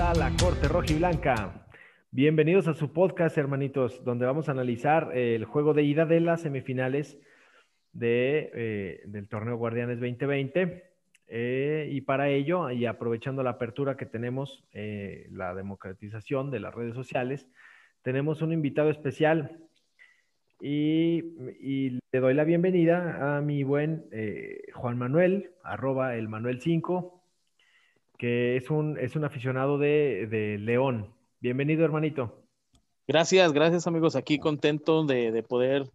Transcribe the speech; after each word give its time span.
a 0.00 0.14
la 0.14 0.30
Corte 0.36 0.68
Roja 0.68 0.92
y 0.92 0.94
Blanca. 0.94 1.66
Bienvenidos 2.12 2.68
a 2.68 2.74
su 2.74 2.92
podcast, 2.92 3.36
hermanitos, 3.36 4.04
donde 4.04 4.26
vamos 4.26 4.48
a 4.48 4.52
analizar 4.52 5.16
el 5.16 5.44
juego 5.44 5.74
de 5.74 5.82
ida 5.82 6.06
de 6.06 6.20
las 6.20 6.42
semifinales 6.42 7.18
de, 7.92 8.50
eh, 8.54 9.02
del 9.06 9.28
torneo 9.28 9.56
Guardianes 9.56 9.98
2020. 9.98 10.84
Eh, 11.26 11.88
y 11.90 12.00
para 12.02 12.28
ello, 12.28 12.70
y 12.70 12.86
aprovechando 12.86 13.42
la 13.42 13.50
apertura 13.50 13.96
que 13.96 14.06
tenemos, 14.06 14.64
eh, 14.72 15.26
la 15.32 15.52
democratización 15.54 16.52
de 16.52 16.60
las 16.60 16.74
redes 16.74 16.94
sociales, 16.94 17.48
tenemos 18.02 18.40
un 18.40 18.52
invitado 18.52 18.90
especial. 18.90 19.64
Y, 20.60 21.24
y 21.60 21.98
le 22.12 22.20
doy 22.20 22.34
la 22.34 22.44
bienvenida 22.44 23.36
a 23.36 23.40
mi 23.40 23.64
buen 23.64 24.04
Juan 24.74 24.96
Manuel, 24.96 25.50
arroba 25.64 26.14
el 26.14 26.28
Manuel 26.28 26.60
5, 26.60 27.17
que 28.18 28.56
es 28.56 28.68
un, 28.68 28.98
es 28.98 29.14
un 29.16 29.24
aficionado 29.24 29.78
de, 29.78 30.58
León. 30.60 31.14
Bienvenido, 31.40 31.84
hermanito. 31.84 32.42
Gracias, 33.06 33.52
gracias 33.52 33.86
amigos. 33.86 34.16
Aquí 34.16 34.38
contento 34.38 35.04
de, 35.04 35.42
poder 35.44 35.88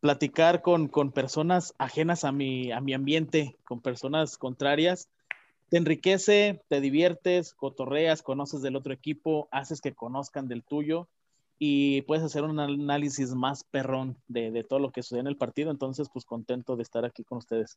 platicar 0.00 0.62
con, 0.62 0.88
personas 1.12 1.74
ajenas 1.76 2.24
a 2.24 2.30
mi, 2.30 2.70
a 2.70 2.80
mi 2.80 2.94
ambiente, 2.94 3.56
con 3.64 3.80
personas 3.80 4.38
contrarias. 4.38 5.08
Te 5.68 5.76
enriquece, 5.76 6.62
te 6.68 6.80
diviertes, 6.80 7.52
cotorreas, 7.52 8.22
conoces 8.22 8.62
del 8.62 8.76
otro 8.76 8.92
equipo, 8.94 9.48
haces 9.50 9.80
que 9.80 9.92
conozcan 9.92 10.46
del 10.46 10.62
tuyo 10.62 11.08
y 11.58 12.02
puedes 12.02 12.22
hacer 12.22 12.44
un 12.44 12.60
análisis 12.60 13.34
más 13.34 13.64
perrón 13.64 14.16
de, 14.28 14.52
de 14.52 14.62
todo 14.62 14.78
lo 14.78 14.92
que 14.92 15.02
sucede 15.02 15.20
en 15.20 15.26
el 15.26 15.36
partido. 15.36 15.72
Entonces, 15.72 16.08
pues 16.12 16.24
contento 16.24 16.76
de 16.76 16.84
estar 16.84 17.04
aquí 17.04 17.24
con 17.24 17.38
ustedes. 17.38 17.76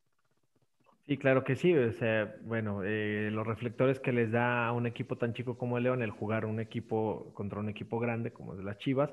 Sí, 1.10 1.18
claro 1.18 1.44
que 1.44 1.56
sí. 1.56 1.76
O 1.76 1.92
sea, 1.94 2.36
bueno, 2.44 2.84
eh, 2.86 3.30
los 3.32 3.48
reflectores 3.48 4.00
que 4.00 4.14
les 4.14 4.32
da 4.32 4.68
a 4.68 4.74
un 4.74 4.86
equipo 4.86 5.18
tan 5.18 5.34
chico 5.34 5.58
como 5.58 5.80
el 5.80 5.86
León 5.86 6.04
el 6.04 6.12
jugar 6.12 6.46
un 6.46 6.60
equipo 6.60 7.32
contra 7.34 7.60
un 7.60 7.68
equipo 7.68 8.00
grande 8.00 8.32
como 8.32 8.56
de 8.56 8.62
las 8.62 8.78
Chivas, 8.78 9.10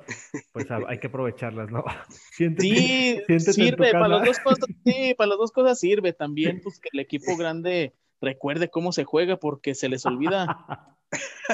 pues 0.52 0.66
hay 0.70 0.98
que 0.98 1.06
aprovecharlas, 1.06 1.70
¿no? 1.70 1.84
sí, 2.58 3.22
sirve, 3.38 3.92
para 3.92 4.08
las 4.08 4.26
dos 4.26 4.38
cosas, 4.40 4.68
sí, 4.84 5.14
para 5.16 5.28
las 5.28 5.38
dos 5.38 5.52
cosas 5.52 5.80
sirve 5.80 6.12
también, 6.12 6.60
pues 6.62 6.78
que 6.80 6.90
el 6.92 7.00
equipo 7.00 7.34
grande 7.34 7.94
recuerde 8.20 8.68
cómo 8.68 8.92
se 8.92 9.04
juega 9.04 9.38
porque 9.38 9.74
se 9.74 9.88
les 9.88 10.04
olvida. 10.04 10.66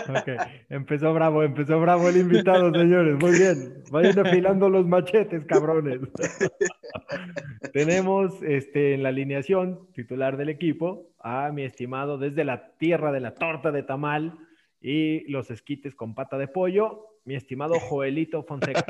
Ok, 0.09 0.29
empezó 0.71 1.13
bravo, 1.13 1.43
empezó 1.43 1.79
bravo 1.79 2.09
el 2.09 2.17
invitado, 2.17 2.73
señores. 2.73 3.19
Muy 3.21 3.33
bien, 3.33 3.82
vayan 3.93 4.19
afilando 4.27 4.71
los 4.71 4.87
machetes, 4.87 5.45
cabrones. 5.45 6.01
Tenemos 7.73 8.43
este, 8.43 8.95
en 8.95 9.03
la 9.03 9.11
alineación 9.11 9.93
titular 9.93 10.39
del 10.39 10.49
equipo 10.49 11.13
a 11.21 11.51
mi 11.53 11.63
estimado 11.63 12.17
desde 12.17 12.45
la 12.45 12.73
tierra 12.79 13.13
de 13.13 13.21
la 13.21 13.35
torta 13.35 13.71
de 13.71 13.83
tamal 13.83 14.39
y 14.81 15.31
los 15.31 15.51
esquites 15.51 15.95
con 15.95 16.15
pata 16.15 16.39
de 16.39 16.49
pollo, 16.49 17.19
mi 17.25 17.37
estimado 17.37 17.79
Joelito 17.79 18.43
Fonseca. 18.45 18.85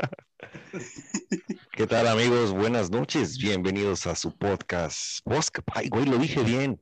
¿Qué 1.73 1.87
tal 1.87 2.07
amigos? 2.07 2.53
Buenas 2.53 2.91
noches, 2.91 3.39
bienvenidos 3.39 4.07
a 4.07 4.15
su 4.15 4.37
podcast. 4.39 5.21
Podcast, 5.25 5.69
ay 5.75 5.89
güey, 5.89 6.07
lo 6.07 6.17
dije 6.17 6.43
bien. 6.45 6.81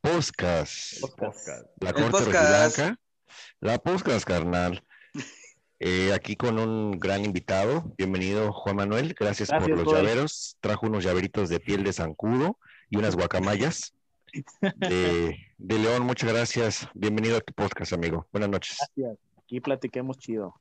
Podcast. 0.00 1.02
La 1.80 1.92
Corte 1.92 2.30
Blanca. 2.30 2.98
La 3.60 3.78
podcast, 3.78 4.26
carnal. 4.26 4.82
Eh, 5.84 6.12
aquí 6.14 6.36
con 6.36 6.60
un 6.60 6.92
gran 7.00 7.24
invitado. 7.24 7.92
Bienvenido, 7.98 8.52
Juan 8.52 8.76
Manuel. 8.76 9.16
Gracias, 9.18 9.50
por 9.50 9.68
los 9.68 9.92
llaveros. 9.92 10.56
Trajo 10.60 10.86
unos 10.86 11.02
llaveritos 11.02 11.48
de 11.48 11.58
piel 11.58 11.82
de 11.82 11.92
zancudo 11.92 12.56
y 12.88 12.98
unas 12.98 13.16
guacamayas. 13.16 13.92
De, 14.78 15.36
León, 15.58 16.04
muchas 16.04 16.32
gracias. 16.32 16.88
Bienvenido 16.94 17.36
a 17.36 17.40
tu 17.40 17.52
podcast, 17.52 17.92
amigo. 17.94 18.28
Buenas 18.30 18.48
noches. 18.48 18.78
Gracias. 18.94 19.18
Aquí 19.42 19.60
platiquemos 19.60 20.18
chido. 20.18 20.54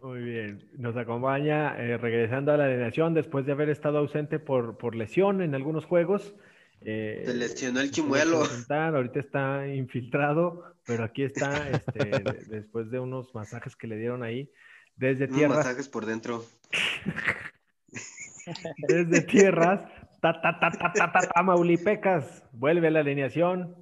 Muy 0.00 0.20
bien. 0.20 0.66
Nos 0.78 0.96
acompaña 0.96 1.76
eh, 1.76 1.98
regresando 1.98 2.52
a 2.52 2.56
la 2.56 2.64
alineación 2.64 3.12
después 3.12 3.44
de 3.44 3.52
haber 3.52 3.68
estado 3.68 3.98
ausente 3.98 4.38
por, 4.38 4.78
por 4.78 4.94
lesión 4.94 5.42
en 5.42 5.54
algunos 5.54 5.84
juegos. 5.84 6.34
Eh, 6.80 7.22
Se 7.26 7.34
lesionó 7.34 7.80
el 7.80 7.90
chimuelo. 7.90 8.44
Ahorita 8.70 9.20
está 9.20 9.68
infiltrado, 9.68 10.73
pero 10.86 11.04
aquí 11.04 11.24
está, 11.24 11.68
este, 11.70 12.04
después 12.48 12.90
de 12.90 13.00
unos 13.00 13.34
masajes 13.34 13.76
que 13.76 13.86
le 13.86 13.96
dieron 13.96 14.22
ahí, 14.22 14.50
desde 14.96 15.28
tierras. 15.28 15.58
masajes 15.58 15.88
por 15.88 16.06
dentro. 16.06 16.44
desde 18.88 19.22
tierras, 19.22 19.80
ta, 20.20 20.40
ta, 20.40 20.58
ta, 20.60 20.70
ta, 20.70 20.92
ta, 20.92 21.12
ta, 21.12 21.42
Maulipecas. 21.42 22.44
Vuelve 22.52 22.88
a 22.88 22.90
la 22.90 23.00
alineación. 23.00 23.74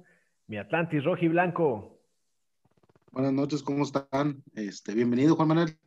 Mi 0.47 0.57
Atlantis 0.57 1.03
rojo 1.03 1.23
y 1.23 1.27
blanco. 1.27 1.99
Buenas 3.11 3.33
noches, 3.33 3.61
¿cómo 3.61 3.83
están? 3.83 4.43
Este, 4.55 4.93
bienvenido, 4.93 5.35
Juan 5.35 5.49
Manuel. 5.49 5.77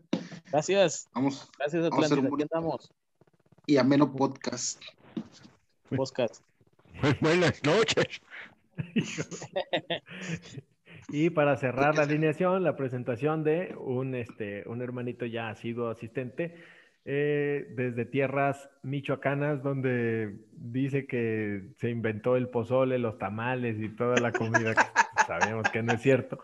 Gracias. 0.51 1.09
Vamos. 1.13 1.51
Gracias, 1.59 1.85
Atlantis. 1.85 2.49
Vamos 2.51 2.91
a 2.91 2.95
Y 3.67 3.79
ameno 3.79 4.13
podcast. 4.13 4.81
Podcast. 5.89 6.43
Buenas 7.21 7.63
noches. 7.65 8.21
y 11.09 11.31
para 11.31 11.57
cerrar 11.57 11.97
la 11.97 12.03
alineación, 12.03 12.65
la 12.65 12.77
presentación 12.77 13.45
de 13.45 13.75
un, 13.79 14.15
este, 14.15 14.65
un 14.67 14.83
hermanito 14.83 15.25
ya 15.25 15.49
ha 15.49 15.55
sido 15.55 15.89
asistente 15.89 16.57
eh, 17.05 17.69
desde 17.77 18.05
tierras 18.05 18.69
michoacanas, 18.83 19.63
donde 19.63 20.41
dice 20.51 21.07
que 21.07 21.71
se 21.79 21.91
inventó 21.91 22.35
el 22.35 22.49
pozole, 22.49 22.99
los 22.99 23.17
tamales 23.19 23.77
y 23.79 23.89
toda 23.91 24.17
la 24.17 24.33
comida. 24.33 24.75
sabemos 25.27 25.69
que 25.71 25.83
no 25.85 25.93
es 25.93 26.03
cierto. 26.03 26.41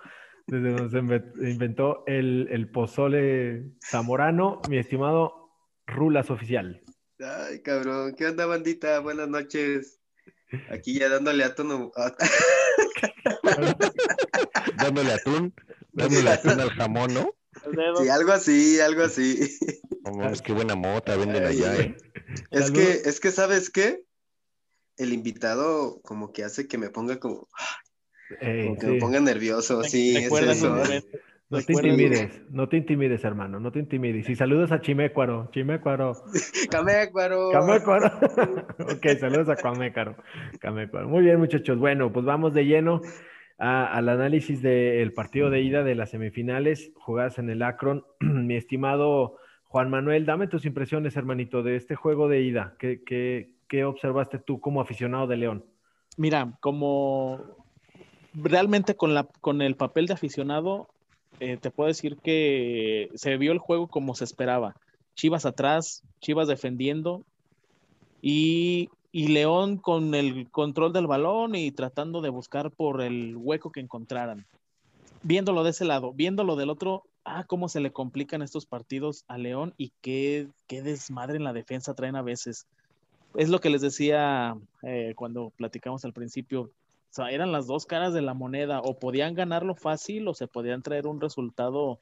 Desde 0.47 0.73
donde 0.73 0.91
se 0.91 1.51
inventó 1.51 2.05
el, 2.07 2.49
el 2.51 2.69
pozole 2.71 3.73
zamorano, 3.85 4.61
mi 4.69 4.79
estimado 4.79 5.51
Rulas 5.87 6.31
Oficial. 6.31 6.81
Ay, 7.19 7.61
cabrón. 7.63 8.15
¿Qué 8.17 8.27
onda, 8.27 8.47
bandita? 8.47 9.01
Buenas 9.01 9.29
noches. 9.29 10.01
Aquí 10.71 10.99
ya 10.99 11.09
dándole 11.09 11.43
atún. 11.43 11.91
dándole 14.77 15.13
atún. 15.13 15.55
Dándole 15.93 16.31
atún 16.31 16.61
al 16.61 16.71
jamón, 16.71 17.15
¿no? 17.15 17.35
Sí, 17.99 18.09
algo 18.09 18.33
así, 18.33 18.81
algo 18.81 19.03
así. 19.03 19.39
Es 20.31 20.43
que 20.43 20.53
buena 20.53 20.75
mota 20.75 21.17
venden 21.17 21.45
allá, 21.45 21.77
¿eh? 21.77 21.97
Es 22.51 22.71
que, 22.71 23.03
es 23.05 23.21
que, 23.21 23.31
¿sabes 23.31 23.71
qué? 23.71 24.03
El 24.97 25.13
invitado 25.13 26.01
como 26.03 26.33
que 26.33 26.45
hace 26.45 26.67
que 26.67 26.79
me 26.79 26.91
ponga 26.91 27.19
como... 27.19 27.49
como 28.41 28.79
que 28.79 28.87
me 28.87 28.99
ponga 28.99 29.21
nervioso, 29.21 29.85
sí, 29.85 30.17
es 30.17 30.33
eso. 30.33 30.83
No 31.53 31.61
te 31.61 31.75
intimides, 31.75 32.41
no 32.49 32.67
te 32.67 32.79
intimides, 32.79 33.23
hermano, 33.25 33.61
no 33.61 33.71
te 33.71 33.79
intimides. 33.79 34.27
Y 34.27 34.37
saludos 34.37 34.73
a 34.73 34.81
Chimécuaro, 34.81 35.51
Chimécuaro. 35.53 36.25
Camécuaro. 36.71 37.51
Camécuaro. 37.51 38.07
ok, 38.79 39.07
saludos 39.21 39.51
a 39.51 39.57
Camécuaro. 39.57 40.17
Camécuaro. 40.61 41.11
Muy 41.11 41.25
bien, 41.25 41.39
muchachos. 41.39 41.79
Bueno, 41.79 42.11
pues 42.11 42.25
vamos 42.25 42.55
de 42.55 42.65
lleno 42.65 43.03
al 43.63 44.09
análisis 44.09 44.61
del 44.61 45.13
partido 45.13 45.49
de 45.49 45.63
ida 45.63 45.85
de 45.85 45.95
las 45.95 46.11
semifinales 46.11 46.91
jugadas 46.97 47.39
en 47.39 47.49
el 47.49 47.63
Akron. 47.63 48.05
Mi 48.21 48.57
estimado 48.57 49.37
Juan 49.65 49.89
Manuel, 49.89 50.27
dame 50.27 50.49
tus 50.49 50.67
impresiones, 50.67 51.17
hermanito, 51.17 51.63
de 51.63 51.77
este 51.77 51.95
juego 51.95 52.29
de 52.29 52.43
ida. 52.43 52.75
¿Qué, 52.79 53.85
observaste 53.85 54.39
tú 54.39 54.61
como 54.61 54.81
aficionado 54.81 55.27
de 55.29 55.37
León? 55.37 55.65
Mira, 56.17 56.59
como 56.61 57.41
realmente 58.35 58.97
con 58.97 59.63
el 59.63 59.77
papel 59.77 60.07
de 60.07 60.15
aficionado, 60.15 60.89
eh, 61.41 61.57
te 61.57 61.71
puedo 61.71 61.89
decir 61.89 62.19
que 62.19 63.11
se 63.15 63.37
vio 63.37 63.53
el 63.53 63.59
juego 63.59 63.87
como 63.87 64.15
se 64.15 64.25
esperaba. 64.25 64.75
Chivas 65.15 65.47
atrás, 65.47 66.03
Chivas 66.21 66.49
defendiendo 66.49 67.25
y, 68.21 68.91
León 69.13 69.77
con 69.77 70.15
el 70.15 70.51
control 70.51 70.93
del 70.93 71.07
balón 71.07 71.55
y 71.55 71.71
tratando 71.71 72.23
de 72.23 72.31
buscar 72.31 72.71
por 72.71 73.03
el 73.03 73.37
hueco 73.37 73.71
que 73.71 73.81
encontraran. 73.81 74.47
Viéndolo 75.23 75.63
de 75.63 75.71
ese 75.71 75.85
lado, 75.85 76.13
viéndolo 76.13 76.57
del 76.57 76.71
otro, 76.71 77.05
ah, 77.25 77.45
cómo 77.47 77.69
se 77.69 77.81
le 77.81 77.93
complican 77.93 78.43
estos 78.43 78.67
partidos 78.67 79.25
a 79.29 79.39
León 79.39 79.75
y 79.77 79.93
qué, 80.01 80.49
qué 80.67 80.83
desmadre 80.83 81.37
en 81.37 81.45
la 81.45 81.53
defensa 81.53 81.95
traen 81.95 82.17
a 82.17 82.23
veces. 82.23 82.67
Es 83.35 83.49
lo 83.49 83.61
que 83.61 83.71
les 83.71 83.83
decía 83.83 84.57
eh, 84.83 85.13
cuando 85.15 85.51
platicamos 85.57 86.05
al 86.05 86.13
principio. 86.13 86.71
Eran 87.31 87.53
las 87.53 87.67
dos 87.67 87.85
caras 87.85 88.15
de 88.15 88.23
la 88.23 88.33
moneda, 88.33 88.81
o 88.81 88.99
podían 88.99 89.35
ganarlo 89.35 89.75
fácil 89.75 90.27
o 90.29 90.35
se 90.35 90.47
podían 90.47 90.83
traer 90.83 91.07
un 91.07 91.21
resultado 91.21 92.01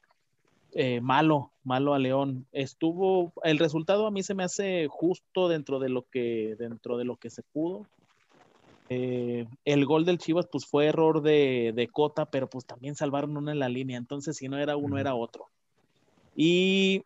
eh, 0.75 1.01
malo, 1.01 1.53
malo 1.65 1.95
a 1.95 1.99
León. 1.99 2.47
Estuvo, 2.53 3.33
el 3.43 3.59
resultado 3.59 4.07
a 4.07 4.11
mí 4.11 4.23
se 4.23 4.35
me 4.35 4.45
hace 4.45 4.87
justo 4.89 5.49
dentro 5.49 5.79
de 5.79 5.89
lo 5.89 6.03
que, 6.03 6.57
dentro 6.59 6.97
de 6.97 7.05
lo 7.05 7.17
que 7.17 7.31
se 7.31 7.43
pudo. 7.43 7.87
Eh, 8.89 9.47
el 9.65 9.87
gol 9.87 10.05
del 10.05 10.19
Chivas, 10.19 10.49
pues 10.51 10.67
fue 10.67 10.87
error 10.87 11.23
de, 11.23 11.73
de, 11.75 11.89
Cota, 11.89 12.27
pero 12.27 12.51
pues 12.51 12.67
también 12.67 12.97
salvaron 12.97 13.37
uno 13.37 13.51
en 13.53 13.61
la 13.61 13.69
línea, 13.69 13.97
entonces 13.97 14.37
si 14.37 14.49
no 14.49 14.59
era 14.59 14.77
uno, 14.77 14.99
era 14.99 15.15
otro. 15.15 15.47
Y 16.35 17.05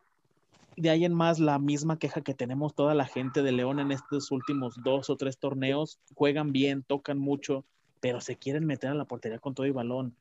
de 0.76 0.90
ahí 0.90 1.05
en 1.05 1.14
más, 1.14 1.38
la 1.38 1.58
misma 1.58 1.99
queja 1.99 2.22
que 2.22 2.34
tenemos 2.34 2.75
toda 2.75 2.94
la 2.94 3.05
gente 3.05 3.43
de 3.43 3.52
León 3.52 3.81
en 3.81 3.93
estos 3.93 4.31
últimos 4.31 4.76
dos 4.82 5.10
o 5.10 5.17
tres 5.17 5.38
torneos, 5.38 5.99
juegan 6.14 6.52
bien, 6.52 6.82
tocan 6.82 7.19
mucho, 7.19 7.64
pero 8.00 8.20
se 8.20 8.37
quieren 8.37 8.67
meter 8.67 8.90
a 8.90 8.94
la 8.94 9.05
portería 9.05 9.38
con 9.38 9.55
todo 9.55 9.67
y 9.67 9.70
balón. 9.70 10.14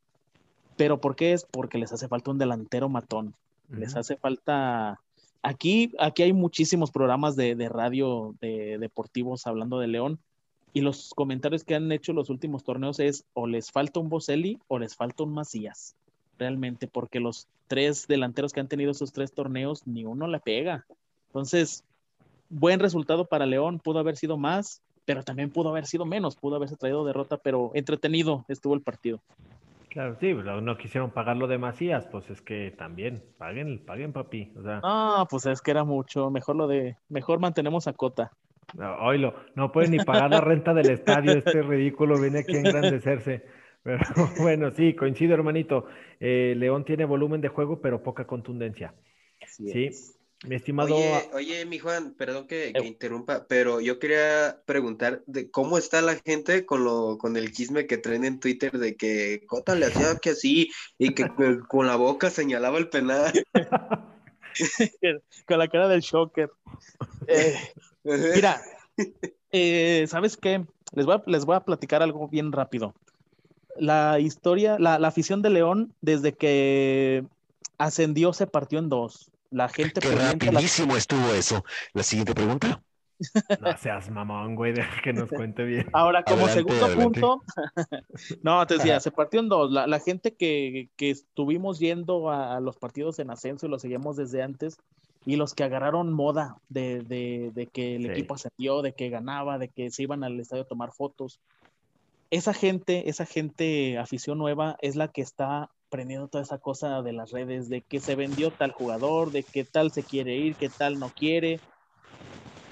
Pero 0.75 0.99
¿por 0.99 1.15
qué 1.15 1.33
es? 1.33 1.45
Porque 1.45 1.77
les 1.77 1.91
hace 1.93 2.07
falta 2.07 2.31
un 2.31 2.37
delantero 2.37 2.89
matón. 2.89 3.33
Les 3.69 3.95
hace 3.95 4.17
falta. 4.17 4.99
Aquí, 5.41 5.93
aquí 5.99 6.23
hay 6.23 6.33
muchísimos 6.33 6.91
programas 6.91 7.35
de, 7.35 7.55
de 7.55 7.69
radio 7.69 8.35
de 8.39 8.77
deportivos 8.77 9.47
hablando 9.47 9.79
de 9.79 9.87
León. 9.87 10.19
Y 10.73 10.81
los 10.81 11.13
comentarios 11.15 11.63
que 11.63 11.75
han 11.75 11.91
hecho 11.91 12.13
los 12.13 12.29
últimos 12.29 12.63
torneos 12.63 12.99
es 12.99 13.25
o 13.33 13.45
les 13.45 13.71
falta 13.71 13.99
un 13.99 14.09
Boselli 14.09 14.59
o 14.67 14.79
les 14.79 14.95
falta 14.95 15.23
un 15.23 15.33
Macías. 15.33 15.95
Realmente, 16.39 16.87
porque 16.87 17.19
los 17.19 17.47
tres 17.67 18.07
delanteros 18.07 18.53
que 18.53 18.59
han 18.59 18.67
tenido 18.67 18.91
esos 18.91 19.13
tres 19.13 19.33
torneos, 19.33 19.85
ni 19.85 20.05
uno 20.05 20.27
le 20.27 20.39
pega. 20.39 20.85
Entonces, 21.27 21.83
buen 22.49 22.79
resultado 22.79 23.25
para 23.25 23.45
León, 23.45 23.79
pudo 23.79 23.99
haber 23.99 24.17
sido 24.17 24.37
más, 24.37 24.81
pero 25.05 25.23
también 25.23 25.51
pudo 25.51 25.69
haber 25.69 25.85
sido 25.85 26.05
menos, 26.05 26.35
pudo 26.35 26.55
haberse 26.55 26.75
traído 26.75 27.05
derrota, 27.05 27.37
pero 27.37 27.71
entretenido 27.73 28.45
estuvo 28.47 28.73
el 28.73 28.81
partido. 28.81 29.21
Claro, 29.93 30.17
sí, 30.19 30.33
no 30.33 30.75
quisieron 30.75 31.11
pagar 31.11 31.37
lo 31.37 31.45
de 31.45 31.59
Macías, 31.59 32.07
pues 32.07 32.27
es 32.31 32.41
que 32.41 32.73
también, 32.75 33.23
paguen, 33.37 33.85
paguen, 33.85 34.11
papi. 34.11 34.51
O 34.57 34.63
sea... 34.63 34.79
No, 34.79 35.27
pues 35.29 35.45
es 35.45 35.61
que 35.61 35.69
era 35.69 35.83
mucho, 35.83 36.31
mejor 36.31 36.55
lo 36.55 36.65
de, 36.65 36.97
mejor 37.09 37.39
mantenemos 37.39 37.87
a 37.87 37.93
Cota. 37.93 38.31
No, 38.73 38.95
oílo, 39.05 39.35
no 39.53 39.71
puede 39.71 39.89
ni 39.89 39.99
pagar 39.99 40.31
la 40.31 40.41
renta 40.41 40.73
del 40.73 40.89
estadio, 40.89 41.33
este 41.45 41.61
ridículo 41.61 42.19
viene 42.19 42.39
aquí 42.39 42.55
a 42.55 42.61
engrandecerse. 42.61 43.45
Pero 43.83 43.99
bueno, 44.41 44.71
sí, 44.71 44.95
coincido, 44.95 45.35
hermanito. 45.35 45.85
Eh, 46.19 46.55
León 46.57 46.85
tiene 46.85 47.05
volumen 47.05 47.41
de 47.41 47.49
juego, 47.49 47.79
pero 47.79 48.01
poca 48.01 48.25
contundencia. 48.25 48.95
sí. 49.45 49.91
Mi 50.43 50.55
estimado. 50.55 50.93
Oye, 51.33 51.65
mi 51.65 51.79
Juan, 51.79 52.13
perdón 52.15 52.47
que, 52.47 52.73
interrumpa, 52.83 53.45
pero 53.47 53.79
yo 53.79 53.97
quería 53.97 54.61
preguntar 54.65 55.23
de 55.25 55.49
cómo 55.49 55.77
está 55.77 56.01
la 56.01 56.15
gente 56.15 56.65
con 56.65 56.83
lo, 56.83 57.17
con 57.17 57.37
el 57.37 57.53
chisme 57.53 57.87
que 57.87 57.97
traen 57.97 58.25
en 58.25 58.41
Twitter 58.41 58.77
de 58.77 58.97
que 58.97 59.45
Cota 59.47 59.73
le 59.73 59.85
hacía 59.85 60.17
que 60.21 60.31
así 60.31 60.69
y 60.97 61.13
que 61.13 61.29
con 61.69 61.87
la 61.87 61.95
boca 61.95 62.29
señalaba 62.29 62.77
el 62.77 62.89
penal. 62.89 63.31
con 65.47 65.59
la 65.59 65.67
cara 65.69 65.87
del 65.87 66.01
shocker. 66.01 66.51
Eh, 67.27 67.55
mira, 68.03 68.61
eh, 69.51 70.05
¿sabes 70.09 70.35
qué? 70.35 70.65
Les 70.93 71.05
voy, 71.05 71.15
a, 71.15 71.23
les 71.25 71.45
voy 71.45 71.55
a 71.55 71.61
platicar 71.61 72.03
algo 72.03 72.27
bien 72.27 72.51
rápido. 72.51 72.93
La 73.77 74.19
historia, 74.19 74.75
la, 74.77 74.99
la 74.99 75.07
afición 75.07 75.41
de 75.41 75.51
León, 75.51 75.93
desde 76.01 76.33
que 76.33 77.23
ascendió, 77.77 78.33
se 78.33 78.45
partió 78.45 78.79
en 78.79 78.89
dos 78.89 79.32
la 79.53 79.69
gente. 79.69 80.01
Qué 80.01 80.15
rapidísimo 80.15 80.97
estuvo 80.97 81.33
eso. 81.33 81.63
La 81.93 82.03
siguiente 82.03 82.33
pregunta. 82.33 82.81
No 83.61 83.77
seas 83.77 84.09
mamón, 84.09 84.55
güey, 84.55 84.73
que 85.03 85.13
nos 85.13 85.29
cuente 85.29 85.63
bien. 85.63 85.87
Ahora, 85.93 86.23
como 86.23 86.47
segundo 86.47 86.93
punto, 86.93 87.41
no, 88.41 88.65
te 88.67 88.75
decía, 88.75 88.99
se 88.99 89.11
partió 89.11 89.39
en 89.39 89.49
dos. 89.49 89.71
La, 89.71 89.99
gente 89.99 90.33
que, 90.33 90.89
estuvimos 90.97 91.79
yendo 91.79 92.29
a, 92.31 92.59
los 92.59 92.77
partidos 92.77 93.19
en 93.19 93.29
ascenso 93.29 93.67
y 93.67 93.69
lo 93.69 93.79
seguíamos 93.79 94.17
desde 94.17 94.41
antes, 94.41 94.77
y 95.25 95.35
los 95.35 95.53
que 95.53 95.63
agarraron 95.63 96.11
moda 96.11 96.57
de, 96.69 97.69
que 97.71 97.95
el 97.95 98.09
equipo 98.09 98.33
ascendió, 98.33 98.81
de 98.81 98.93
que 98.93 99.09
ganaba, 99.09 99.57
de 99.57 99.69
que 99.69 99.91
se 99.91 100.03
iban 100.03 100.23
al 100.23 100.39
estadio 100.39 100.63
a 100.63 100.67
tomar 100.67 100.91
fotos. 100.91 101.39
Esa 102.29 102.53
gente, 102.53 103.09
esa 103.09 103.25
gente, 103.25 103.99
afición 103.99 104.39
nueva, 104.39 104.75
es 104.81 104.95
la 104.95 105.07
que 105.07 105.21
está 105.21 105.69
aprendiendo 105.93 106.27
toda 106.27 106.43
esa 106.43 106.57
cosa 106.57 107.03
de 107.03 107.13
las 107.13 107.29
redes, 107.29 107.69
de 107.69 107.81
que 107.81 107.99
se 107.99 108.15
vendió 108.15 108.49
tal 108.49 108.71
jugador, 108.71 109.31
de 109.31 109.43
qué 109.43 109.63
tal 109.63 109.91
se 109.91 110.01
quiere 110.01 110.35
ir, 110.35 110.55
qué 110.55 110.67
tal 110.67 110.97
no 110.97 111.09
quiere. 111.09 111.59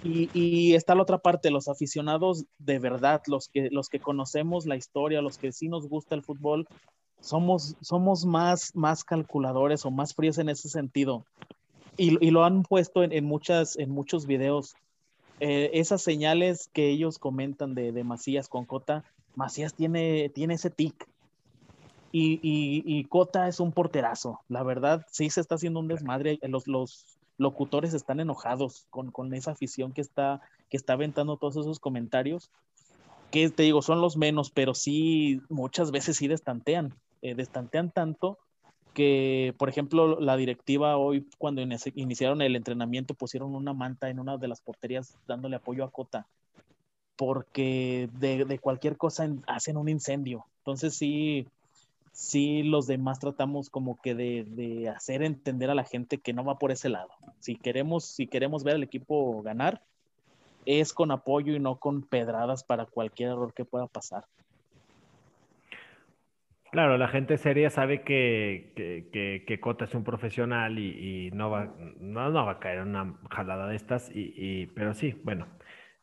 Y, 0.03 0.73
está 0.73 0.95
la 0.95 1.03
otra 1.03 1.19
parte, 1.19 1.51
los 1.51 1.67
aficionados 1.67 2.45
de 2.57 2.79
verdad, 2.79 3.21
los 3.27 3.49
que, 3.49 3.69
los 3.69 3.89
que 3.89 3.99
conocemos 3.99 4.65
la 4.65 4.75
historia, 4.75 5.21
los 5.21 5.37
que 5.37 5.51
sí 5.51 5.69
nos 5.69 5.87
gusta 5.87 6.15
el 6.15 6.23
fútbol, 6.23 6.67
somos, 7.19 7.75
somos 7.81 8.25
más, 8.25 8.75
más 8.75 9.03
calculadores 9.03 9.85
o 9.85 9.91
más 9.91 10.15
fríos 10.15 10.39
en 10.39 10.49
ese 10.49 10.69
sentido. 10.69 11.23
Y, 11.97 12.31
lo 12.31 12.43
han 12.43 12.63
puesto 12.63 13.03
en, 13.03 13.23
muchas, 13.25 13.77
en 13.77 13.91
muchos 13.91 14.25
videos. 14.25 14.73
Eh, 15.39 15.69
esas 15.73 16.01
señales 16.01 16.71
que 16.73 16.89
ellos 16.89 17.19
comentan 17.19 17.75
de, 17.75 17.91
de 17.91 18.03
Macías 18.03 18.47
con 18.47 18.65
Cota, 18.65 19.03
Macías 19.35 19.75
tiene, 19.75 20.29
tiene 20.29 20.55
ese 20.55 20.71
tic 20.71 21.10
y, 22.11 22.39
y, 22.43 23.03
Cota 23.05 23.47
es 23.47 23.59
un 23.59 23.71
porterazo. 23.71 24.41
La 24.49 24.63
verdad, 24.63 25.05
sí 25.09 25.29
se 25.29 25.41
está 25.41 25.55
haciendo 25.55 25.79
un 25.79 25.87
desmadre. 25.87 26.39
Los, 26.43 26.67
los 26.67 27.05
locutores 27.37 27.93
están 27.93 28.19
enojados 28.19 28.85
con, 28.89 29.11
con, 29.11 29.33
esa 29.33 29.51
afición 29.51 29.93
que 29.93 30.01
está, 30.01 30.41
que 30.69 30.77
está 30.77 30.93
aventando 30.93 31.37
todos 31.37 31.57
esos 31.57 31.79
comentarios. 31.79 32.49
Que 33.31 33.49
te 33.49 33.63
digo, 33.63 33.81
son 33.81 34.01
los 34.01 34.17
menos, 34.17 34.51
pero 34.51 34.73
sí, 34.73 35.41
muchas 35.49 35.91
veces 35.91 36.17
sí 36.17 36.27
destantean. 36.27 36.93
Eh, 37.21 37.35
destantean 37.35 37.91
tanto 37.91 38.37
que, 38.93 39.53
por 39.57 39.69
ejemplo, 39.69 40.19
la 40.19 40.35
directiva 40.35 40.97
hoy, 40.97 41.25
cuando 41.37 41.61
iniciaron 41.61 42.41
el 42.41 42.55
entrenamiento, 42.55 43.13
pusieron 43.13 43.55
una 43.55 43.73
manta 43.73 44.09
en 44.09 44.19
una 44.19 44.37
de 44.37 44.47
las 44.47 44.59
porterías 44.59 45.15
dándole 45.27 45.55
apoyo 45.55 45.85
a 45.85 45.91
Cota, 45.91 46.27
porque 47.15 48.09
de, 48.19 48.43
de 48.43 48.59
cualquier 48.59 48.97
cosa 48.97 49.29
hacen 49.47 49.77
un 49.77 49.87
incendio. 49.87 50.45
Entonces 50.57 50.95
sí, 50.95 51.47
sí 52.11 52.63
los 52.63 52.87
demás 52.87 53.19
tratamos 53.19 53.69
como 53.69 53.99
que 54.01 54.15
de, 54.15 54.89
hacer 54.89 55.23
entender 55.23 55.69
a 55.69 55.75
la 55.75 55.83
gente 55.83 56.17
que 56.17 56.33
no 56.33 56.43
va 56.43 56.59
por 56.59 56.71
ese 56.71 56.89
lado. 56.89 57.09
Si 57.39 57.55
queremos, 57.55 58.05
si 58.05 58.27
queremos 58.27 58.63
ver 58.63 58.75
al 58.75 58.83
equipo 58.83 59.41
ganar, 59.41 59.81
es 60.65 60.93
con 60.93 61.11
apoyo 61.11 61.55
y 61.55 61.59
no 61.59 61.77
con 61.77 62.03
pedradas 62.03 62.63
para 62.63 62.85
cualquier 62.85 63.29
error 63.29 63.53
que 63.53 63.65
pueda 63.65 63.87
pasar. 63.87 64.25
Claro, 66.71 66.97
la 66.97 67.09
gente 67.09 67.37
seria 67.37 67.69
sabe 67.69 68.03
que, 68.03 68.71
que, 69.45 69.59
Cota 69.59 69.83
es 69.83 69.93
un 69.93 70.05
profesional 70.05 70.79
y, 70.79 71.29
no, 71.33 71.49
va, 71.49 71.73
no, 71.99 72.31
va 72.31 72.51
a 72.51 72.59
caer 72.59 72.81
una 72.81 73.19
jalada 73.29 73.67
de 73.67 73.75
estas, 73.75 74.09
y, 74.13 74.67
pero 74.67 74.93
sí, 74.93 75.19
bueno, 75.25 75.47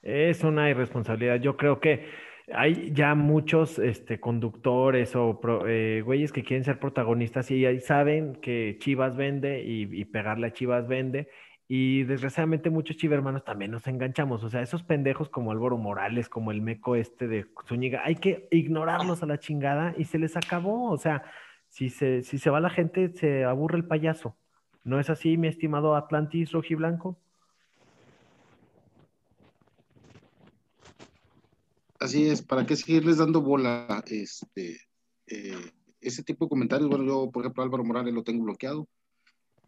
es 0.03 0.45
una 0.45 0.69
irresponsabilidad. 0.69 1.37
Yo 1.37 1.57
creo 1.57 1.81
que 1.81 2.07
hay 2.55 2.93
ya 2.93 3.15
muchos 3.15 3.79
este, 3.79 4.21
conductores 4.21 5.15
o 5.17 5.41
eh, 5.67 6.03
güeyes 6.05 6.33
que 6.33 6.43
quieren 6.43 6.65
ser 6.65 6.79
protagonistas 6.79 7.51
y 7.51 7.81
saben 7.81 8.37
que 8.37 8.77
Chivas 8.81 9.17
vende 9.17 9.63
y, 9.65 10.05
pegarle 10.07 10.49
a 10.49 10.53
Chivas 10.53 10.87
vende. 10.89 11.29
Y 11.71 12.05
desgraciadamente 12.05 12.71
muchos 12.71 12.97
chivermanos 12.97 13.45
también 13.45 13.71
nos 13.71 13.87
enganchamos. 13.87 14.43
O 14.43 14.49
sea, 14.49 14.63
esos 14.63 14.83
pendejos 14.83 15.29
como 15.29 15.53
Álvaro 15.53 15.77
Morales, 15.77 16.29
como 16.29 16.51
el 16.51 16.63
meco 16.63 16.97
este 16.97 17.29
de 17.29 17.47
Zúñiga, 17.67 18.03
hay 18.05 18.17
que 18.17 18.49
ignorarlos 18.51 19.23
a 19.23 19.27
la 19.27 19.39
chingada 19.39 19.95
y 19.99 20.05
se 20.05 20.19
les 20.19 20.37
acabó. 20.37 20.91
O 20.91 20.97
sea, 20.97 21.25
si 21.69 21.91
se, 21.91 22.23
si 22.23 22.39
se 22.39 22.51
va 22.51 22.61
la 22.61 22.71
gente, 22.71 23.11
se 23.11 23.45
aburre 23.45 23.77
el 23.77 23.85
payaso. 23.87 24.37
¿No 24.85 24.99
es 24.99 25.11
así, 25.11 25.37
mi 25.37 25.49
estimado 25.49 25.95
Atlantis 25.95 26.53
Rojiblanco? 26.53 27.19
Así 31.99 32.29
es, 32.29 32.43
¿para 32.43 32.65
qué 32.65 32.77
seguirles 32.77 33.17
dando 33.17 33.43
bola? 33.43 34.05
Este, 34.07 34.79
eh, 35.27 35.73
ese 36.01 36.23
tipo 36.23 36.45
de 36.45 36.49
comentarios, 36.51 36.89
bueno, 36.89 37.05
yo, 37.05 37.31
por 37.31 37.43
ejemplo, 37.43 37.63
Álvaro 37.63 37.85
Morales 37.85 38.15
lo 38.15 38.23
tengo 38.23 38.45
bloqueado. 38.45 38.89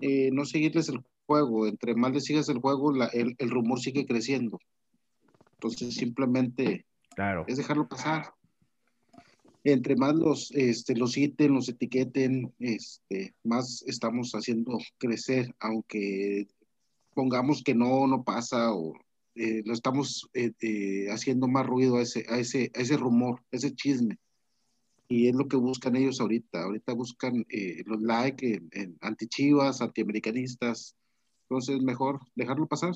Eh, 0.01 0.31
no 0.33 0.45
seguirles 0.45 0.89
el 0.89 1.03
juego, 1.27 1.67
entre 1.67 1.95
más 1.95 2.13
le 2.13 2.21
sigas 2.21 2.49
el 2.49 2.59
juego, 2.59 2.93
el, 3.13 3.51
rumor 3.51 3.81
sigue 3.81 4.07
creciendo. 4.07 4.59
Entonces, 5.55 5.95
simplemente 5.95 6.87
claro. 7.15 7.45
es 7.49 7.57
dejarlo 7.57 7.89
pasar. 7.89 8.33
Entre 9.63 9.95
más 9.97 10.15
los, 10.15 10.53
este, 10.53 10.97
los 10.97 11.13
citen, 11.13 11.53
los 11.53 11.69
etiqueten, 11.69 12.55
este, 12.61 13.35
más 13.43 13.83
estamos 13.87 14.33
haciendo 14.33 14.79
crecer, 14.99 15.55
aunque 15.59 16.47
pongamos 17.15 17.63
que 17.63 17.75
no, 17.75 18.07
no 18.07 18.23
pasa 18.23 18.73
o 18.73 18.95
eh, 19.35 19.63
lo 19.65 19.73
estamos 19.73 20.29
eh, 20.35 20.53
eh, 20.61 21.07
haciendo 21.11 21.47
más 21.47 21.67
ruido 21.67 21.97
a 21.97 22.03
ese, 22.03 22.27
a, 22.29 22.39
ese, 22.39 22.71
ese 22.75 22.97
rumor, 22.97 23.41
a 23.53 23.57
ese 23.57 23.75
chisme. 23.75 24.19
Y 25.09 25.29
es 25.29 25.35
lo 25.35 25.49
que 25.49 25.57
buscan 25.57 25.97
ellos 25.97 26.21
ahorita. 26.21 26.63
Ahorita 26.63 26.93
buscan 26.93 27.45
los 27.87 28.01
likes 28.01 28.63
en, 28.71 28.97
anti-chivas, 29.01 29.81
anti-americanistas. 29.81 30.97
Entonces, 31.49 31.83
mejor 31.83 32.21
dejarlo 32.37 32.69
pasar. 32.69 32.93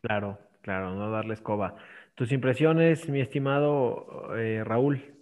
Claro, 0.00 0.36
claro, 0.62 0.96
no 0.96 1.08
darle 1.12 1.34
escoba. 1.34 1.76
Tus 2.16 2.32
impresiones, 2.32 3.08
mi 3.08 3.20
estimado 3.20 4.34
Raúl. 4.64 5.14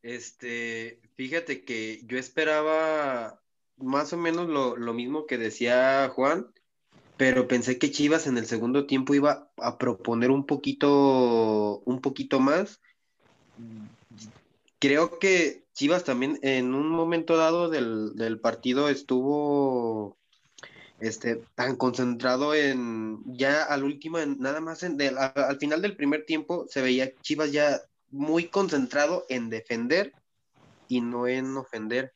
Este, 0.00 1.02
fíjate 1.16 1.66
que 1.66 2.00
yo 2.06 2.16
esperaba 2.16 3.42
más 3.80 4.12
o 4.12 4.16
menos 4.16 4.48
lo, 4.48 4.94
mismo 4.94 5.26
que 5.26 5.38
decía 5.38 6.10
Juan, 6.14 6.46
pero 7.16 7.48
pensé 7.48 7.78
que 7.78 7.90
Chivas 7.90 8.26
en 8.26 8.38
el 8.38 8.46
segundo 8.46 8.86
tiempo 8.86 9.14
iba 9.14 9.50
a 9.58 9.78
proponer 9.78 10.30
un 10.30 10.46
poquito, 10.46 11.80
un 11.80 12.00
poquito 12.00 12.40
más. 12.40 12.80
Creo 14.78 15.18
que 15.18 15.64
Chivas 15.74 16.04
también 16.04 16.38
en 16.42 16.74
un 16.74 16.88
momento 16.88 17.36
dado 17.36 17.68
del, 17.68 18.40
partido 18.40 18.88
estuvo 18.88 20.16
este, 20.98 21.42
tan 21.54 21.76
concentrado 21.76 22.54
en 22.54 23.22
ya 23.26 23.64
al 23.64 23.84
último, 23.84 24.18
nada 24.38 24.60
más 24.60 24.82
en, 24.82 24.98
al, 25.18 25.58
final 25.58 25.82
del 25.82 25.96
primer 25.96 26.24
tiempo 26.24 26.66
se 26.68 26.82
veía 26.82 27.12
Chivas 27.22 27.52
ya 27.52 27.80
muy 28.10 28.48
concentrado 28.48 29.24
en 29.28 29.50
defender 29.50 30.12
y 30.88 31.00
no 31.00 31.26
en 31.26 31.56
ofender. 31.56 32.12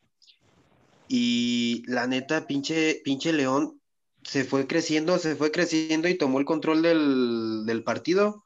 Y 1.08 1.82
la 1.87 2.06
neta, 2.06 2.46
pinche, 2.46 3.00
pinche 3.04 3.32
León 3.32 3.80
se 4.25 4.44
fue 4.44 4.66
creciendo, 4.66 5.18
se 5.18 5.37
fue 5.37 5.50
creciendo 5.50 6.08
y 6.08 6.16
tomó 6.16 6.38
el 6.38 6.44
control 6.44 6.82
del, 6.82 7.82
partido. 7.84 8.44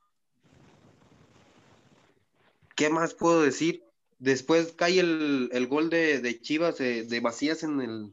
¿Qué 2.75 2.91
más 2.91 3.15
puedo 3.15 3.43
decir? 3.43 3.85
Después 4.19 4.73
cae 4.73 4.99
el, 4.99 5.67
gol 5.69 5.91
de, 5.91 6.41
Chivas 6.43 6.79
de, 6.79 7.05
de 7.05 7.17
en 7.17 7.81
el, 7.81 8.13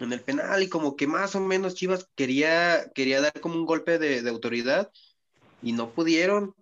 en 0.00 0.12
el 0.12 0.20
penal 0.20 0.62
y 0.62 0.68
como 0.68 0.96
que 0.96 1.06
más 1.06 1.34
o 1.34 1.40
menos 1.40 1.74
Chivas 1.74 2.08
quería, 2.14 2.90
quería 2.94 3.20
dar 3.20 3.40
como 3.40 3.54
un 3.54 3.66
golpe 3.66 3.98
de, 3.98 4.28
autoridad 4.28 4.90
y 5.62 5.72
no 5.72 5.90
pudieron. 5.90 6.54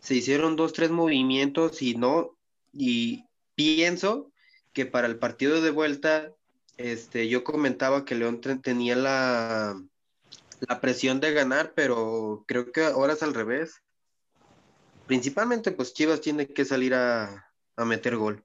Se 0.00 0.14
hicieron 0.14 0.54
dos, 0.54 0.72
tres 0.72 0.90
movimientos 0.90 1.82
y 1.82 1.96
no, 1.96 2.36
y 2.72 3.24
pienso 3.56 4.30
que 4.78 4.86
para 4.86 5.08
el 5.08 5.18
partido 5.18 5.60
de 5.60 5.72
vuelta, 5.72 6.32
este, 6.76 7.28
yo 7.28 7.42
comentaba 7.42 8.04
que 8.04 8.14
León 8.14 8.40
tenía 8.40 8.94
la, 8.94 9.74
la 10.68 10.80
presión 10.80 11.18
de 11.18 11.32
ganar, 11.32 11.72
pero 11.74 12.44
creo 12.46 12.70
que 12.70 12.84
ahora 12.84 13.14
es 13.14 13.24
al 13.24 13.34
revés. 13.34 13.82
Principalmente, 15.08 15.72
pues 15.72 15.94
Chivas 15.94 16.20
tiene 16.20 16.46
que 16.46 16.64
salir 16.64 16.94
a, 16.94 17.50
a 17.76 17.84
meter 17.84 18.16
gol 18.16 18.44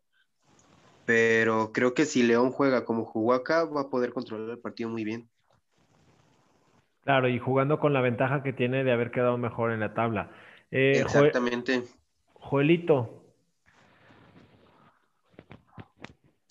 pero 1.05 1.71
creo 1.71 1.93
que 1.93 2.05
si 2.05 2.23
León 2.23 2.51
juega 2.51 2.83
como 2.85 3.05
jugó 3.05 3.33
acá, 3.33 3.65
va 3.65 3.81
a 3.81 3.89
poder 3.89 4.13
controlar 4.13 4.49
el 4.49 4.59
partido 4.59 4.89
muy 4.89 5.03
bien. 5.03 5.29
Claro, 7.03 7.27
y 7.27 7.37
jugando 7.37 7.79
con 7.79 7.93
la 7.93 8.01
ventaja 8.01 8.41
que 8.41 8.53
tiene 8.53 8.83
de 8.83 8.91
haber 8.91 9.11
quedado 9.11 9.37
mejor 9.37 9.71
en 9.71 9.81
la 9.81 9.93
tabla. 9.93 10.31
Eh, 10.71 11.01
Exactamente. 11.01 11.83
Joelito. 12.33 13.22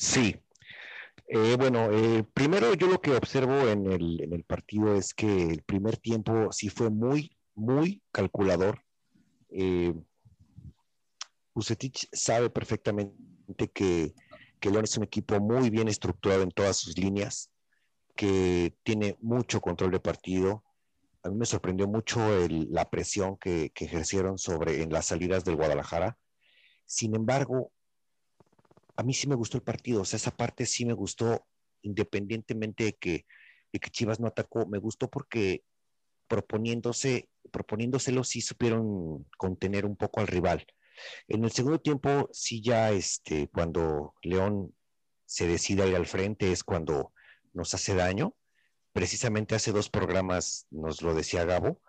Sí. 0.02 0.36
Eh, 1.28 1.56
bueno, 1.56 1.90
eh, 1.92 2.24
primero 2.34 2.74
yo 2.74 2.88
lo 2.88 3.00
que 3.00 3.12
observo 3.12 3.68
en 3.68 3.86
el, 3.86 4.44
partido 4.46 4.94
es 4.94 5.14
que 5.14 5.48
el 5.48 5.62
primer 5.62 5.96
tiempo 5.96 6.52
sí 6.52 6.68
fue 6.68 6.90
muy, 6.90 7.36
muy 7.54 8.02
calculador. 8.12 8.82
Eh, 9.50 9.94
sabe 12.12 12.50
perfectamente 12.50 13.68
que 13.72 14.14
que 14.62 14.70
León 14.70 14.84
es 14.84 14.96
un 14.96 15.02
equipo 15.02 15.40
muy 15.40 15.70
bien 15.70 15.88
estructurado 15.88 16.42
en 16.42 16.52
todas 16.52 16.76
sus 16.76 16.96
líneas, 16.96 17.50
que 18.14 18.72
tiene 18.84 19.16
mucho 19.20 19.60
control 19.60 19.90
de 19.90 19.98
partido. 19.98 20.62
A 21.24 21.30
mí 21.30 21.36
me 21.36 21.46
sorprendió 21.46 21.88
mucho 21.88 22.20
la 22.48 22.88
presión 22.88 23.36
que, 23.38 23.72
ejercieron 23.74 24.38
sobre 24.38 24.82
en 24.82 24.92
las 24.92 25.06
salidas 25.06 25.44
del 25.44 25.56
Guadalajara. 25.56 26.16
Sin 26.86 27.16
embargo, 27.16 27.72
a 28.96 29.02
mí 29.02 29.14
sí 29.14 29.26
me 29.26 29.34
gustó 29.34 29.56
el 29.56 29.62
partido, 29.62 30.02
o 30.02 30.04
sea, 30.04 30.16
esa 30.16 30.30
parte 30.30 30.66
sí 30.66 30.84
me 30.84 30.92
gustó, 30.92 31.46
independientemente 31.82 32.84
de 32.84 32.92
que, 32.94 33.26
de 33.72 33.80
que 33.80 33.90
Chivas 33.90 34.20
no 34.20 34.26
atacó, 34.26 34.66
me 34.66 34.78
gustó 34.78 35.08
porque 35.10 35.64
proponiéndose, 36.28 37.28
proponiéndoselo 37.50 38.24
sí 38.24 38.40
supieron 38.40 39.28
contener 39.36 39.84
un 39.84 39.96
poco 39.96 40.20
al 40.20 40.26
rival. 40.26 40.66
En 41.28 41.44
el 41.44 41.50
segundo 41.52 41.80
tiempo, 41.80 42.28
sí 42.32 42.62
ya 42.62 42.90
este, 42.90 43.48
cuando 43.48 44.14
León 44.22 44.74
se 45.26 45.46
decide 45.46 45.88
ir 45.88 45.96
al 45.96 46.06
frente 46.06 46.52
es 46.52 46.62
cuando 46.62 47.12
nos 47.52 47.74
hace 47.74 47.94
daño. 47.94 48.34
Precisamente 48.92 49.54
hace 49.54 49.72
dos 49.72 49.88
programas 49.88 50.66
nos 50.70 51.00
lo 51.02 51.14
decía 51.14 51.44
Gabo, 51.44 51.80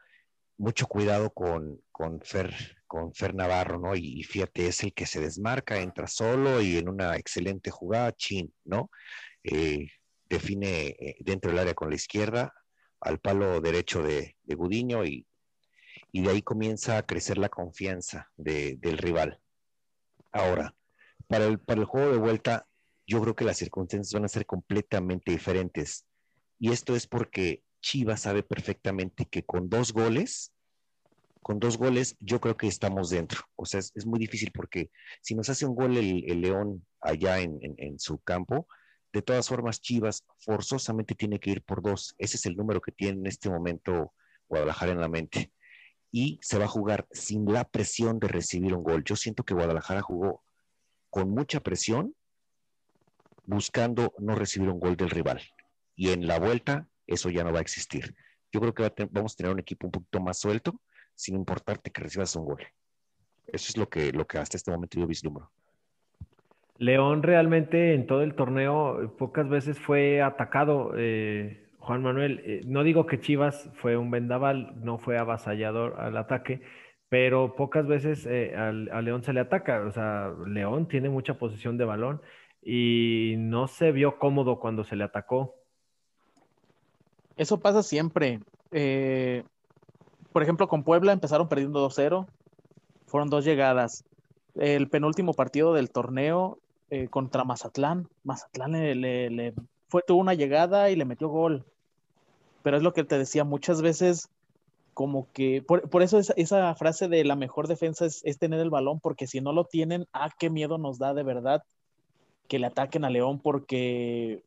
mucho 0.58 0.88
cuidado 0.88 1.32
con, 1.32 1.82
con, 1.92 2.22
Fer, 2.22 2.54
con 2.94 3.14
Fer 3.14 3.34
Navarro, 3.34 3.80
¿no? 3.80 3.96
Y, 3.96 4.22
fíjate, 4.24 4.68
es 4.68 4.84
el 4.84 4.94
que 4.94 5.08
se 5.08 5.20
desmarca, 5.20 5.80
entra 5.80 6.06
solo 6.06 6.62
y 6.62 6.78
en 6.78 6.90
una 6.90 7.16
excelente 7.18 7.72
jugada, 7.72 8.12
chin, 8.14 8.54
¿no? 8.66 8.92
Eh, 9.44 9.88
define 10.30 10.90
eh, 10.90 11.16
dentro 11.20 11.50
del 11.50 11.60
área 11.60 11.74
con 11.74 11.90
la 11.90 11.96
izquierda 11.96 12.54
al 13.02 13.20
palo 13.20 13.60
derecho 13.62 14.04
de, 14.04 14.38
de 14.44 14.56
Gudiño 14.56 15.06
y 15.06 15.26
y 16.14 16.22
de 16.22 16.30
ahí 16.30 16.42
comienza 16.44 16.98
a 16.98 17.06
crecer 17.06 17.40
la 17.40 17.50
confianza 17.50 18.32
del 18.38 18.98
rival. 19.00 19.40
Ahora, 20.32 20.76
para 21.28 21.46
el, 21.46 21.60
para 21.60 21.82
el 21.82 21.88
juego 21.88 22.12
de 22.12 22.20
vuelta, 22.20 22.68
yo 23.08 23.20
creo 23.22 23.36
que 23.36 23.46
las 23.46 23.58
circunstancias 23.58 24.14
van 24.14 24.26
a 24.26 24.30
ser 24.30 24.46
completamente 24.46 25.32
diferentes. 25.32 26.06
Y 26.60 26.72
esto 26.72 26.96
es 26.96 27.08
porque 27.08 27.64
Chivas 27.82 28.22
sabe 28.22 28.44
perfectamente 28.44 29.26
que 29.26 29.44
con 29.44 29.70
dos 29.70 29.92
goles, 29.92 30.53
con 31.44 31.60
dos 31.60 31.78
goles, 31.78 32.16
yo 32.20 32.40
creo 32.42 32.58
que 32.58 32.68
estamos 32.68 33.10
dentro. 33.10 33.42
O 33.56 33.66
sea, 33.66 33.80
es, 33.80 34.06
muy 34.06 34.20
difícil 34.20 34.52
porque 34.54 34.90
si 35.22 35.36
nos 35.36 35.50
hace 35.50 35.66
un 35.66 35.76
gol 35.76 35.98
el, 35.98 36.42
León 36.42 36.86
allá 37.02 37.40
en, 37.40 38.00
su 38.00 38.18
campo, 38.20 38.68
de 39.12 39.22
todas 39.22 39.48
formas, 39.48 39.82
Chivas 39.82 40.26
forzosamente 40.40 41.14
tiene 41.14 41.40
que 41.40 41.52
ir 41.52 41.62
por 41.62 41.84
dos. 41.84 42.16
Ese 42.18 42.38
es 42.38 42.46
el 42.48 42.56
número 42.56 42.82
que 42.82 42.92
tiene 42.92 43.20
en 43.20 43.28
este 43.28 43.50
momento 43.50 44.14
Guadalajara 44.50 44.92
en 44.94 45.02
la 45.02 45.08
mente 45.08 45.52
y 46.12 46.40
se 46.42 46.58
va 46.60 46.66
a 46.66 46.68
jugar 46.68 47.08
sin 47.12 47.46
la 47.52 47.64
presión 47.64 48.20
de 48.20 48.28
recibir 48.28 48.74
un 48.74 48.84
gol. 48.84 49.04
Yo 49.04 49.16
siento 49.16 49.44
que 49.44 49.54
Guadalajara 49.54 50.02
jugó 50.02 50.44
con 51.10 51.30
mucha 51.30 51.60
presión 51.60 52.16
buscando 53.46 54.14
no 54.20 54.36
recibir 54.36 54.70
un 54.70 54.80
gol 54.80 54.96
del 54.96 55.10
rival. 55.10 55.42
Y 55.96 56.10
en 56.10 56.28
la 56.28 56.40
vuelta 56.40 56.88
eso 57.08 57.30
ya 57.30 57.44
no 57.44 57.52
va 57.52 57.60
a 57.60 57.62
existir. 57.62 58.16
Yo 58.52 58.62
creo 58.62 58.74
que 58.74 59.08
vamos 59.12 59.34
a 59.34 59.36
tener 59.36 59.52
un 59.52 59.60
equipo 59.60 59.88
un 59.88 59.92
poquito 59.92 60.20
más 60.22 60.40
suelto, 60.40 60.80
sin 61.16 61.36
importarte 61.36 61.92
que 61.92 62.02
recibas 62.02 62.36
un 62.36 62.46
gol. 62.46 62.62
Eso 63.48 63.70
es 63.70 63.78
lo 63.78 63.88
que, 63.88 64.12
lo 64.12 64.26
que 64.26 64.38
hasta 64.38 64.58
este 64.58 64.72
momento 64.72 65.00
yo 65.00 65.08
vislumbro. 65.08 65.52
León 66.78 67.24
realmente 67.24 67.94
en 67.94 68.08
todo 68.08 68.24
el 68.24 68.36
torneo 68.36 69.16
pocas 69.18 69.48
veces 69.48 69.80
fue 69.80 70.22
atacado. 70.22 70.94
Eh, 70.98 71.70
Juan 71.80 72.02
Manuel, 72.02 72.42
eh, 72.46 72.62
no 72.66 72.84
digo 72.84 73.06
que 73.06 73.20
Chivas 73.20 73.70
fue 73.76 73.98
un 73.98 74.10
vendaval, 74.10 74.74
no 74.84 74.98
fue 74.98 75.18
avasallador 75.18 76.00
al 76.00 76.18
ataque, 76.18 76.62
pero 77.10 77.56
pocas 77.56 77.86
veces 77.86 78.26
eh, 78.26 78.56
al, 78.56 78.90
a 78.92 79.02
León 79.02 79.24
se 79.24 79.34
le 79.34 79.42
ataca. 79.42 79.82
O 79.82 79.92
sea, 79.92 80.34
León 80.48 80.88
tiene 80.88 81.10
mucha 81.10 81.36
posición 81.36 81.78
de 81.78 81.86
balón 81.86 82.22
y 82.62 83.36
no 83.38 83.68
se 83.68 83.92
vio 83.92 84.18
cómodo 84.18 84.60
cuando 84.60 84.84
se 84.84 84.96
le 84.96 85.04
atacó. 85.04 85.56
Eso 87.36 87.60
pasa 87.60 87.84
siempre. 87.84 88.40
Eh, 88.72 89.44
por 90.34 90.44
ejemplo, 90.44 90.68
con 90.68 90.84
Puebla 90.84 91.14
empezaron 91.14 91.48
perdiendo 91.48 91.88
2-0, 91.88 92.28
fueron 93.06 93.30
dos 93.30 93.46
llegadas. 93.46 94.04
El 94.56 94.90
penúltimo 94.90 95.34
partido 95.34 95.74
del 95.74 95.90
torneo 95.90 96.60
contra 97.10 97.44
Mazatlán, 97.44 98.08
Mazatlán 98.24 98.74
le, 98.74 99.54
fue, 99.88 100.04
tuvo 100.06 100.20
una 100.20 100.34
llegada 100.34 100.92
y 100.92 100.96
le 100.96 101.06
metió 101.06 101.28
gol. 101.30 101.66
Pero 102.62 102.78
es 102.78 102.84
lo 102.84 102.94
que 102.94 103.04
te 103.04 103.18
decía, 103.18 103.44
muchas 103.44 103.82
veces 103.82 104.30
como 104.94 105.28
que, 105.34 105.62
por, 105.62 106.04
eso 106.04 106.20
esa, 106.20 106.76
frase 106.76 107.08
de 107.08 107.24
la 107.24 107.36
mejor 107.36 107.68
defensa 107.68 108.06
es, 108.06 108.38
tener 108.38 108.60
el 108.60 108.70
balón, 108.70 109.00
porque 109.00 109.28
si 109.28 109.42
no 109.42 109.52
lo 109.52 109.66
tienen, 109.66 110.08
ah, 110.14 110.30
qué 110.38 110.50
miedo 110.50 110.78
nos 110.78 111.00
da 111.00 111.14
de 111.14 111.24
verdad 111.24 111.64
que 112.48 112.60
le 112.60 112.68
ataquen 112.68 113.04
a 113.04 113.10
León, 113.10 113.40
porque 113.40 114.44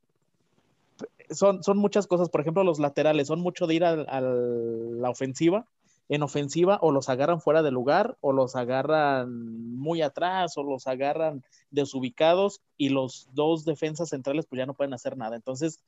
son, 1.31 1.63
son 1.63 1.79
muchas 1.79 2.07
cosas, 2.07 2.29
por 2.29 2.41
ejemplo, 2.41 2.63
los 2.63 2.79
laterales, 2.79 3.27
son 3.27 3.41
mucho 3.41 3.67
de 3.67 3.75
ir 3.75 3.85
a, 3.85 4.21
la 4.21 5.11
ofensiva, 5.11 5.67
en 6.09 6.23
ofensiva 6.23 6.79
o 6.81 6.93
los 6.93 7.09
agarran 7.09 7.41
fuera 7.41 7.63
de 7.63 7.71
lugar 7.71 8.17
o 8.21 8.33
los 8.33 8.55
agarran 8.55 9.77
muy 9.77 10.03
atrás 10.03 10.57
o 10.57 10.63
los 10.63 10.87
agarran 10.87 11.43
desubicados 11.71 12.61
y 12.77 12.91
los 12.91 13.29
dos 13.33 13.65
defensas 13.65 14.11
centrales 14.11 14.47
pues 14.47 14.59
ya 14.59 14.67
no 14.67 14.75
pueden 14.75 14.95
hacer 14.95 15.17
nada. 15.17 15.37
Entonces, 15.37 15.81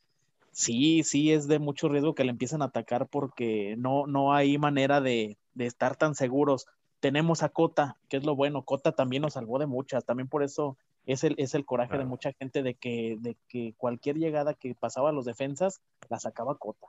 sí, 0.51 1.03
sí 1.05 1.33
es 1.33 1.47
de 1.47 1.59
mucho 1.59 1.89
riesgo 1.89 2.15
que 2.15 2.25
le 2.25 2.31
empiecen 2.31 2.63
a 2.63 2.67
atacar 2.67 3.07
porque 3.07 3.77
no, 3.79 4.07
no 4.07 4.33
hay 4.33 4.59
manera 4.59 5.01
de, 5.01 5.37
estar 5.57 5.97
tan 5.97 6.15
seguros. 6.15 6.67
Tenemos 7.01 7.45
a 7.45 7.49
Cota, 7.49 7.97
que 8.09 8.17
es 8.17 8.25
lo 8.25 8.35
bueno. 8.35 8.63
Cota 8.63 8.93
también 8.93 9.23
nos 9.23 9.35
salvó 9.35 9.61
de 9.61 9.67
muchas. 9.67 10.05
También 10.05 10.29
por 10.29 10.43
eso 10.43 10.77
es 11.07 11.23
el, 11.23 11.37
es 11.39 11.55
el 11.55 11.65
coraje 11.65 11.97
de 11.97 12.05
mucha 12.05 12.33
gente 12.33 12.65
de 12.65 12.75
que, 12.75 13.17
de 13.21 13.37
que 13.49 13.75
cualquier 13.77 14.17
llegada 14.19 14.55
que 14.55 14.75
pasaba 14.75 15.11
a 15.11 15.13
los 15.13 15.25
defensas 15.25 15.81
la 16.09 16.19
sacaba 16.19 16.57
Cota. 16.57 16.89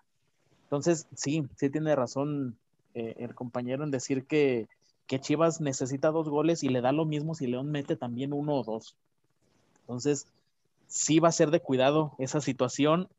Entonces, 0.64 1.08
sí, 1.16 1.48
sí 1.56 1.70
tiene 1.70 1.96
razón 1.96 2.58
eh, 2.94 3.16
el 3.20 3.36
compañero 3.36 3.84
en 3.84 3.92
decir 3.92 4.26
que, 4.26 4.68
que 5.08 5.20
Chivas 5.20 5.62
necesita 5.62 6.12
dos 6.12 6.30
goles 6.30 6.64
y 6.64 6.70
le 6.70 6.82
da 6.82 6.92
lo 6.92 7.06
mismo 7.06 7.36
si 7.36 7.48
León 7.48 7.72
mete 7.72 7.96
también 7.96 8.34
uno 8.34 8.56
o 8.56 8.64
dos. 8.64 8.96
Entonces, 9.82 10.28
sí 10.88 11.20
va 11.20 11.30
a 11.30 11.34
ser 11.34 11.52
de 11.52 11.62
cuidado 11.62 12.14
esa 12.20 12.42
situación 12.42 13.10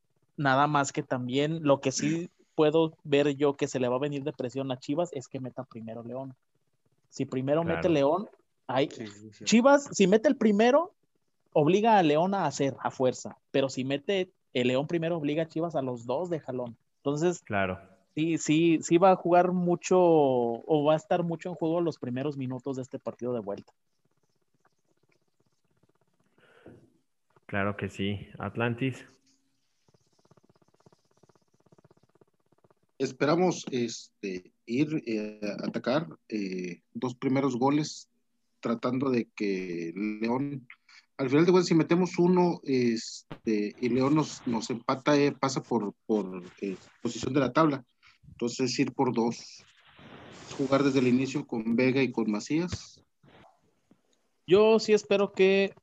Nada 0.40 0.66
más 0.66 0.90
que 0.90 1.02
también 1.02 1.64
lo 1.64 1.82
que 1.82 1.92
sí 1.92 2.30
puedo 2.54 2.94
ver 3.04 3.36
yo 3.36 3.56
que 3.56 3.68
se 3.68 3.78
le 3.78 3.88
va 3.88 3.96
a 3.96 4.00
venir 4.00 4.24
de 4.24 4.32
presión 4.32 4.72
a 4.72 4.78
Chivas 4.78 5.10
es 5.12 5.28
que 5.28 5.38
meta 5.38 5.64
primero 5.64 6.02
León. 6.02 6.34
Si 7.10 7.26
primero 7.26 7.62
mete 7.62 7.90
León, 7.90 8.26
hay 8.66 8.88
Chivas, 9.44 9.90
si 9.92 10.06
mete 10.06 10.28
el 10.28 10.36
primero, 10.36 10.94
obliga 11.52 11.98
a 11.98 12.02
León 12.02 12.32
a 12.32 12.46
hacer 12.46 12.74
a 12.80 12.90
fuerza, 12.90 13.36
pero 13.50 13.68
si 13.68 13.84
mete 13.84 14.30
el 14.54 14.68
León 14.68 14.86
primero, 14.86 15.18
obliga 15.18 15.42
a 15.42 15.48
Chivas 15.48 15.76
a 15.76 15.82
los 15.82 16.06
dos 16.06 16.30
de 16.30 16.40
jalón. 16.40 16.74
Entonces, 17.00 17.42
claro. 17.42 17.78
Sí, 18.20 18.36
sí, 18.36 18.78
sí 18.82 18.98
va 18.98 19.12
a 19.12 19.16
jugar 19.16 19.52
mucho 19.52 19.96
o 19.98 20.84
va 20.84 20.92
a 20.92 20.96
estar 20.96 21.22
mucho 21.22 21.48
en 21.48 21.54
juego 21.54 21.80
los 21.80 21.98
primeros 21.98 22.36
minutos 22.36 22.76
de 22.76 22.82
este 22.82 22.98
partido 22.98 23.32
de 23.32 23.40
vuelta. 23.40 23.72
Claro 27.46 27.78
que 27.78 27.88
sí. 27.88 28.28
Atlantis. 28.38 29.06
Esperamos 32.98 33.64
este, 33.70 34.52
ir 34.66 35.02
eh, 35.06 35.40
a 35.42 35.66
atacar 35.66 36.06
eh, 36.28 36.82
dos 36.92 37.14
primeros 37.14 37.56
goles, 37.56 38.10
tratando 38.60 39.08
de 39.08 39.30
que 39.34 39.94
León, 39.96 40.68
al 41.16 41.30
final 41.30 41.46
de 41.46 41.52
cuentas, 41.52 41.68
si 41.68 41.74
metemos 41.74 42.18
uno 42.18 42.60
este, 42.64 43.74
y 43.80 43.88
León 43.88 44.14
nos, 44.14 44.46
nos 44.46 44.68
empata, 44.68 45.16
eh, 45.16 45.32
pasa 45.32 45.62
por, 45.62 45.94
por 46.04 46.42
posición 47.00 47.32
de 47.32 47.40
la 47.40 47.54
tabla. 47.54 47.82
Entonces, 48.40 48.78
ir 48.78 48.92
por 48.92 49.12
dos, 49.12 49.62
jugar 50.56 50.82
desde 50.82 51.00
el 51.00 51.08
inicio 51.08 51.46
con 51.46 51.76
Vega 51.76 52.02
y 52.02 52.10
con 52.10 52.30
Macías. 52.30 52.98
Yo 54.46 54.78
sí 54.78 54.94
espero 54.94 55.32
que 55.32 55.74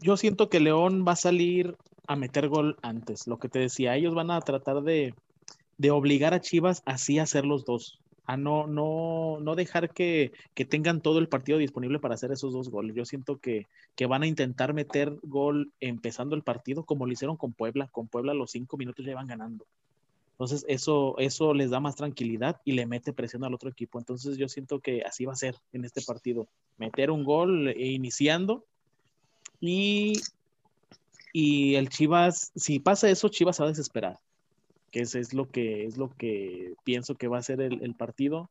yo 0.00 0.16
siento 0.16 0.48
que 0.48 0.60
León 0.60 1.04
va 1.06 1.12
a 1.12 1.16
salir 1.16 1.76
a 2.06 2.14
meter 2.14 2.46
gol 2.46 2.76
antes. 2.82 3.26
Lo 3.26 3.40
que 3.40 3.48
te 3.48 3.58
decía, 3.58 3.96
ellos 3.96 4.14
van 4.14 4.30
a 4.30 4.40
tratar 4.40 4.82
de, 4.84 5.14
obligar 5.90 6.32
a 6.32 6.40
Chivas 6.40 6.84
así 6.86 7.18
a 7.18 7.24
hacer 7.24 7.44
los 7.44 7.64
dos. 7.64 7.98
A 8.24 8.36
no, 8.36 8.68
no, 8.68 9.40
no 9.40 9.56
dejar 9.56 9.90
que, 9.90 10.30
tengan 10.68 11.00
todo 11.00 11.18
el 11.18 11.28
partido 11.28 11.58
disponible 11.58 11.98
para 11.98 12.14
hacer 12.14 12.30
esos 12.30 12.52
dos 12.52 12.68
goles. 12.68 12.94
Yo 12.94 13.04
siento 13.04 13.38
que, 13.38 13.66
que, 13.96 14.06
van 14.06 14.22
a 14.22 14.28
intentar 14.28 14.74
meter 14.74 15.18
gol 15.24 15.72
empezando 15.80 16.36
el 16.36 16.44
partido, 16.44 16.84
como 16.84 17.04
lo 17.04 17.12
hicieron 17.12 17.36
con 17.36 17.52
Puebla. 17.52 17.88
Con 17.88 18.06
Puebla 18.06 18.32
los 18.32 18.52
cinco 18.52 18.76
minutos 18.76 19.04
ya 19.04 19.16
van 19.16 19.26
ganando. 19.26 19.66
Entonces, 20.42 20.64
eso, 20.66 21.14
eso 21.18 21.54
les 21.54 21.70
da 21.70 21.78
más 21.78 21.94
tranquilidad 21.94 22.60
y 22.64 22.72
le 22.72 22.84
mete 22.84 23.12
presión 23.12 23.44
al 23.44 23.54
otro 23.54 23.70
equipo. 23.70 24.00
Entonces, 24.00 24.36
yo 24.36 24.48
siento 24.48 24.80
que 24.80 25.02
así 25.02 25.24
va 25.24 25.34
a 25.34 25.36
ser 25.36 25.54
en 25.72 25.84
este 25.84 26.02
partido. 26.02 26.48
Meter 26.78 27.12
un 27.12 27.22
gol 27.22 27.68
e 27.68 27.92
iniciando 27.92 28.64
y, 29.60 30.14
y 31.32 31.76
el 31.76 31.88
Chivas, 31.90 32.50
si 32.56 32.80
pasa 32.80 33.08
eso, 33.08 33.28
Chivas 33.28 33.60
va 33.60 33.66
a 33.66 33.68
desesperar. 33.68 34.18
Que 34.90 35.02
eso 35.02 35.20
es 35.20 35.32
lo 35.32 35.48
que, 35.48 35.84
es 35.84 35.96
lo 35.96 36.10
que 36.10 36.74
pienso 36.82 37.14
que 37.14 37.28
va 37.28 37.38
a 37.38 37.42
ser 37.42 37.60
el, 37.60 37.94
partido. 37.94 38.50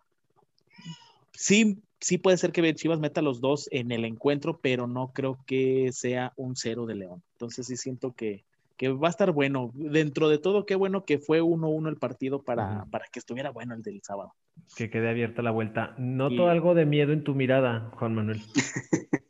Sí, 1.33 1.77
sí 1.99 2.17
puede 2.17 2.37
ser 2.37 2.53
que 2.53 2.73
Chivas 2.73 3.01
meta 3.01 3.21
los 3.21 3.41
dos 3.41 3.67
en 3.69 3.91
el 3.91 4.05
encuentro, 4.05 4.61
pero 4.61 4.87
no 4.87 5.11
creo 5.11 5.37
que 5.45 5.91
sea 5.91 6.31
un 6.37 6.55
cero 6.55 6.85
de 6.85 6.95
León. 6.95 7.21
Entonces 7.33 7.67
sí 7.67 7.75
siento 7.75 8.13
que, 8.13 8.45
va 8.89 9.07
a 9.07 9.09
estar 9.09 9.31
bueno. 9.31 9.71
Dentro 9.73 10.29
de 10.29 10.37
todo, 10.37 10.65
qué 10.65 10.75
bueno 10.75 11.05
que 11.05 11.19
fue 11.19 11.41
1-1 11.41 11.89
el 11.89 11.97
partido 11.97 12.41
para, 12.41 12.85
para, 12.91 13.05
que 13.11 13.19
estuviera 13.19 13.51
bueno 13.51 13.73
el 13.73 13.81
del 13.81 14.01
sábado. 14.03 14.33
Que 14.75 14.89
quede 14.89 15.09
abierta 15.09 15.41
la 15.41 15.51
vuelta. 15.51 15.95
Noto 15.97 16.49
algo 16.49 16.73
de 16.73 16.85
miedo 16.85 17.13
en 17.13 17.23
tu 17.23 17.35
mirada, 17.35 17.91
Juan 17.95 18.15
Manuel. 18.15 18.41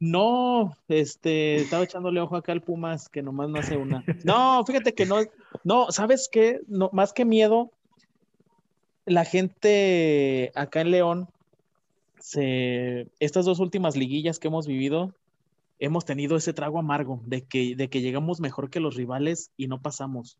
No, 0.00 0.76
este, 0.88 1.56
estaba 1.56 1.84
echándole 1.84 2.20
ojo 2.20 2.36
acá 2.36 2.52
al 2.52 2.60
Pumas, 2.60 3.08
que 3.08 3.22
nomás 3.22 3.48
no 3.48 3.58
hace 3.58 3.78
una. 3.78 4.04
No, 4.22 4.62
fíjate 4.66 4.92
que 4.92 5.06
no, 5.06 5.16
no, 5.62 5.90
¿sabes 5.92 6.28
qué? 6.30 6.60
No, 6.66 6.90
más 6.92 7.14
que 7.14 7.24
miedo, 7.24 7.70
la 9.06 9.24
gente 9.24 10.52
acá 10.54 10.82
en 10.82 10.90
León, 10.90 11.28
se, 12.18 13.08
estas 13.18 13.46
dos 13.46 13.60
últimas 13.60 13.96
liguillas 13.96 14.38
que 14.38 14.48
hemos 14.48 14.66
vivido, 14.66 15.14
hemos 15.78 16.04
tenido 16.04 16.36
ese 16.36 16.52
trago 16.52 16.78
amargo 16.78 17.20
de 17.26 17.42
que, 17.42 17.76
de 17.76 17.88
que 17.88 18.00
llegamos 18.00 18.40
mejor 18.40 18.70
que 18.70 18.80
los 18.80 18.94
rivales 18.94 19.50
y 19.56 19.66
no 19.66 19.80
pasamos. 19.80 20.38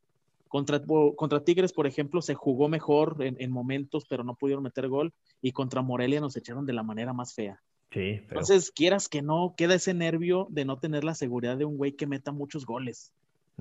Contra, 0.49 0.81
contra 1.17 1.43
Tigres, 1.43 1.73
por 1.73 1.87
ejemplo, 1.87 2.23
se 2.23 2.35
jugó 2.35 2.69
mejor 2.69 3.17
en, 3.21 3.37
en 3.41 3.51
momentos, 3.51 4.05
pero 4.09 4.23
no 4.23 4.37
pudieron 4.37 4.63
meter 4.63 4.89
gol, 4.89 5.13
y 5.43 5.51
contra 5.53 5.83
Morelia 5.83 6.21
nos 6.21 6.37
echaron 6.37 6.65
de 6.65 6.73
la 6.73 6.85
manera 6.85 7.13
más 7.13 7.35
fea. 7.35 7.61
Entonces, 8.01 8.71
quieras 8.71 9.09
que 9.09 9.23
no, 9.23 9.55
queda 9.57 9.75
ese 9.75 9.95
nervio 9.95 10.47
de 10.51 10.65
no 10.65 10.79
tener 10.79 11.05
la 11.05 11.15
seguridad 11.15 11.57
de 11.57 11.65
un 11.65 11.77
güey 11.77 11.93
que 11.93 12.07
meta 12.07 12.33
muchos 12.33 12.67
goles. 12.67 13.13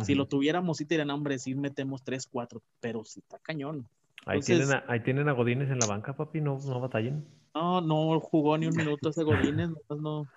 Si 0.02 0.16
lo 0.16 0.26
tuviéramos, 0.26 0.78
sí 0.78 0.86
tienen 0.86 1.12
hambre, 1.12 1.38
sí 1.38 1.54
metemos 1.54 2.04
tres, 2.04 2.26
cuatro, 2.26 2.64
pero 2.80 3.04
sí 3.06 3.20
está 3.20 3.38
cañón. 3.38 3.88
ahí, 4.26 4.40
tienen 4.40 4.72
a, 4.74 4.84
ahí 4.88 5.02
tienen 5.02 5.30
a 5.30 5.34
Godínez 5.34 5.70
en 5.70 5.78
la 5.78 5.86
banca, 5.86 6.16
papi, 6.16 6.42
no, 6.42 6.58
no 6.66 6.80
batallen. 6.80 7.24
No, 7.54 7.80
no 7.80 8.20
jugó 8.20 8.58
ni 8.58 8.66
un 8.66 8.76
minuto 8.76 9.10
ese 9.10 9.24
Godínez, 9.24 9.70
no. 9.90 10.28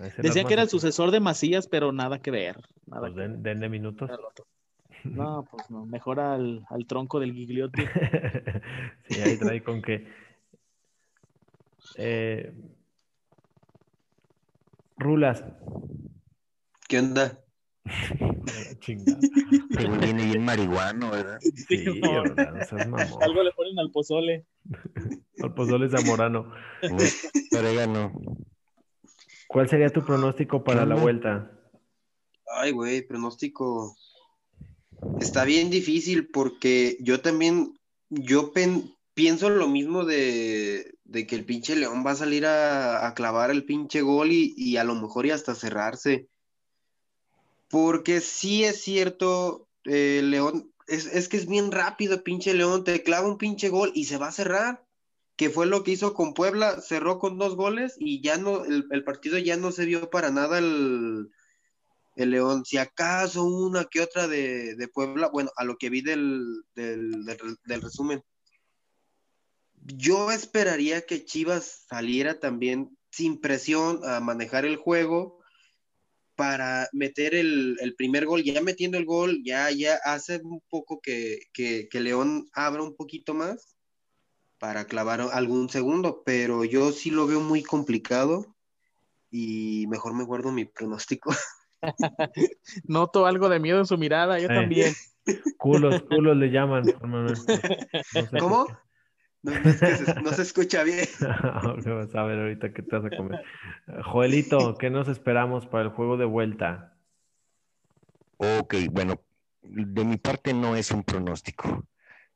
Decía 0.00 0.44
que 0.44 0.54
era 0.54 0.62
el 0.62 0.68
sucesor 0.68 1.10
de 1.10 1.20
Macías, 1.20 1.66
pero 1.68 1.92
nada 1.92 2.20
que 2.20 2.30
ver. 2.30 2.56
Nada 2.86 3.12
pues 3.12 3.14
den, 3.42 3.60
de 3.60 3.68
minutos. 3.68 4.10
No, 5.02 5.48
pues 5.50 5.70
no, 5.70 5.86
mejor 5.86 6.20
al, 6.20 6.62
al 6.68 6.86
tronco 6.86 7.20
del 7.20 7.32
Gigliotti. 7.32 7.80
sí, 9.08 9.18
ahí 9.22 9.38
trae 9.38 9.62
con 9.62 9.80
que. 9.80 10.06
Eh, 11.96 12.52
Rulas. 14.98 15.42
¿Qué 16.86 16.98
onda? 16.98 17.42
Pero 19.74 19.98
viene 19.98 20.26
bien 20.26 20.44
marihuano, 20.44 21.10
¿verdad? 21.12 21.38
Sí, 21.40 21.82
Algo 23.22 23.42
le 23.42 23.52
ponen 23.52 23.78
al 23.78 23.90
pozole. 23.90 24.44
al 25.42 25.54
pozole 25.54 25.88
zamorano. 25.88 26.52
Orégano. 27.56 28.12
¿Cuál 29.50 29.68
sería 29.68 29.88
tu 29.90 30.04
pronóstico 30.04 30.62
para 30.62 30.86
la 30.86 30.94
vuelta? 30.94 31.50
Ay, 32.46 32.70
güey, 32.70 33.02
pronóstico. 33.02 33.96
Está 35.18 35.44
bien 35.44 35.70
difícil 35.70 36.28
porque 36.28 36.96
yo 37.00 37.20
también, 37.20 37.76
yo 38.10 38.52
pienso 39.12 39.50
lo 39.50 39.66
mismo 39.66 40.04
de, 40.04 40.94
de 41.02 41.26
que 41.26 41.34
el 41.34 41.44
pinche 41.44 41.74
León 41.74 42.06
va 42.06 42.12
a 42.12 42.14
salir 42.14 42.46
a, 42.46 43.12
clavar 43.16 43.50
el 43.50 43.64
pinche 43.64 44.02
gol 44.02 44.28
y, 44.30 44.76
a 44.76 44.84
lo 44.84 44.94
mejor 44.94 45.26
y 45.26 45.32
hasta 45.32 45.56
cerrarse. 45.56 46.28
Porque 47.68 48.20
sí 48.20 48.62
es 48.62 48.80
cierto, 48.80 49.66
eh, 49.82 50.20
León, 50.22 50.72
es, 50.86 51.28
que 51.28 51.36
es 51.36 51.48
bien 51.48 51.72
rápido, 51.72 52.22
pinche 52.22 52.54
León, 52.54 52.84
te 52.84 53.02
clava 53.02 53.26
un 53.26 53.36
pinche 53.36 53.68
gol 53.68 53.90
y 53.96 54.04
se 54.04 54.16
va 54.16 54.28
a 54.28 54.32
cerrar. 54.32 54.84
Que 55.40 55.48
fue 55.48 55.64
lo 55.64 55.82
que 55.82 55.92
hizo 55.92 56.12
con 56.12 56.34
Puebla, 56.34 56.82
cerró 56.82 57.18
con 57.18 57.38
dos 57.38 57.56
goles 57.56 57.94
y 57.98 58.20
ya 58.20 58.36
no, 58.36 58.62
el, 58.66 59.04
partido 59.04 59.38
ya 59.38 59.56
no 59.56 59.72
se 59.72 59.86
vio 59.86 60.10
para 60.10 60.30
nada 60.30 60.58
el, 60.58 61.30
el 62.16 62.30
León. 62.30 62.66
Si 62.66 62.76
acaso 62.76 63.44
una 63.44 63.86
que 63.86 64.02
otra 64.02 64.28
de, 64.28 64.76
Puebla, 64.92 65.30
bueno, 65.32 65.50
a 65.56 65.64
lo 65.64 65.78
que 65.78 65.88
vi 65.88 66.02
del, 66.02 66.44
del 66.74 67.80
resumen, 67.80 68.22
yo 69.76 70.30
esperaría 70.30 71.06
que 71.06 71.24
Chivas 71.24 71.86
saliera 71.88 72.38
también 72.38 72.94
sin 73.10 73.40
presión 73.40 74.02
a 74.04 74.20
manejar 74.20 74.66
el 74.66 74.76
juego 74.76 75.40
para 76.36 76.86
meter 76.92 77.34
el, 77.34 77.94
primer 77.96 78.26
gol. 78.26 78.42
Ya 78.42 78.60
metiendo 78.60 78.98
el 78.98 79.06
gol, 79.06 79.40
ya, 79.42 79.70
ya 79.70 79.94
hace 80.04 80.38
un 80.44 80.60
poco 80.68 81.00
que, 81.00 81.48
León 81.94 82.46
abra 82.52 82.82
un 82.82 82.94
poquito 82.94 83.32
más 83.32 83.79
para 84.60 84.84
clavar 84.84 85.22
algún 85.32 85.68
segundo, 85.68 86.22
pero 86.24 86.64
yo 86.64 86.92
sí 86.92 87.10
lo 87.10 87.26
veo 87.26 87.40
muy 87.40 87.64
complicado 87.64 88.54
y 89.30 89.86
mejor 89.88 90.14
me 90.14 90.22
guardo 90.22 90.52
mi 90.52 90.66
pronóstico. 90.66 91.30
Noto 92.84 93.26
algo 93.26 93.48
de 93.48 93.58
miedo 93.58 93.78
en 93.78 93.86
su 93.86 93.98
mirada, 93.98 94.38
yo 94.38 94.48
también. 94.48 94.94
Culos, 95.58 96.02
culos 96.02 96.36
le 96.36 96.50
llaman. 96.50 96.84
¿Cómo? 98.38 98.66
No, 99.42 100.32
se, 100.32 100.42
escucha 100.42 100.82
bien. 100.82 101.06
Vamos 101.20 102.14
a 102.14 102.22
ver 102.24 102.38
ahorita 102.38 102.72
qué 102.72 102.82
te 102.82 102.98
vas 102.98 103.12
a 103.12 103.16
comer. 103.16 103.44
Joelito, 104.04 104.76
¿qué 104.76 104.90
nos 104.90 105.08
esperamos 105.08 105.66
para 105.66 105.84
el 105.84 105.90
juego 105.90 106.16
de 106.16 106.24
vuelta? 106.24 106.96
Ok, 108.38 108.74
bueno, 108.90 109.20
de 109.62 110.04
mi 110.04 110.16
parte 110.16 110.52
no 110.52 110.74
es 110.74 110.90
un 110.90 111.04
pronóstico. 111.04 111.84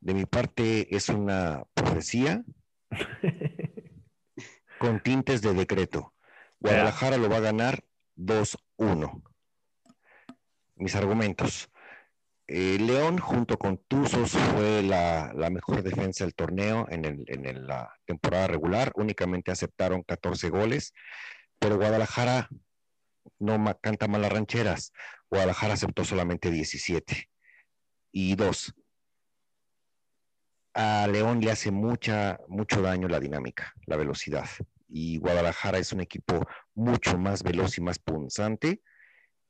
De 0.05 0.12
mi 0.12 0.27
parte 0.27 0.95
es 0.95 1.09
una 1.09 1.64
profecía 1.73 2.45
con 4.79 5.03
tintes 5.03 5.40
de 5.40 5.55
decreto. 5.55 6.12
Guadalajara 6.61 7.17
lo 7.17 7.31
va 7.31 7.38
a 7.38 7.40
ganar 7.40 7.83
2-1. 8.19 9.23
Mis 10.75 10.95
argumentos. 10.95 11.71
Eh, 12.47 12.77
León 12.79 13.17
junto 13.17 13.57
con 13.57 13.79
Tuzos 13.79 14.33
fue 14.33 14.83
la, 14.83 15.33
mejor 15.51 15.83
defensa 15.83 16.25
del 16.25 16.35
torneo 16.35 16.87
en, 16.90 17.67
la 17.67 17.90
temporada 18.05 18.47
regular, 18.47 18.93
únicamente 18.97 19.53
aceptaron 19.53 20.03
14 20.03 20.51
goles, 20.51 20.93
pero 21.59 21.79
Guadalajara 21.79 22.51
no 23.38 23.79
canta 23.81 24.07
malas 24.07 24.33
rancheras, 24.33 24.93
Guadalajara 25.31 25.73
aceptó 25.73 26.05
solamente 26.05 26.51
17 26.51 27.31
y 28.12 28.35
dos. 28.37 28.75
A 30.75 31.07
León 31.07 31.41
le 31.41 31.51
hace 31.51 31.71
mucha, 31.71 32.41
mucho 32.49 32.83
daño 32.83 33.09
la 33.09 33.21
dinámica, 33.21 33.73
la 33.87 33.97
velocidad, 33.97 34.47
y 34.89 35.19
Guadalajara 35.19 35.79
es 35.79 35.93
un 35.93 36.01
equipo 36.01 36.47
mucho 36.75 37.19
más 37.19 37.43
veloz 37.43 37.79
y 37.79 37.81
más 37.81 37.99
punzante 37.99 38.83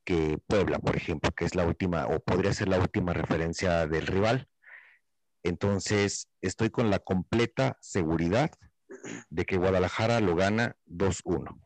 que 0.03 0.37
Puebla, 0.47 0.79
por 0.79 0.95
ejemplo, 0.95 1.31
que 1.31 1.45
es 1.45 1.55
la 1.55 1.65
última, 1.65 2.05
o 2.07 2.19
podría 2.19 2.53
ser 2.53 2.67
la 2.67 2.79
última 2.79 3.13
referencia 3.13 3.87
del 3.87 4.07
rival. 4.07 4.47
Entonces, 5.43 6.29
estoy 6.41 6.69
con 6.69 6.89
la 6.89 6.99
completa 6.99 7.77
seguridad 7.81 8.51
de 9.29 9.45
que 9.45 9.57
Guadalajara 9.57 10.19
lo 10.21 10.35
gana 10.35 10.75
2-1. 10.87 11.59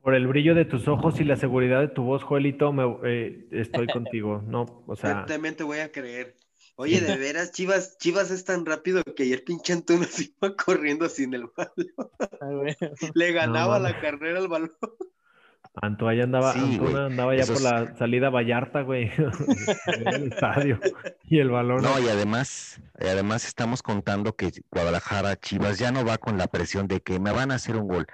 Por 0.00 0.14
el 0.14 0.26
brillo 0.26 0.54
de 0.54 0.66
tus 0.66 0.86
ojos 0.86 1.18
y 1.20 1.24
la 1.24 1.36
seguridad 1.36 1.80
de 1.80 1.88
tu 1.88 2.02
voz, 2.02 2.22
Joelito, 2.22 2.72
me, 2.72 2.84
eh, 3.04 3.46
estoy 3.50 3.86
contigo, 3.92 4.42
¿no? 4.46 4.84
O 4.86 4.96
sea... 4.96 5.24
te 5.26 5.64
voy 5.64 5.78
a 5.78 5.90
creer. 5.90 6.36
Oye, 6.76 7.00
de 7.00 7.16
veras, 7.18 7.52
Chivas, 7.52 7.98
Chivas 7.98 8.30
es 8.30 8.44
tan 8.44 8.66
rápido 8.66 9.02
que 9.02 9.24
ayer 9.24 9.44
pinche 9.44 9.72
Antuna 9.72 10.06
se 10.10 10.24
iba 10.24 10.54
corriendo 10.56 11.08
sin 11.08 11.34
el 11.34 11.48
balón. 11.56 12.74
Le 13.14 13.32
ganaba 13.32 13.78
la 13.78 14.00
carrera 14.00 14.38
al 14.38 14.48
balón. 14.48 14.72
Antoine 15.82 16.22
andaba, 16.22 16.52
andaba 16.52 17.34
ya 17.34 17.46
por 17.46 17.60
la 17.60 17.96
salida 17.96 18.30
Vallarta, 18.30 18.82
güey, 18.82 19.10
en 19.16 20.06
el 20.06 20.32
estadio. 20.32 20.78
Y 21.24 21.40
el 21.40 21.50
balón. 21.50 21.82
No, 21.82 21.98
y 21.98 22.08
además, 22.08 22.80
y 23.00 23.08
además 23.08 23.44
estamos 23.44 23.82
contando 23.82 24.36
que 24.36 24.52
Guadalajara, 24.70 25.34
Chivas, 25.34 25.80
ya 25.80 25.90
no 25.90 26.04
va 26.04 26.18
con 26.18 26.38
la 26.38 26.46
presión 26.46 26.86
de 26.86 27.00
que 27.00 27.18
me 27.18 27.32
van 27.32 27.50
a 27.50 27.56
hacer 27.56 27.74
un 27.74 27.88
gol. 27.88 28.06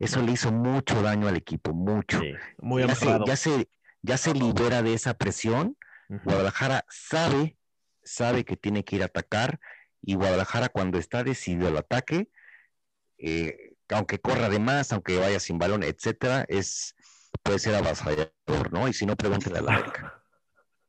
Eso 0.00 0.22
le 0.22 0.32
hizo 0.32 0.50
mucho 0.50 1.02
daño 1.02 1.28
al 1.28 1.36
equipo, 1.36 1.72
mucho. 1.72 2.20
muy 2.58 2.84
ya 2.84 2.94
se, 2.96 3.18
ya 3.24 3.36
se, 3.36 3.68
ya 4.02 4.16
se 4.16 4.34
libera 4.34 4.82
de 4.82 4.94
esa 4.94 5.14
presión. 5.14 5.76
Guadalajara 6.24 6.84
sabe, 6.88 7.56
sabe 8.04 8.44
que 8.44 8.56
tiene 8.56 8.84
que 8.84 8.96
ir 8.96 9.02
a 9.02 9.06
atacar. 9.06 9.60
Y 10.02 10.14
Guadalajara, 10.14 10.68
cuando 10.68 10.98
está 10.98 11.24
decidido 11.24 11.68
al 11.68 11.76
ataque, 11.78 12.28
eh, 13.18 13.74
aunque 13.88 14.18
corra 14.18 14.48
de 14.48 14.58
más, 14.58 14.92
aunque 14.92 15.18
vaya 15.18 15.40
sin 15.40 15.58
balón, 15.58 15.82
etcétera, 15.82 16.44
es 16.48 16.94
puede 17.42 17.58
ser 17.58 17.74
avasallador, 17.74 18.72
¿no? 18.72 18.88
Y 18.88 18.92
si 18.92 19.06
no, 19.06 19.16
pregúntele 19.16 19.58
a 19.58 19.62
la 19.62 19.74
América. 19.74 20.22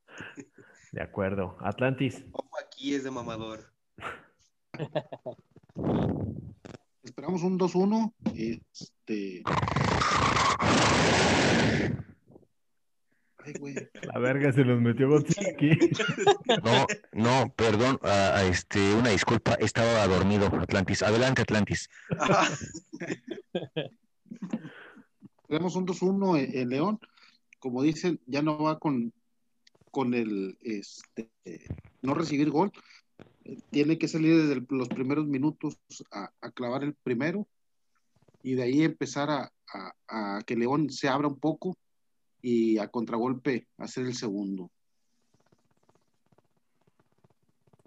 De 0.92 1.02
acuerdo. 1.02 1.58
Atlantis. 1.60 2.24
aquí 2.64 2.96
es 2.96 3.04
de 3.04 3.12
mamador. 3.12 3.70
Esperamos 7.04 7.44
un 7.44 7.60
2-1. 7.60 8.14
Este. 8.34 9.44
Ay, 13.46 13.54
güey. 13.60 13.76
La 14.02 14.20
verga 14.20 14.52
se 14.52 14.64
los 14.64 14.82
metió 14.82 15.16
aquí. 15.18 15.70
No, 16.64 16.88
no, 17.14 17.54
perdón, 17.56 18.00
este, 18.44 18.94
una 18.96 19.10
disculpa, 19.10 19.54
estaba 19.56 20.08
dormido, 20.08 20.48
Atlantis. 20.48 21.04
Adelante, 21.04 21.44
Atlantis. 21.44 21.90
Tenemos 25.48 25.76
un 25.76 25.86
2-1 25.86 26.54
en, 26.54 26.70
León. 26.70 27.00
Como 27.60 27.84
dicen, 27.84 28.20
ya 28.26 28.42
no 28.42 28.58
va 28.58 28.80
con, 28.80 29.14
con 29.92 30.16
el 30.16 30.58
este, 30.62 31.30
no 32.02 32.16
recibir 32.16 32.50
gol. 32.50 32.72
Tiene 33.70 34.00
que 34.00 34.08
salir 34.08 34.42
desde 34.42 34.66
los 34.70 34.90
primeros 34.90 35.28
minutos 35.28 35.78
a, 36.12 36.32
clavar 36.52 36.84
el 36.84 36.96
primero 36.96 37.48
y 38.42 38.56
de 38.56 38.64
ahí 38.64 38.82
empezar 38.82 39.30
a, 39.30 39.54
a, 40.08 40.42
que 40.46 40.56
León 40.56 40.90
se 40.90 41.10
abra 41.10 41.28
un 41.28 41.40
poco 41.40 41.78
y 42.48 42.78
a 42.78 42.90
contragolpe 42.90 43.68
hacer 43.80 44.06
el 44.06 44.14
segundo. 44.14 44.70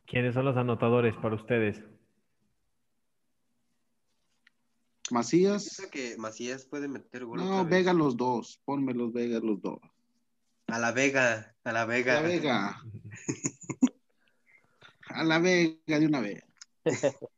¿Quiénes 0.04 0.34
son 0.34 0.46
los 0.46 0.56
anotadores 0.56 1.14
para 1.22 1.36
ustedes? 1.36 1.80
Macías. 5.12 5.88
que 5.92 6.16
Macías 6.18 6.64
puede 6.64 6.88
meter 6.88 7.24
gol. 7.24 7.38
No, 7.38 7.64
Vega 7.66 7.92
los 7.92 8.16
dos. 8.16 8.60
Ponme 8.64 8.94
los 8.94 9.12
Vega 9.12 9.38
los 9.38 9.62
dos. 9.62 9.78
A 10.66 10.80
la 10.80 10.90
Vega, 10.90 11.54
a 11.62 11.72
la 11.72 11.84
Vega. 11.84 12.18
A 12.18 12.22
la 12.22 12.28
Vega. 12.28 12.82
a 15.10 15.22
la 15.22 15.38
Vega 15.38 16.00
de 16.00 16.06
una 16.06 16.20
vez. 16.20 16.42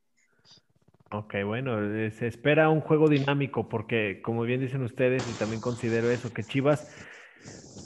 Ok, 1.13 1.35
bueno, 1.45 1.83
eh, 1.83 2.13
se 2.13 2.29
espera 2.29 2.71
un 2.71 2.81
juego 2.81 3.09
dinámico 3.09 3.69
porque, 3.69 4.23
como 4.23 4.43
bien 4.43 4.61
dicen 4.61 4.83
ustedes, 4.83 5.27
y 5.29 5.35
también 5.35 5.61
considero 5.61 6.09
eso, 6.09 6.33
que 6.33 6.45
Chivas 6.45 6.87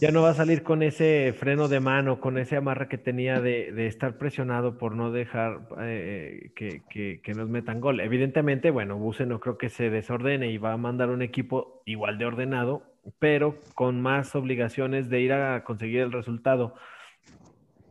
ya 0.01 0.11
no 0.11 0.21
va 0.23 0.31
a 0.31 0.35
salir 0.35 0.63
con 0.63 0.83
ese 0.83 1.33
freno 1.33 1.69
de 1.69 1.81
mano, 1.81 2.21
con 2.21 2.37
ese 2.37 2.57
amarre 2.57 2.89
que 2.89 2.99
tenía 2.99 3.41
de, 3.41 3.87
estar 3.87 4.19
presionado 4.19 4.77
por 4.77 4.95
no 4.95 5.11
dejar 5.11 5.69
eh, 5.81 6.51
que, 6.55 7.35
nos 7.35 7.49
metan 7.49 7.81
gol. 7.81 8.01
Evidentemente, 8.01 8.71
bueno, 8.71 8.99
Buse 8.99 9.25
no 9.25 9.41
creo 9.41 9.57
que 9.57 9.71
se 9.71 9.89
desordene 9.89 10.51
y 10.51 10.59
va 10.59 10.75
a 10.75 10.77
mandar 10.77 11.09
un 11.09 11.23
equipo 11.23 11.83
igual 11.87 12.19
de 12.19 12.27
ordenado, 12.27 12.83
pero 13.19 13.59
con 13.75 14.03
más 14.03 14.35
obligaciones 14.35 15.09
de 15.09 15.21
ir 15.21 15.33
a 15.33 15.65
conseguir 15.65 16.01
el 16.01 16.13
resultado 16.13 16.75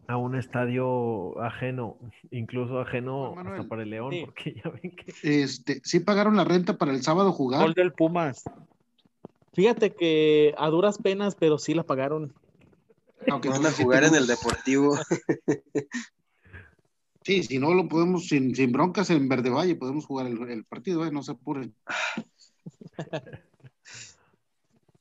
a 0.08 0.18
un 0.18 0.36
estadio 0.36 1.40
ajeno, 1.42 1.98
incluso 2.32 2.80
ajeno 2.80 3.36
hasta 3.38 3.68
para 3.68 3.84
el 3.84 3.90
León, 3.90 4.14
porque 4.26 4.56
ya 4.64 4.70
ven 4.70 4.96
que... 4.96 5.14
Este, 5.44 5.82
sí 5.84 6.00
pagaron 6.00 6.36
la 6.36 6.44
renta 6.44 6.78
para 6.78 6.92
el 6.92 7.02
sábado 7.02 7.32
jugar. 7.32 7.62
Gol 7.62 7.74
del 7.74 7.94
Pumas. 7.94 8.44
Fíjate 9.54 9.94
que 9.94 10.56
a 10.58 10.70
duras 10.70 10.98
penas, 10.98 11.36
pero 11.36 11.58
sí 11.58 11.74
la 11.74 11.84
pagaron. 11.84 12.34
Aunque 13.30 13.50
van 13.50 13.66
a 13.66 13.72
jugar 13.72 14.04
en 14.04 14.16
el 14.16 14.28
Deportivo. 14.28 14.98
Sí, 17.24 17.42
si 17.44 17.58
no 17.58 17.74
lo 17.74 17.88
podemos, 17.88 18.28
sin, 18.28 18.54
broncas 18.72 19.10
en 19.10 19.30
Verde 19.30 19.50
Valle, 19.50 19.76
podemos 19.76 20.06
jugar 20.06 20.28
el, 20.28 20.66
partido, 20.66 21.06
¿eh? 21.06 21.12
no 21.12 21.24
se 21.24 21.32
apuren. 21.32 21.74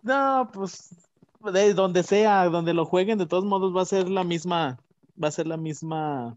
no, 0.02 0.48
pues 0.52 0.94
de 1.50 1.74
donde 1.74 2.04
sea, 2.04 2.44
donde 2.44 2.74
lo 2.74 2.84
jueguen, 2.84 3.18
de 3.18 3.26
todos 3.26 3.44
modos 3.44 3.74
va 3.74 3.82
a 3.82 3.86
ser 3.86 4.08
la 4.08 4.22
misma, 4.22 4.78
va 5.22 5.28
a 5.28 5.32
ser 5.32 5.46
la 5.46 5.56
misma 5.56 6.37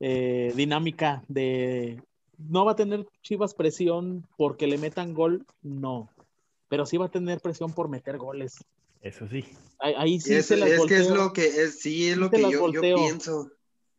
eh, 0.00 0.52
dinámica 0.54 1.22
de 1.28 2.02
no 2.38 2.64
va 2.64 2.72
a 2.72 2.76
tener 2.76 3.06
Chivas 3.22 3.54
presión 3.54 4.24
porque 4.36 4.66
le 4.66 4.78
metan 4.78 5.12
gol, 5.12 5.44
no 5.62 6.08
pero 6.68 6.86
sí 6.86 6.96
va 6.96 7.06
a 7.06 7.10
tener 7.10 7.40
presión 7.40 7.72
por 7.72 7.88
meter 7.88 8.18
goles. 8.18 8.56
Eso 9.00 9.26
sí. 9.28 9.44
Ahí, 9.78 10.20
sí 10.20 10.42
se 10.42 10.56
las 10.56 10.70
Es 10.70 10.86
que 10.86 10.96
es 10.96 11.10
lo 11.10 11.32
que 11.32 11.46
es, 11.46 11.80
sí 11.80 12.08
es 12.08 12.16
lo 12.16 12.30
que 12.30 12.42
yo, 12.50 12.70
pienso. 12.80 13.50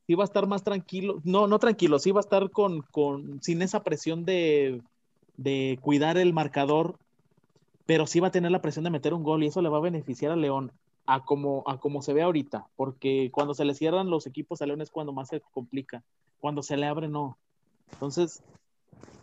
Sí 0.05 0.15
va 0.15 0.23
a 0.23 0.25
estar 0.25 0.47
más 0.47 0.63
tranquilo, 0.63 1.21
no, 1.23 1.47
no 1.47 1.59
tranquilo, 1.59 1.99
sí 1.99 2.11
va 2.11 2.19
a 2.19 2.21
estar 2.21 2.49
con, 2.49 2.81
con 2.81 3.41
sin 3.43 3.61
esa 3.61 3.83
presión 3.83 4.25
de, 4.25 4.81
de 5.37 5.77
cuidar 5.81 6.17
el 6.17 6.33
marcador, 6.33 6.97
pero 7.85 8.07
sí 8.07 8.19
va 8.19 8.27
a 8.27 8.31
tener 8.31 8.51
la 8.51 8.61
presión 8.61 8.83
de 8.83 8.89
meter 8.89 9.13
un 9.13 9.23
gol 9.23 9.43
y 9.43 9.47
eso 9.47 9.61
le 9.61 9.69
va 9.69 9.77
a 9.77 9.81
beneficiar 9.81 10.31
a 10.31 10.35
León 10.35 10.71
a 11.05 11.23
como, 11.23 11.63
a 11.67 11.79
como 11.79 12.01
se 12.01 12.13
ve 12.13 12.21
ahorita, 12.21 12.67
porque 12.75 13.29
cuando 13.31 13.53
se 13.53 13.65
le 13.65 13.73
cierran 13.73 14.09
los 14.09 14.27
equipos 14.27 14.61
a 14.61 14.65
León 14.65 14.81
es 14.81 14.91
cuando 14.91 15.13
más 15.13 15.29
se 15.29 15.41
complica, 15.41 16.03
cuando 16.39 16.61
se 16.61 16.77
le 16.77 16.85
abre 16.85 17.07
no. 17.07 17.37
Entonces, 17.93 18.43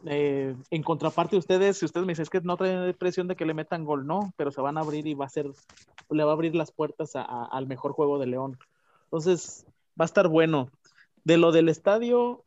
eh, 0.05 0.55
en 0.71 0.83
contraparte 0.83 1.37
ustedes, 1.37 1.79
si 1.79 1.85
ustedes 1.85 2.07
me 2.07 2.13
dicen 2.13 2.27
que 2.27 2.41
no 2.41 2.57
traen 2.57 2.95
presión 2.95 3.29
de 3.29 3.37
que 3.37 3.47
le 3.47 3.55
metan 3.55 3.85
gol, 3.85 4.07
no, 4.07 4.33
pero 4.37 4.51
se 4.51 4.61
van 4.61 4.79
a 4.79 4.81
abrir 4.81 5.07
y 5.07 5.15
va 5.15 5.27
a 5.27 5.31
ser, 5.31 5.51
le 6.11 6.25
va 6.25 6.31
a 6.31 6.35
abrir 6.35 6.55
las 6.55 6.71
puertas 6.71 7.13
al 7.15 7.67
mejor 7.67 7.93
juego 7.93 8.19
de 8.19 8.27
León. 8.27 8.59
Entonces, 9.05 9.67
va 9.99 10.05
a 10.05 10.07
estar 10.07 10.29
bueno. 10.29 10.71
De 11.25 11.39
lo 11.39 11.51
del 11.51 11.69
estadio, 11.69 12.45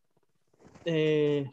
eh, 0.85 1.51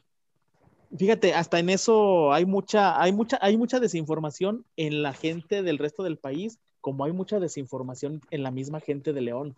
fíjate, 0.97 1.35
hasta 1.35 1.59
en 1.59 1.71
eso 1.71 2.33
hay 2.33 2.45
mucha, 2.45 3.01
hay 3.01 3.13
mucha, 3.13 3.39
hay 3.41 3.57
mucha 3.57 3.81
desinformación 3.81 4.65
en 4.77 5.03
la 5.03 5.13
gente 5.13 5.63
del 5.63 5.79
resto 5.79 6.03
del 6.03 6.19
país, 6.19 6.61
como 6.87 7.05
hay 7.05 7.11
mucha 7.11 7.41
desinformación 7.41 8.21
en 8.31 8.45
la 8.45 8.53
misma 8.53 8.79
gente 8.79 9.13
de 9.13 9.21
León 9.21 9.57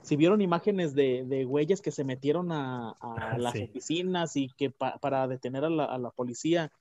si 0.00 0.16
vieron 0.16 0.40
imágenes 0.40 0.94
de, 0.94 1.22
de 1.26 1.44
güeyes 1.44 1.82
que 1.82 1.90
se 1.90 2.04
metieron 2.04 2.52
a, 2.52 2.96
las 3.36 3.54
oficinas 3.54 4.34
y 4.34 4.48
que 4.48 4.70
para 4.70 5.28
detener 5.28 5.62
a 5.66 5.68
la, 5.68 6.10
policía, 6.10 6.72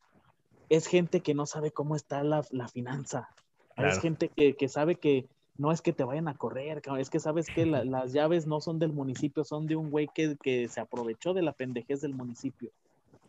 es 0.69 0.87
gente 0.87 1.19
que 1.19 1.33
no 1.33 1.45
sabe 1.45 1.71
cómo 1.71 1.97
está 1.97 2.23
la, 2.23 2.43
finanza. 2.69 3.27
Es 3.75 3.99
gente 3.99 4.29
que, 4.29 4.69
sabe 4.69 4.95
que 4.95 5.27
no 5.57 5.73
es 5.73 5.81
que 5.81 5.91
te 5.91 6.05
vayan 6.05 6.29
a 6.29 6.37
correr, 6.37 6.81
es 6.97 7.09
que 7.09 7.19
sabes 7.19 7.47
que 7.47 7.65
las 7.65 8.13
llaves 8.13 8.47
no 8.47 8.61
son 8.61 8.79
del 8.79 8.93
municipio, 8.93 9.43
son 9.43 9.67
de 9.67 9.75
un 9.75 9.89
güey 9.89 10.09
que, 10.13 10.69
se 10.69 10.79
aprovechó 10.79 11.33
de 11.33 11.41
la 11.41 11.51
pendejez 11.51 11.99
del 11.99 12.13
municipio. 12.13 12.71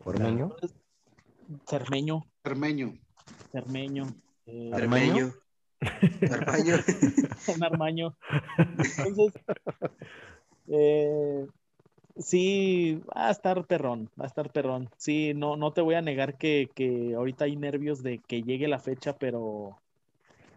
¿Cermeño? 0.05 0.55
Cermeño. 1.67 2.25
Cermeño. 2.43 2.97
Cermeño. 3.51 4.07
Eh, 4.45 4.71
Cermeño. 4.73 5.33
Armaño. 6.31 6.75
en 7.47 7.63
Armaño. 7.63 8.15
Entonces, 8.57 9.33
eh, 10.67 11.45
sí, 12.17 13.01
va 13.15 13.27
a 13.27 13.31
estar 13.31 13.65
perrón, 13.65 14.09
va 14.19 14.25
a 14.25 14.27
estar 14.27 14.51
perrón. 14.51 14.89
Sí, 14.97 15.33
no, 15.35 15.55
no 15.55 15.71
te 15.71 15.81
voy 15.81 15.95
a 15.95 16.01
negar 16.01 16.37
que, 16.37 16.69
ahorita 17.15 17.45
hay 17.45 17.55
nervios 17.55 18.03
de 18.03 18.19
que 18.19 18.43
llegue 18.43 18.67
la 18.67 18.79
fecha, 18.79 19.13
pero... 19.17 19.77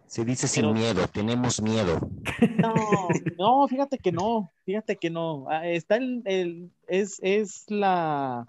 Se 0.07 0.25
dice 0.25 0.49
sin 0.49 0.73
miedo, 0.73 1.07
tenemos 1.09 1.61
miedo. 1.61 2.01
No, 2.57 2.75
no, 3.39 3.69
fíjate 3.69 3.99
que 3.99 4.11
no, 4.11 4.51
fíjate 4.65 4.97
que 4.97 5.11
no. 5.11 5.45
Ah, 5.51 5.69
está 5.69 5.97
el, 5.97 6.71
es, 6.87 7.19
es 7.23 7.67
la, 7.69 8.47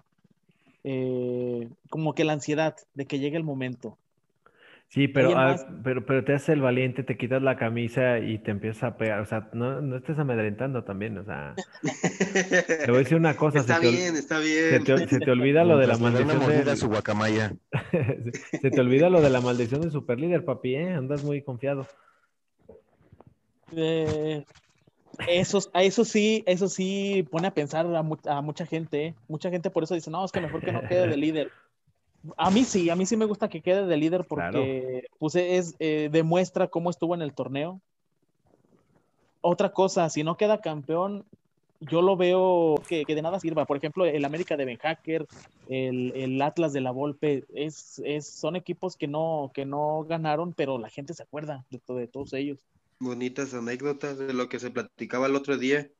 eh, 0.84 1.68
como 1.90 2.14
que 2.14 2.24
la 2.24 2.32
ansiedad 2.32 2.76
de 2.94 3.04
que 3.04 3.18
llegue 3.18 3.36
el 3.36 3.44
momento. 3.44 3.98
Sí, 4.90 5.06
pero, 5.06 5.38
ah, 5.38 5.54
pero, 5.84 6.04
pero 6.04 6.24
te 6.24 6.34
haces 6.34 6.48
el 6.48 6.62
valiente, 6.62 7.04
te 7.04 7.16
quitas 7.16 7.40
la 7.40 7.56
camisa 7.56 8.18
y 8.18 8.38
te 8.38 8.50
empiezas 8.50 8.82
a 8.82 8.96
pegar. 8.96 9.20
O 9.20 9.24
sea, 9.24 9.48
no, 9.52 9.80
no 9.80 9.96
estés 9.96 10.18
amedrentando 10.18 10.82
también. 10.82 11.16
O 11.16 11.24
sea, 11.24 11.54
te 12.66 12.86
voy 12.88 12.96
a 12.96 12.98
decir 12.98 13.16
una 13.16 13.36
cosa. 13.36 13.60
Está 13.60 13.78
bien, 13.78 14.16
está 14.16 14.40
bien. 14.40 14.84
Se 15.08 15.20
te, 15.20 15.30
olvida 15.30 15.62
lo 15.62 15.78
de 15.78 15.86
la 15.86 15.96
maldición. 15.96 16.64
De... 16.64 16.76
su 16.76 16.88
guacamaya. 16.88 17.54
se 18.60 18.70
te 18.70 18.80
olvida 18.80 19.08
lo 19.10 19.20
de 19.22 19.30
la 19.30 19.40
maldición 19.40 19.80
de 19.82 19.90
superlíder, 19.90 20.44
papi, 20.44 20.74
¿eh? 20.74 20.90
Andas 20.90 21.22
muy 21.22 21.40
confiado. 21.40 21.86
Eh, 23.76 24.44
eso, 25.28 25.60
eso 25.72 26.04
sí, 26.04 26.42
eso 26.46 26.68
sí 26.68 27.24
pone 27.30 27.46
a 27.46 27.54
pensar 27.54 27.86
a, 27.94 28.42
mucha 28.42 28.66
gente. 28.66 29.06
¿eh? 29.06 29.14
Mucha 29.28 29.50
gente 29.50 29.70
por 29.70 29.84
eso 29.84 29.94
dice, 29.94 30.10
no, 30.10 30.24
es 30.24 30.32
que 30.32 30.40
mejor 30.40 30.60
que 30.62 30.72
no 30.72 30.82
quede 30.82 31.06
de 31.06 31.16
líder. 31.16 31.52
A 32.36 32.50
mí 32.50 32.64
sí, 32.64 32.90
a 32.90 32.96
mí 32.96 33.06
sí 33.06 33.16
me 33.16 33.24
gusta 33.24 33.48
que 33.48 33.62
quede 33.62 33.86
de 33.86 33.96
líder 33.96 34.26
porque 34.26 35.06
pues, 35.18 35.34
es, 35.36 35.74
eh, 35.78 36.08
demuestra 36.12 36.68
cómo 36.68 36.90
estuvo 36.90 37.14
en 37.14 37.22
el 37.22 37.32
torneo. 37.32 37.80
Otra 39.40 39.72
cosa, 39.72 40.10
si 40.10 40.22
no 40.22 40.36
queda 40.36 40.60
campeón, 40.60 41.24
yo 41.80 42.02
lo 42.02 42.16
veo 42.16 42.82
que, 42.86 43.04
de 43.06 43.22
nada 43.22 43.40
sirva. 43.40 43.64
Por 43.64 43.78
ejemplo, 43.78 44.04
el 44.04 44.24
América 44.24 44.56
de 44.56 44.66
Ben 44.66 44.76
Hacker, 44.76 45.26
el, 45.68 46.12
el, 46.14 46.42
Atlas 46.42 46.74
de 46.74 46.82
la 46.82 46.90
Volpe, 46.90 47.44
es, 47.54 48.02
es, 48.04 48.26
son 48.26 48.54
equipos 48.54 48.96
que 48.96 49.06
no, 49.06 49.50
que 49.54 49.64
no 49.64 50.04
ganaron, 50.06 50.52
pero 50.52 50.78
la 50.78 50.90
gente 50.90 51.14
se 51.14 51.22
acuerda 51.22 51.64
de, 51.70 51.80
de 51.94 52.06
todos 52.06 52.34
ellos. 52.34 52.58
Bonitas 52.98 53.54
anécdotas 53.54 54.18
de 54.18 54.34
lo 54.34 54.50
que 54.50 54.58
se 54.58 54.70
platicaba 54.70 55.26
el 55.26 55.36
otro 55.36 55.56
día. 55.56 55.90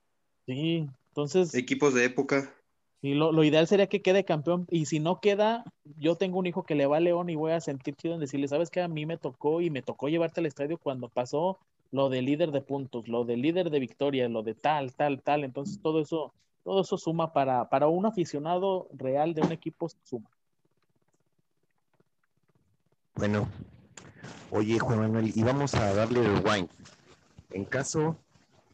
Sí, 0.44 0.86
entonces. 1.08 1.54
Equipos 1.54 1.94
de 1.94 2.04
época. 2.04 2.54
Y 3.02 3.14
lo, 3.14 3.42
ideal 3.44 3.66
sería 3.66 3.86
que 3.86 4.02
quede 4.02 4.24
campeón. 4.24 4.66
Y 4.70 4.86
si 4.86 5.00
no 5.00 5.20
queda, 5.20 5.64
yo 5.96 6.16
tengo 6.16 6.38
un 6.38 6.46
hijo 6.46 6.64
que 6.64 6.74
le 6.74 6.86
va 6.86 6.98
a 6.98 7.00
León 7.00 7.30
y 7.30 7.34
voy 7.34 7.52
a 7.52 7.60
sentir 7.60 7.94
chido 7.94 8.14
en 8.14 8.20
decirle, 8.20 8.46
¿sabes 8.46 8.70
qué? 8.70 8.82
A 8.82 8.88
mí 8.88 9.06
me 9.06 9.16
tocó 9.16 9.60
y 9.60 9.70
me 9.70 9.82
tocó 9.82 10.08
llevarte 10.08 10.40
al 10.40 10.46
estadio 10.46 10.76
cuando 10.76 11.08
pasó 11.08 11.58
lo 11.92 12.08
de 12.08 12.22
líder 12.22 12.52
de 12.52 12.60
puntos, 12.60 13.08
lo 13.08 13.24
de 13.24 13.36
líder 13.36 13.70
de 13.70 13.80
victoria, 13.80 14.28
lo 14.28 14.42
de 14.42 14.54
tal, 14.54 14.92
tal, 14.92 15.22
tal. 15.22 15.44
Entonces 15.44 15.80
todo 15.80 16.00
eso, 16.00 16.32
todo 16.62 16.82
eso 16.82 16.98
suma 16.98 17.32
para, 17.32 17.68
para 17.68 17.88
un 17.88 18.04
aficionado 18.04 18.88
real 18.92 19.34
de 19.34 19.42
un 19.42 19.52
equipo, 19.52 19.88
suma. 20.04 20.28
Bueno, 23.14 23.48
oye 24.50 24.78
Juan 24.78 25.00
Manuel, 25.00 25.32
y 25.34 25.42
vamos 25.42 25.74
a 25.74 25.92
darle 25.94 26.20
el 26.20 26.42
wine. 26.46 26.68
En 27.50 27.64
caso, 27.64 28.16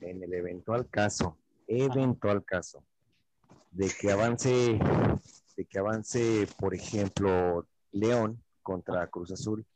en 0.00 0.22
el 0.22 0.34
eventual 0.34 0.86
caso, 0.88 1.36
eventual 1.66 2.44
caso, 2.44 2.82
de 3.76 3.90
que 3.90 4.10
avance, 4.10 4.78
de 5.54 5.64
que 5.66 5.78
avance, 5.78 6.48
por 6.58 6.74
ejemplo, 6.74 7.66
León 7.92 8.42
contra 8.62 9.06
Cruz 9.08 9.32
Azul. 9.32 9.66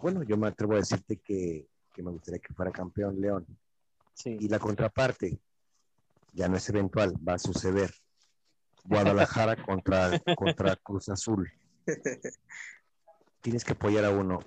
Bueno, 0.00 0.24
yo 0.24 0.36
me 0.36 0.48
atrevo 0.48 0.72
a 0.72 0.78
decirte 0.78 1.18
que, 1.18 1.68
me 1.98 2.10
gustaría 2.10 2.40
que 2.40 2.52
fuera 2.52 2.72
campeón 2.72 3.20
León. 3.20 3.46
Y 4.24 4.48
la 4.48 4.58
contraparte, 4.58 5.38
ya 6.32 6.48
no 6.48 6.56
es 6.56 6.68
eventual, 6.68 7.14
va 7.26 7.34
a 7.34 7.38
suceder. 7.38 7.94
Guadalajara 8.84 9.54
contra, 9.64 10.18
contra 10.34 10.74
Cruz 10.74 11.08
Azul. 11.08 11.48
Tienes 13.40 13.64
que 13.64 13.74
apoyar 13.74 14.04
a 14.04 14.10
uno. 14.10 14.40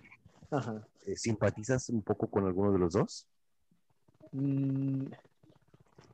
Eh, 1.05 1.15
¿Simpatizas 1.15 1.87
un 1.89 2.01
poco 2.01 2.29
con 2.29 2.45
alguno 2.45 2.73
de 2.73 2.79
los 2.79 2.91
dos? 2.91 3.25
Mm, 4.33 5.05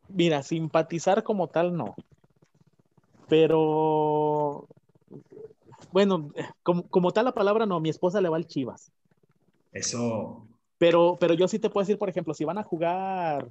mira, 0.09 0.43
simpatizar 0.43 1.23
como 1.23 1.47
tal 1.47 1.75
no 1.75 1.95
pero 3.31 4.67
bueno, 5.93 6.33
como, 6.63 7.11
tal 7.13 7.23
la 7.23 7.33
palabra 7.33 7.65
no, 7.65 7.79
mi 7.79 7.87
esposa 7.87 8.19
le 8.19 8.27
va 8.27 8.35
al 8.35 8.45
Chivas. 8.45 8.91
Eso. 9.71 10.45
Pero, 10.77 11.15
pero 11.17 11.33
yo 11.33 11.47
sí 11.47 11.57
te 11.57 11.69
puedo 11.69 11.83
decir, 11.83 11.97
por 11.97 12.09
ejemplo, 12.09 12.33
si 12.33 12.43
van 12.43 12.57
a 12.57 12.63
jugar 12.63 13.47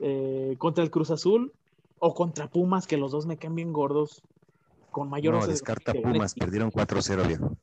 eh, 0.00 0.54
contra 0.56 0.82
el 0.82 0.90
Cruz 0.90 1.10
Azul 1.10 1.52
o 1.98 2.14
contra 2.14 2.48
Pumas, 2.48 2.86
que 2.86 2.96
los 2.96 3.12
dos 3.12 3.26
me 3.26 3.36
quedan 3.36 3.56
bien 3.56 3.74
gordos, 3.74 4.22
con 4.90 5.10
mayor... 5.10 5.34
No, 5.34 5.46
descarta 5.46 5.92
Pumas, 5.92 6.32
perdieron 6.32 6.72
4-0, 6.72 7.26
viejo. 7.26 7.54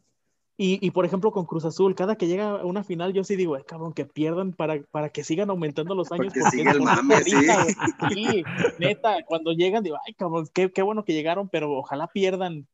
Y, 0.61 0.91
por 0.91 1.05
ejemplo, 1.05 1.31
con 1.31 1.45
Cruz 1.45 1.63
Azul, 1.63 1.95
cada 1.95 2.17
que 2.17 2.27
llega 2.27 2.49
a 2.49 2.65
una 2.65 2.83
final, 2.83 3.13
yo 3.13 3.23
sí 3.23 3.37
digo, 3.37 3.55
eh, 3.55 3.63
cabrón, 3.65 3.93
que 3.93 4.03
pierdan 4.03 4.51
para, 4.51 4.81
para 4.91 5.07
que 5.07 5.23
sigan 5.23 5.49
aumentando 5.49 5.95
los 5.95 6.11
años. 6.11 6.33
Porque 6.33 6.41
siga 6.51 6.71
el 6.71 6.81
mame, 6.81 7.15
sí. 7.23 8.43
neta, 8.77 9.23
cuando 9.25 9.53
llegan, 9.53 9.85
digo, 9.85 9.95
ay, 10.05 10.13
cabrón, 10.15 10.49
qué, 10.53 10.69
qué, 10.69 10.81
bueno 10.81 11.05
que 11.05 11.13
llegaron, 11.13 11.47
pero 11.47 11.71
ojalá 11.71 12.07
pierdan 12.07 12.67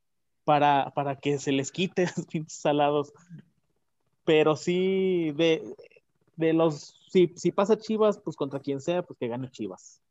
para, 0.45 0.93
para 0.95 1.17
que 1.17 1.37
se 1.37 1.51
les 1.51 1.71
quite 1.71 2.07
los 2.17 2.25
pinches 2.25 2.57
salados. 2.57 3.13
Pero 4.23 4.55
sí, 4.55 5.31
de, 5.35 5.61
de 6.37 6.53
los, 6.53 6.99
si, 7.11 7.33
si 7.35 7.51
pasa 7.51 7.77
Chivas, 7.77 8.17
pues 8.17 8.35
contra 8.35 8.61
quien 8.61 8.81
sea, 8.81 9.03
pues 9.03 9.19
que 9.19 9.27
gane 9.27 9.51
Chivas. 9.51 10.01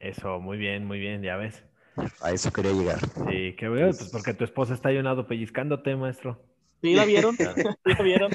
Eso, 0.00 0.38
muy 0.38 0.58
bien, 0.58 0.84
muy 0.84 0.98
bien, 0.98 1.22
ya 1.22 1.36
ves. 1.36 1.64
A 2.20 2.32
eso 2.32 2.52
quería 2.52 2.72
llegar. 2.72 2.98
Sí, 3.30 3.54
qué 3.56 3.70
bueno, 3.70 3.86
pues 3.86 4.10
porque 4.10 4.34
tu 4.34 4.44
esposa 4.44 4.74
está 4.74 4.90
ahí 4.90 4.98
un 4.98 5.04
lado 5.04 5.26
pellizcándote, 5.26 5.96
maestro. 5.96 6.38
¿Sí 6.82 6.94
la 6.94 7.04
vieron? 7.04 7.36
¿Sí 7.36 7.44
la 7.84 8.02
vieron? 8.02 8.30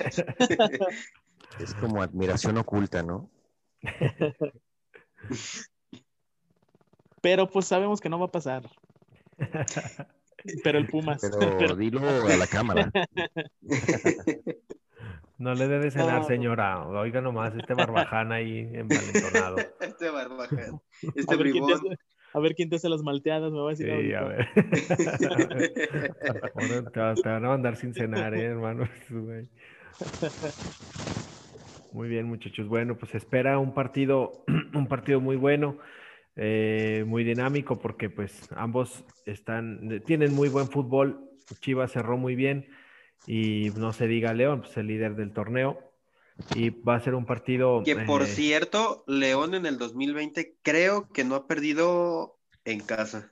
Es 1.60 1.74
como 1.76 2.02
admiración 2.02 2.58
oculta, 2.58 3.04
¿no? 3.04 3.30
Pero 7.22 7.50
pues 7.50 7.66
sabemos 7.66 8.02
que 8.02 8.10
no 8.10 8.20
va 8.20 8.26
a 8.26 8.32
pasar. 8.32 8.64
Pero 10.64 10.78
el 10.78 10.88
Pumas. 10.88 11.22
Pero 11.22 11.76
dilo 11.76 12.02
a 12.02 12.38
la 12.38 12.48
cámara. 12.48 12.92
No 15.42 15.56
le 15.56 15.68
debe 15.68 15.90
cenar, 15.90 16.26
señora. 16.26 16.88
Oiga 16.88 17.20
nomás, 17.20 17.56
este 17.56 17.74
barbaján 17.74 18.32
ahí 18.32 18.60
envalentonado. 18.74 19.58
Este 19.80 20.10
barbaján. 20.10 20.80
Este 21.16 21.36
bribón. 21.36 21.98
A 22.34 22.40
ver 22.40 22.56
quién 22.56 22.70
te 22.70 22.78
hace 22.78 22.90
las 22.90 23.04
malteadas, 23.04 23.52
me 23.52 23.60
va 23.60 23.68
a 23.68 23.72
decir. 23.72 23.88
Sí, 23.88 24.14
a 24.14 24.24
ver. 24.24 24.48
te, 26.94 27.30
van 27.30 27.46
a 27.46 27.50
mandar 27.50 27.76
sin 27.76 27.94
cenar, 27.94 28.34
¿eh, 28.34 28.46
hermano. 28.46 28.88
Muy 31.92 32.08
bien, 32.08 32.26
muchachos. 32.26 32.68
Bueno, 32.68 32.98
pues 32.98 33.14
espera 33.16 33.60
un 33.60 33.74
partido, 33.74 34.46
un 34.74 34.88
partido 34.88 35.20
muy 35.20 35.36
bueno, 35.36 35.78
eh, 36.38 37.04
muy 37.06 37.26
dinámico, 37.26 37.80
porque 37.80 38.10
pues 38.10 38.48
ambos 38.56 39.04
están, 39.26 40.02
tienen 40.06 40.34
muy 40.34 40.48
buen 40.48 40.70
fútbol. 40.70 41.28
Chivas 41.60 41.92
cerró 41.92 42.18
muy 42.18 42.36
bien 42.36 42.70
y 43.28 43.72
no 43.76 43.92
se 43.92 44.08
diga 44.08 44.34
León, 44.34 44.62
pues 44.62 44.78
el 44.78 44.88
líder 44.88 45.16
del 45.16 45.34
torneo. 45.34 45.91
Y 46.56 46.70
va 46.70 46.96
a 46.96 47.02
ser 47.02 47.16
un 47.16 47.26
partido. 47.26 47.84
Que 47.84 47.96
por 47.96 48.24
eh, 48.24 48.28
cierto, 48.28 49.04
León 49.08 49.54
en 49.54 49.66
el 49.66 49.78
2020 49.78 50.58
creo 50.62 51.08
que 51.10 51.24
no 51.24 51.36
ha 51.36 51.48
perdido 51.48 52.38
en 52.66 52.80
casa. 52.80 53.32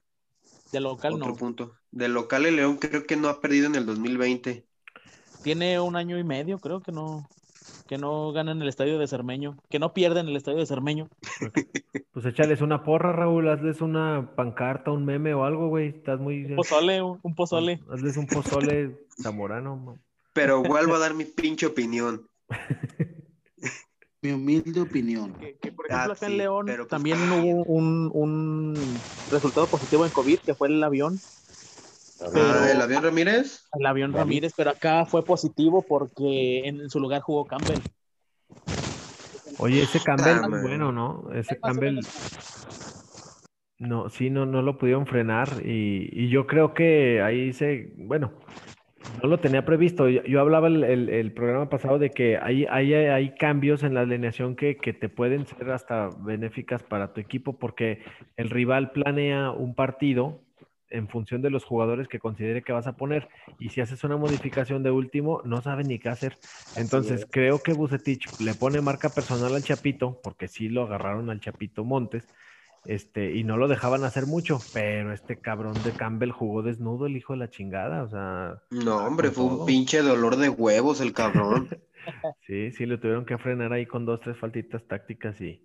De 0.72 0.80
local 0.80 1.14
Otro 1.14 1.36
punto. 1.36 1.74
De 1.92 2.08
local 2.08 2.46
el 2.46 2.58
León 2.58 2.78
creo 2.78 3.06
que 3.06 3.16
no 3.16 3.30
ha 3.30 3.42
perdido 3.42 3.68
en 3.68 3.76
el 3.76 3.86
2020. 3.86 4.66
Tiene 5.44 5.80
un 5.80 5.96
año 5.96 6.18
y 6.20 6.24
medio, 6.24 6.60
creo 6.60 6.82
que 6.82 6.92
no 6.92 7.28
que 7.90 7.98
no 7.98 8.32
gana 8.32 8.52
en 8.52 8.62
el 8.62 8.68
estadio 8.68 9.00
de 9.00 9.08
Cermeño, 9.08 9.58
que 9.68 9.80
no 9.80 9.94
pierden 9.94 10.26
en 10.26 10.30
el 10.30 10.36
estadio 10.38 10.60
de 10.60 10.66
Cermeño. 10.68 11.10
Pues 12.12 12.26
échales 12.26 12.60
una 12.62 12.84
porra, 12.84 13.14
Raúl, 13.14 13.48
hazles 13.48 13.82
una 13.82 14.34
pancarta, 14.36 14.92
un 14.92 15.06
meme 15.06 15.34
o 15.34 15.46
algo, 15.46 15.70
güey. 15.70 15.90
Estás 15.90 16.20
muy. 16.20 16.44
Un 16.44 16.56
pozole, 16.58 17.02
un 17.02 17.36
pozole. 17.36 17.80
Hazles 17.90 18.18
un 18.18 18.28
pozole 18.28 18.98
zamorano. 19.22 19.98
Pero 20.34 20.62
vuelvo 20.62 20.96
a 20.96 21.00
dar 21.00 21.14
mi 21.14 21.24
pinche 21.24 21.68
opinión. 21.68 22.28
Mi 24.22 24.32
humilde 24.32 24.82
opinión. 24.82 25.34
Que, 25.34 25.72
por 25.72 25.86
ejemplo, 25.86 26.12
ah, 26.12 26.16
acá 26.16 26.26
en 26.28 26.38
León 26.38 26.66
pues, 26.66 26.88
también 26.90 27.18
hubo 27.32 27.64
un, 27.64 28.78
resultado 29.32 29.66
positivo 29.68 30.06
en 30.06 30.12
COVID, 30.12 30.40
que 30.40 30.54
fue 30.54 30.68
el 30.68 30.84
avión. 30.84 31.18
Ah, 32.22 32.70
¿El 32.70 32.82
avión 32.82 33.04
Ramírez? 33.04 33.64
El 33.80 33.86
avión 33.86 34.12
Ramírez, 34.12 34.52
pero 34.58 34.72
acá 34.72 35.06
fue 35.06 35.24
positivo 35.24 35.86
porque 35.88 36.68
en 36.68 36.90
su 36.90 37.00
lugar 37.00 37.22
jugó 37.22 37.46
Campbell. 37.46 37.80
Oye, 39.58 39.84
ese 39.84 40.02
Campbell, 40.02 40.40
ah, 40.44 40.48
bueno, 40.48 40.92
¿no? 40.92 41.32
Ese 41.34 41.58
Campbell. 41.58 42.00
No, 43.78 44.10
sí, 44.10 44.30
no, 44.30 44.46
no 44.46 44.62
lo 44.62 44.78
pudieron 44.78 45.08
frenar 45.08 45.66
y, 45.66 46.10
y 46.12 46.30
yo 46.30 46.46
creo 46.46 46.74
que 46.74 47.22
ahí 47.22 47.54
se, 47.54 47.94
bueno, 47.96 48.34
no 49.22 49.30
lo 49.30 49.40
tenía 49.40 49.66
previsto. 49.66 50.08
Yo, 50.10 50.40
hablaba 50.40 50.68
el, 50.68 50.84
el, 50.84 51.32
programa 51.32 51.70
pasado 51.70 52.00
de 52.00 52.10
que 52.10 52.38
hay, 52.38 52.66
hay, 52.70 52.94
hay 52.94 53.36
cambios 53.36 53.84
en 53.84 53.94
la 53.94 54.02
alineación 54.02 54.56
que, 54.56 54.78
que, 54.78 54.94
te 54.94 55.10
pueden 55.10 55.46
ser 55.46 55.72
hasta 55.72 56.10
benéficas 56.20 56.84
para 56.84 57.14
tu 57.14 57.22
equipo 57.22 57.58
porque 57.58 58.02
el 58.38 58.50
rival 58.50 58.92
planea 58.92 59.52
un 59.52 59.76
partido 59.76 60.42
en 60.90 61.08
función 61.08 61.42
de 61.42 61.50
los 61.50 61.64
jugadores 61.64 62.08
que 62.08 62.20
considere 62.20 62.62
que 62.62 62.74
vas 62.74 62.88
a 62.88 62.98
poner. 62.98 63.30
Y 63.60 63.70
si 63.70 63.82
haces 63.82 64.04
una 64.04 64.18
modificación 64.18 64.84
de 64.84 64.92
último, 64.92 65.42
no 65.46 65.62
sabe 65.62 65.84
ni 65.84 66.00
qué 66.00 66.10
hacer. 66.10 66.38
Entonces, 66.76 67.28
creo 67.30 67.60
que 67.60 67.74
Bucetich 67.74 68.40
le 68.40 68.54
pone 68.54 68.82
marca 68.82 69.10
personal 69.10 69.56
al 69.56 69.64
Chapito, 69.64 70.20
porque 70.24 70.48
sí 70.48 70.70
lo 70.70 70.84
agarraron 70.84 71.30
al 71.30 71.40
Chapito 71.40 71.84
Montes. 71.84 72.28
Este, 72.90 73.36
y 73.36 73.44
no 73.44 73.56
lo 73.58 73.68
dejaban 73.68 74.04
hacer 74.04 74.26
mucho, 74.26 74.60
pero 74.74 75.14
este 75.14 75.40
cabrón 75.40 75.76
de 75.84 75.92
Campbell 75.92 76.32
jugó 76.32 76.64
desnudo, 76.64 77.06
el 77.06 77.16
hijo 77.16 77.34
de 77.34 77.40
la 77.40 77.52
chingada, 77.52 78.02
o 78.02 78.10
sea. 78.10 78.64
No, 78.72 79.06
hombre, 79.06 79.30
fue 79.30 79.44
un 79.44 79.68
pinche 79.68 80.02
dolor 80.02 80.38
de 80.38 80.50
huevos 80.50 81.00
el 81.00 81.14
cabrón. 81.14 81.70
sí, 82.48 82.72
sí, 82.72 82.88
lo 82.88 83.00
tuvieron 83.00 83.28
que 83.28 83.38
frenar 83.38 83.74
ahí 83.74 83.86
con 83.86 84.08
dos, 84.08 84.22
tres 84.22 84.38
faltitas 84.38 84.88
tácticas 84.88 85.40
y. 85.40 85.64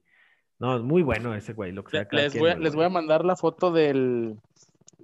No, 0.58 0.78
muy 0.82 1.02
bueno 1.02 1.34
ese 1.34 1.54
güey, 1.54 1.72
lo 1.72 1.82
que 1.82 1.92
sea. 1.92 2.08
Les, 2.10 2.38
voy, 2.38 2.56
les 2.58 2.74
voy 2.74 2.84
a 2.84 2.90
mandar 2.90 3.24
la 3.24 3.36
foto 3.36 3.72
del. 3.72 4.36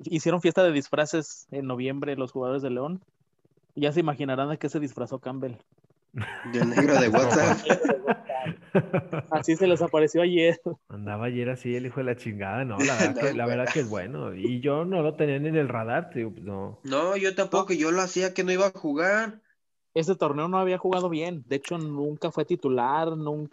Hicieron 0.04 0.42
fiesta 0.42 0.62
de 0.62 0.72
disfraces 0.72 1.48
en 1.50 1.66
noviembre 1.66 2.16
los 2.16 2.32
jugadores 2.32 2.60
de 2.60 2.68
León. 2.68 3.00
Y 3.74 3.80
ya 3.80 3.92
se 3.92 4.00
imaginarán 4.00 4.50
de 4.50 4.58
qué 4.58 4.68
se 4.68 4.78
disfrazó 4.78 5.20
Campbell. 5.20 5.54
De 6.52 6.66
negro 6.66 7.00
de 7.00 7.08
WhatsApp. 7.08 7.60
Así 9.30 9.56
se 9.56 9.66
les 9.66 9.82
apareció 9.82 10.22
ayer. 10.22 10.60
Andaba 10.88 11.26
ayer 11.26 11.50
así 11.50 11.74
el 11.74 11.86
hijo 11.86 12.00
de 12.00 12.04
la 12.04 12.16
chingada, 12.16 12.64
no, 12.64 12.78
la 12.78 12.96
verdad, 12.98 13.20
que, 13.20 13.34
la 13.34 13.46
verdad 13.46 13.68
que 13.72 13.80
es 13.80 13.88
bueno. 13.88 14.34
Y 14.34 14.60
yo 14.60 14.84
no 14.84 15.02
lo 15.02 15.14
tenía 15.14 15.38
ni 15.38 15.48
en 15.48 15.56
el 15.56 15.68
radar, 15.68 16.10
tío, 16.10 16.30
pues 16.30 16.44
no. 16.44 16.80
No, 16.84 17.16
yo 17.16 17.34
tampoco, 17.34 17.72
yo 17.72 17.90
lo 17.90 18.00
hacía 18.00 18.34
que 18.34 18.44
no 18.44 18.52
iba 18.52 18.66
a 18.66 18.70
jugar. 18.70 19.40
Ese 19.92 20.14
torneo 20.14 20.46
no 20.46 20.58
había 20.58 20.78
jugado 20.78 21.08
bien, 21.08 21.42
de 21.48 21.56
hecho 21.56 21.76
nunca 21.76 22.30
fue 22.30 22.44
titular, 22.44 23.08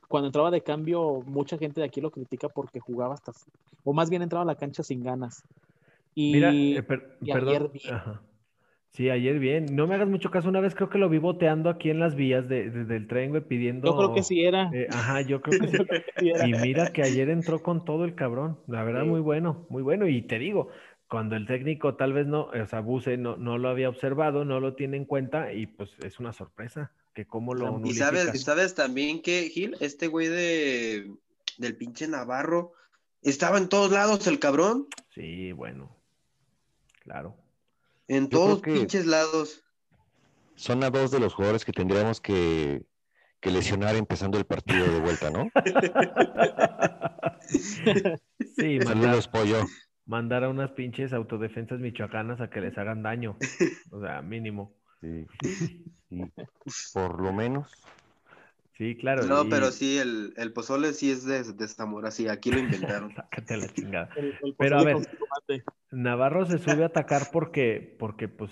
cuando 0.07 0.27
entraba 0.27 0.51
de 0.51 0.61
cambio 0.61 1.23
mucha 1.25 1.57
gente 1.57 1.81
de 1.81 1.87
aquí 1.87 1.99
lo 1.99 2.11
critica 2.11 2.47
porque 2.47 2.79
jugaba 2.79 3.15
hasta, 3.15 3.31
o 3.83 3.91
más 3.91 4.11
bien 4.11 4.21
entraba 4.21 4.43
a 4.43 4.45
la 4.45 4.53
cancha 4.53 4.83
sin 4.83 5.03
ganas. 5.03 5.43
Y, 6.13 6.33
Mira, 6.33 6.51
eh, 6.53 6.83
perdón. 6.83 7.71
Sí, 8.97 9.11
ayer 9.11 9.37
bien. 9.37 9.75
No 9.75 9.85
me 9.85 9.93
hagas 9.93 10.09
mucho 10.09 10.31
caso. 10.31 10.49
Una 10.49 10.59
vez 10.59 10.73
creo 10.73 10.89
que 10.89 10.97
lo 10.97 11.07
vi 11.07 11.19
boteando 11.19 11.69
aquí 11.69 11.91
en 11.91 11.99
las 11.99 12.15
vías 12.15 12.49
de, 12.49 12.71
del 12.71 13.07
tren, 13.07 13.29
güey, 13.29 13.43
pidiendo. 13.43 13.91
Yo 13.91 13.95
creo 13.95 14.13
que 14.15 14.23
sí 14.23 14.43
era. 14.43 14.71
Eh, 14.73 14.87
ajá, 14.89 15.21
yo 15.21 15.39
creo 15.39 15.59
que 15.61 16.03
sí. 16.17 16.31
y 16.31 16.53
mira 16.53 16.91
que 16.91 17.03
ayer 17.03 17.29
entró 17.29 17.61
con 17.61 17.85
todo 17.85 18.05
el 18.05 18.15
cabrón. 18.15 18.57
La 18.65 18.83
verdad, 18.83 19.05
muy 19.05 19.19
bueno, 19.19 19.67
muy 19.69 19.83
bueno. 19.83 20.07
Y 20.07 20.23
te 20.23 20.39
digo, 20.39 20.69
cuando 21.07 21.35
el 21.35 21.45
técnico 21.45 21.93
tal 21.93 22.13
vez 22.13 22.25
no, 22.25 22.45
o 22.45 22.65
sea, 22.65 22.79
Buse 22.79 23.17
no, 23.17 23.37
no 23.37 23.59
lo 23.59 23.69
había 23.69 23.87
observado, 23.87 24.45
no 24.45 24.59
lo 24.59 24.73
tiene 24.73 24.97
en 24.97 25.05
cuenta, 25.05 25.53
y 25.53 25.67
pues 25.67 25.91
es 26.03 26.19
una 26.19 26.33
sorpresa 26.33 26.91
que 27.13 27.27
cómo 27.27 27.53
lo. 27.53 27.79
Y 27.85 27.93
sabes, 27.93 28.41
sabes 28.41 28.73
también 28.73 29.21
que 29.21 29.47
Gil, 29.49 29.77
este 29.79 30.07
güey 30.07 30.27
de 30.27 31.11
del 31.59 31.75
pinche 31.75 32.07
Navarro, 32.07 32.73
estaba 33.21 33.59
en 33.59 33.69
todos 33.69 33.91
lados 33.91 34.25
el 34.25 34.39
cabrón. 34.39 34.87
Sí, 35.13 35.51
bueno. 35.51 35.95
Claro. 37.03 37.35
En 38.07 38.29
todos 38.29 38.61
pinches 38.61 39.05
lados. 39.05 39.63
Son 40.55 40.83
a 40.83 40.89
dos 40.89 41.11
de 41.11 41.19
los 41.19 41.33
jugadores 41.33 41.65
que 41.65 41.71
tendríamos 41.71 42.19
que, 42.21 42.85
lesionar 43.43 43.95
empezando 43.95 44.37
el 44.37 44.45
partido 44.45 44.85
de 44.91 44.99
vuelta, 44.99 45.29
¿no? 45.29 45.49
sí, 47.47 48.79
mandar, 48.83 49.31
pollo. 49.31 49.65
Mandar 50.05 50.43
a 50.43 50.49
unas 50.49 50.71
pinches 50.71 51.13
autodefensas 51.13 51.79
michoacanas 51.79 52.41
a 52.41 52.49
que 52.49 52.59
les 52.59 52.77
hagan 52.77 53.03
daño. 53.03 53.37
O 53.91 54.01
sea, 54.01 54.21
mínimo. 54.21 54.75
Sí, 54.99 55.25
Por 56.93 57.21
lo 57.21 57.31
menos. 57.31 57.71
Sí, 58.77 58.95
claro. 58.95 59.25
No, 59.25 59.49
pero 59.49 59.71
sí, 59.71 59.97
el, 59.97 60.53
pozole 60.53 60.93
sí 60.93 61.09
es 61.09 61.25
de, 61.25 61.41
de 61.41 61.67
Zamora, 61.67 62.11
sí, 62.11 62.27
aquí 62.27 62.51
lo 62.51 62.59
inventaron. 62.59 63.11
Sácate 63.15 63.57
la 63.57 63.67
chingada. 63.69 64.09
pero 64.55 64.77
a 64.77 64.83
ver, 64.83 64.97
Navarro 65.89 66.45
se 66.45 66.59
sube 66.59 66.83
a 66.83 66.87
atacar 66.87 67.29
porque, 67.31 67.95
porque 67.97 68.27
pues 68.27 68.51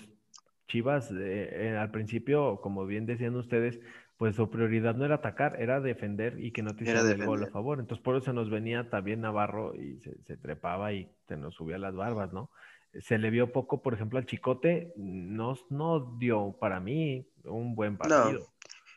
Chivas 0.66 1.12
eh, 1.12 1.68
eh, 1.68 1.76
al 1.78 1.92
principio, 1.92 2.60
como 2.60 2.86
bien 2.86 3.06
decían 3.06 3.36
ustedes, 3.36 3.78
pues 4.16 4.34
su 4.34 4.50
prioridad 4.50 4.96
no 4.96 5.04
era 5.04 5.16
atacar, 5.16 5.60
era 5.60 5.80
defender 5.80 6.40
y 6.40 6.50
que 6.50 6.62
no 6.62 6.74
te 6.74 6.82
hicieran 6.82 7.08
el 7.08 7.24
gol 7.24 7.44
a 7.44 7.50
favor. 7.50 7.78
Entonces 7.78 8.02
por 8.02 8.16
eso 8.16 8.32
nos 8.32 8.50
venía 8.50 8.90
también 8.90 9.20
Navarro 9.20 9.76
y 9.76 10.00
se, 10.00 10.36
trepaba 10.38 10.92
y 10.92 11.08
se 11.28 11.36
nos 11.36 11.54
subía 11.54 11.78
las 11.78 11.94
barbas, 11.94 12.32
¿no? 12.32 12.50
Se 12.98 13.18
le 13.18 13.30
vio 13.30 13.52
poco, 13.52 13.80
por 13.80 13.94
ejemplo, 13.94 14.18
al 14.18 14.26
Chicote, 14.26 14.92
no, 14.96 15.54
no 15.70 16.16
dio 16.18 16.56
para 16.58 16.80
mí 16.80 17.28
un 17.44 17.76
buen 17.76 17.96
partido. 17.96 18.55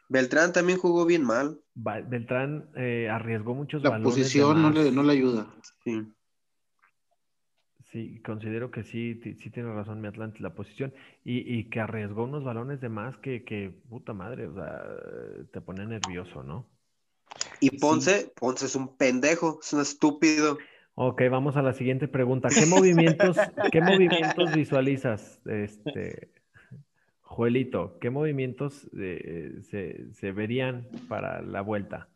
Beltrán 0.10 0.52
también 0.52 0.80
jugó 0.80 1.06
bien 1.06 1.24
mal. 1.24 1.62
Beltrán 1.76 2.70
eh, 2.76 3.08
arriesgó 3.10 3.54
muchos 3.54 3.84
la 3.84 3.92
balones. 3.92 4.16
La 4.16 4.22
posición 4.24 4.62
no 4.62 4.72
le, 4.72 4.92
no 4.92 5.04
le, 5.04 5.14
ayuda. 5.14 5.48
Sí. 5.84 6.12
Sí, 7.92 8.22
considero 8.24 8.70
que 8.70 8.84
sí, 8.84 9.20
sí 9.24 9.50
tiene 9.50 9.72
razón 9.72 10.02
mi 10.02 10.08
Atlante, 10.08 10.42
la 10.42 10.54
posición. 10.54 10.94
Y, 11.24 11.40
y, 11.40 11.70
que 11.70 11.80
arriesgó 11.80 12.24
unos 12.24 12.44
balones 12.44 12.82
de 12.82 12.90
más 12.90 13.18
que, 13.18 13.44
que, 13.44 13.72
puta 13.88 14.14
madre, 14.14 14.48
o 14.48 14.54
sea, 14.54 14.84
te 15.52 15.62
pone 15.62 15.86
nervioso, 15.86 16.44
¿no? 16.44 16.68
Y 17.60 17.78
Ponce, 17.80 18.32
Ponce 18.36 18.66
es 18.66 18.76
un 18.76 18.96
pendejo, 18.98 19.60
es 19.62 19.74
un 19.74 19.82
estúpido. 19.82 20.58
Ok, 20.96 21.22
vamos 21.30 21.56
a 21.56 21.62
la 21.62 21.74
siguiente 21.74 22.08
pregunta. 22.08 22.50
¿Qué 22.50 22.66
movimientos, 22.66 23.38
qué 23.72 23.82
movimientos 23.82 24.54
visualizas, 24.54 25.40
este, 25.46 26.32
Joelito, 27.30 28.00
¿qué 28.00 28.10
movimientos 28.10 28.90
eh, 28.98 29.62
se, 29.62 30.32
verían 30.32 30.88
para 31.08 31.44
la 31.44 31.62
vuelta? 31.62 32.10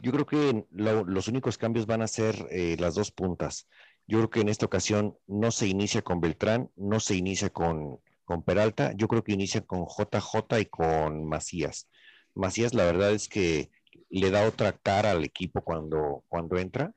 Yo 0.00 0.12
creo 0.12 0.24
que 0.24 0.64
los 0.72 1.28
únicos 1.28 1.58
cambios 1.58 1.84
van 1.84 2.00
a 2.00 2.06
ser 2.06 2.34
eh, 2.50 2.76
las 2.80 2.94
dos 2.94 3.10
puntas. 3.10 3.68
Yo 4.06 4.16
creo 4.18 4.30
que 4.30 4.40
en 4.40 4.48
esta 4.48 4.64
ocasión 4.64 5.18
no 5.26 5.50
se 5.50 5.66
inicia 5.66 6.00
con 6.00 6.22
Beltrán, 6.22 6.70
no 6.74 7.00
se 7.00 7.16
inicia 7.16 7.50
con, 7.50 8.00
con 8.24 8.42
Peralta, 8.42 8.92
yo 8.94 9.08
creo 9.08 9.22
que 9.22 9.32
inicia 9.32 9.60
con 9.60 9.84
JJ 9.84 10.58
y 10.58 10.66
con 10.66 11.28
Macías. 11.28 11.86
Macías, 12.34 12.72
la 12.72 12.86
verdad 12.86 13.12
es 13.12 13.28
que 13.28 13.70
le 14.08 14.30
da 14.30 14.48
otra 14.48 14.72
cara 14.72 15.10
al 15.10 15.22
equipo 15.22 15.60
cuando, 15.60 16.24
cuando 16.28 16.56
entra. 16.56 16.94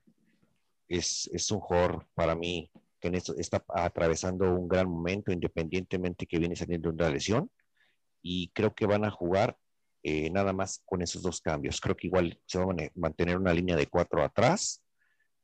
Es, 0.87 1.29
es 1.33 1.51
un 1.51 1.59
jugador 1.59 2.07
para 2.15 2.35
mí 2.35 2.71
que 2.99 3.07
en 3.07 3.15
está 3.15 3.63
atravesando 3.69 4.53
un 4.53 4.67
gran 4.67 4.89
momento, 4.89 5.31
independientemente 5.31 6.25
que 6.25 6.39
viene 6.39 6.55
saliendo 6.55 6.89
una 6.89 7.09
lesión, 7.09 7.49
y 8.21 8.49
creo 8.49 8.73
que 8.73 8.85
van 8.85 9.05
a 9.05 9.11
jugar 9.11 9.57
eh, 10.03 10.29
nada 10.29 10.53
más 10.53 10.81
con 10.85 11.01
esos 11.01 11.21
dos 11.21 11.41
cambios. 11.41 11.81
Creo 11.81 11.95
que 11.95 12.07
igual 12.07 12.39
se 12.45 12.59
va 12.59 12.71
a 12.71 12.89
mantener 12.95 13.37
una 13.37 13.53
línea 13.53 13.75
de 13.75 13.87
cuatro 13.87 14.23
atrás, 14.23 14.81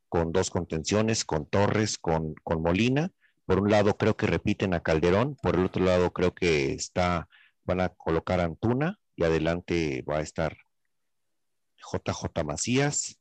con 0.09 0.31
dos 0.31 0.49
contenciones, 0.49 1.25
con 1.25 1.45
Torres, 1.45 1.97
con, 1.97 2.35
con 2.43 2.61
Molina. 2.61 3.11
Por 3.45 3.59
un 3.59 3.69
lado 3.69 3.97
creo 3.97 4.15
que 4.15 4.27
repiten 4.27 4.73
a 4.73 4.81
Calderón, 4.81 5.35
por 5.35 5.55
el 5.55 5.65
otro 5.65 5.83
lado 5.83 6.11
creo 6.11 6.33
que 6.33 6.73
está, 6.73 7.27
van 7.63 7.81
a 7.81 7.89
colocar 7.89 8.39
a 8.39 8.45
Antuna 8.45 8.99
y 9.15 9.23
adelante 9.23 10.03
va 10.09 10.17
a 10.17 10.21
estar 10.21 10.57
JJ 11.77 12.43
Macías 12.43 13.19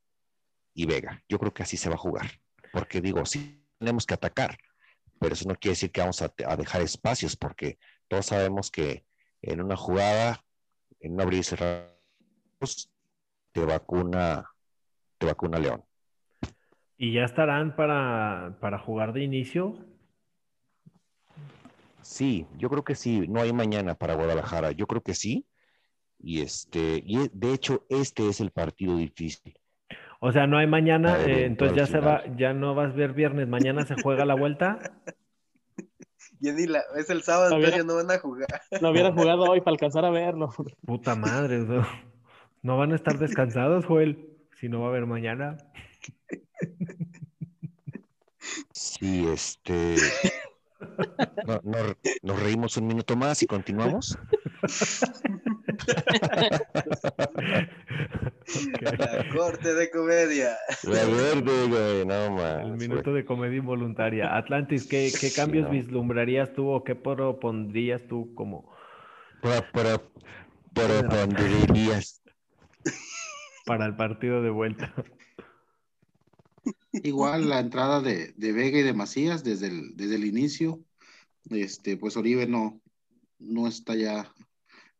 y 0.73 0.85
Vega. 0.85 1.23
Yo 1.29 1.37
creo 1.37 1.53
que 1.53 1.63
así 1.63 1.77
se 1.77 1.89
va 1.89 1.95
a 1.95 1.99
jugar, 1.99 2.39
porque 2.71 3.01
digo, 3.01 3.25
sí 3.25 3.64
tenemos 3.85 4.07
que 4.07 4.15
atacar, 4.15 4.57
pero 5.19 5.33
eso 5.33 5.47
no 5.47 5.53
quiere 5.55 5.73
decir 5.73 5.91
que 5.91 6.01
vamos 6.01 6.19
a, 6.23 6.33
dejar 6.57 6.81
espacios, 6.81 7.35
porque 7.35 7.77
todos 8.07 8.25
sabemos 8.25 8.71
que 8.71 9.05
en 9.43 9.61
una 9.61 9.77
jugada, 9.77 10.43
en 10.99 11.13
un 11.13 11.21
abrir 11.21 11.41
y 11.41 11.43
cerrar, 11.43 11.95
te 13.51 13.63
vacuna, 13.63 14.49
te 15.19 15.27
vacuna 15.27 15.59
León. 15.59 15.83
¿Y 16.97 17.13
ya 17.13 17.25
estarán 17.25 17.75
para, 17.75 18.57
para 18.59 18.79
jugar 18.79 19.13
de 19.13 19.23
inicio? 19.23 19.77
Sí, 22.01 22.47
yo 22.57 22.67
creo 22.69 22.83
que 22.83 22.95
sí. 22.95 23.27
No 23.27 23.39
hay 23.39 23.53
mañana 23.53 23.93
para 23.93 24.15
Guadalajara. 24.15 24.71
Yo 24.71 24.87
creo 24.87 25.03
que 25.03 25.13
sí. 25.13 25.45
Y 26.17 26.41
este, 26.41 27.03
y 27.05 27.29
de 27.31 27.53
hecho, 27.53 27.85
este 27.89 28.29
es 28.29 28.39
el 28.39 28.49
partido 28.49 28.97
difícil. 28.97 29.59
O 30.25 30.31
sea, 30.31 30.47
no 30.47 30.57
hay 30.57 30.65
mañana, 30.65 31.23
eh, 31.23 31.45
entonces 31.45 31.77
ya 31.77 31.85
se 31.85 31.99
va, 31.99 32.23
ya 32.35 32.51
no 32.51 32.73
vas 32.73 32.93
a 32.93 32.95
ver 32.95 33.13
viernes, 33.13 33.47
mañana 33.47 33.85
se 33.85 33.93
juega 34.01 34.25
la 34.25 34.33
vuelta. 34.33 34.79
es 36.41 37.09
el 37.11 37.21
sábado, 37.21 37.51
no 37.51 37.57
entonces 37.57 37.85
no 37.85 37.95
van 37.97 38.09
a 38.09 38.17
jugar. 38.17 38.47
No 38.81 38.89
hubieran 38.89 39.13
jugado 39.13 39.43
hoy 39.43 39.59
para 39.59 39.73
alcanzar 39.73 40.03
a 40.03 40.09
verlo. 40.09 40.51
Puta 40.83 41.15
madre, 41.15 41.59
no, 41.59 41.85
no 42.63 42.75
van 42.75 42.93
a 42.93 42.95
estar 42.95 43.19
descansados, 43.19 43.85
Joel, 43.85 44.27
si 44.59 44.67
no 44.67 44.79
va 44.79 44.87
a 44.87 44.89
haber 44.89 45.05
mañana. 45.05 45.57
Sí, 48.71 49.27
este. 49.27 49.95
No, 51.45 51.61
nos 52.21 52.39
reímos 52.41 52.77
un 52.77 52.87
minuto 52.87 53.15
más 53.15 53.41
y 53.43 53.47
continuamos. 53.47 54.17
La 58.81 59.29
corte 59.33 59.73
de 59.73 59.89
comedia. 59.89 60.55
La 60.83 61.05
verde, 61.05 61.67
güey, 61.67 62.05
no 62.05 62.31
más. 62.31 62.63
El 62.63 62.77
minuto 62.77 63.13
de 63.13 63.25
comedia 63.25 63.57
involuntaria. 63.57 64.37
Atlantis, 64.37 64.87
¿qué, 64.87 65.11
qué 65.19 65.31
cambios 65.31 65.69
vislumbrarías 65.69 66.53
tú 66.53 66.69
o 66.69 66.83
qué 66.83 66.95
propondrías 66.95 68.07
tú 68.07 68.33
como. 68.35 68.71
Para, 69.41 69.71
para, 69.71 70.01
propondrías. 70.73 72.21
Para 73.65 73.85
el 73.85 73.95
partido 73.95 74.41
de 74.41 74.49
vuelta. 74.49 74.93
Igual 76.91 77.49
la 77.49 77.59
entrada 77.59 78.01
de, 78.01 78.33
de, 78.37 78.51
Vega 78.53 78.79
y 78.79 78.83
de 78.83 78.93
Macías 78.93 79.43
desde 79.43 79.67
el, 79.67 79.95
desde 79.95 80.15
el 80.15 80.25
inicio. 80.25 80.79
Este, 81.49 81.97
pues 81.97 82.17
Oribe 82.17 82.47
no, 82.47 82.81
no 83.39 83.67
está 83.67 83.95
ya 83.95 84.31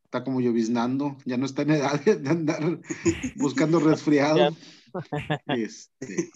está 0.06 0.24
como 0.24 0.40
lloviznando, 0.40 1.18
ya 1.26 1.38
no 1.38 1.46
está 1.46 1.64
en 1.64 1.72
edad 1.72 2.00
de 2.00 2.30
andar 2.30 2.80
buscando 3.36 3.80
resfriado. 3.80 4.56
Este, 5.48 6.32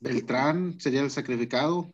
Beltrán 0.00 0.78
sería 0.80 1.00
el 1.00 1.10
sacrificado. 1.10 1.90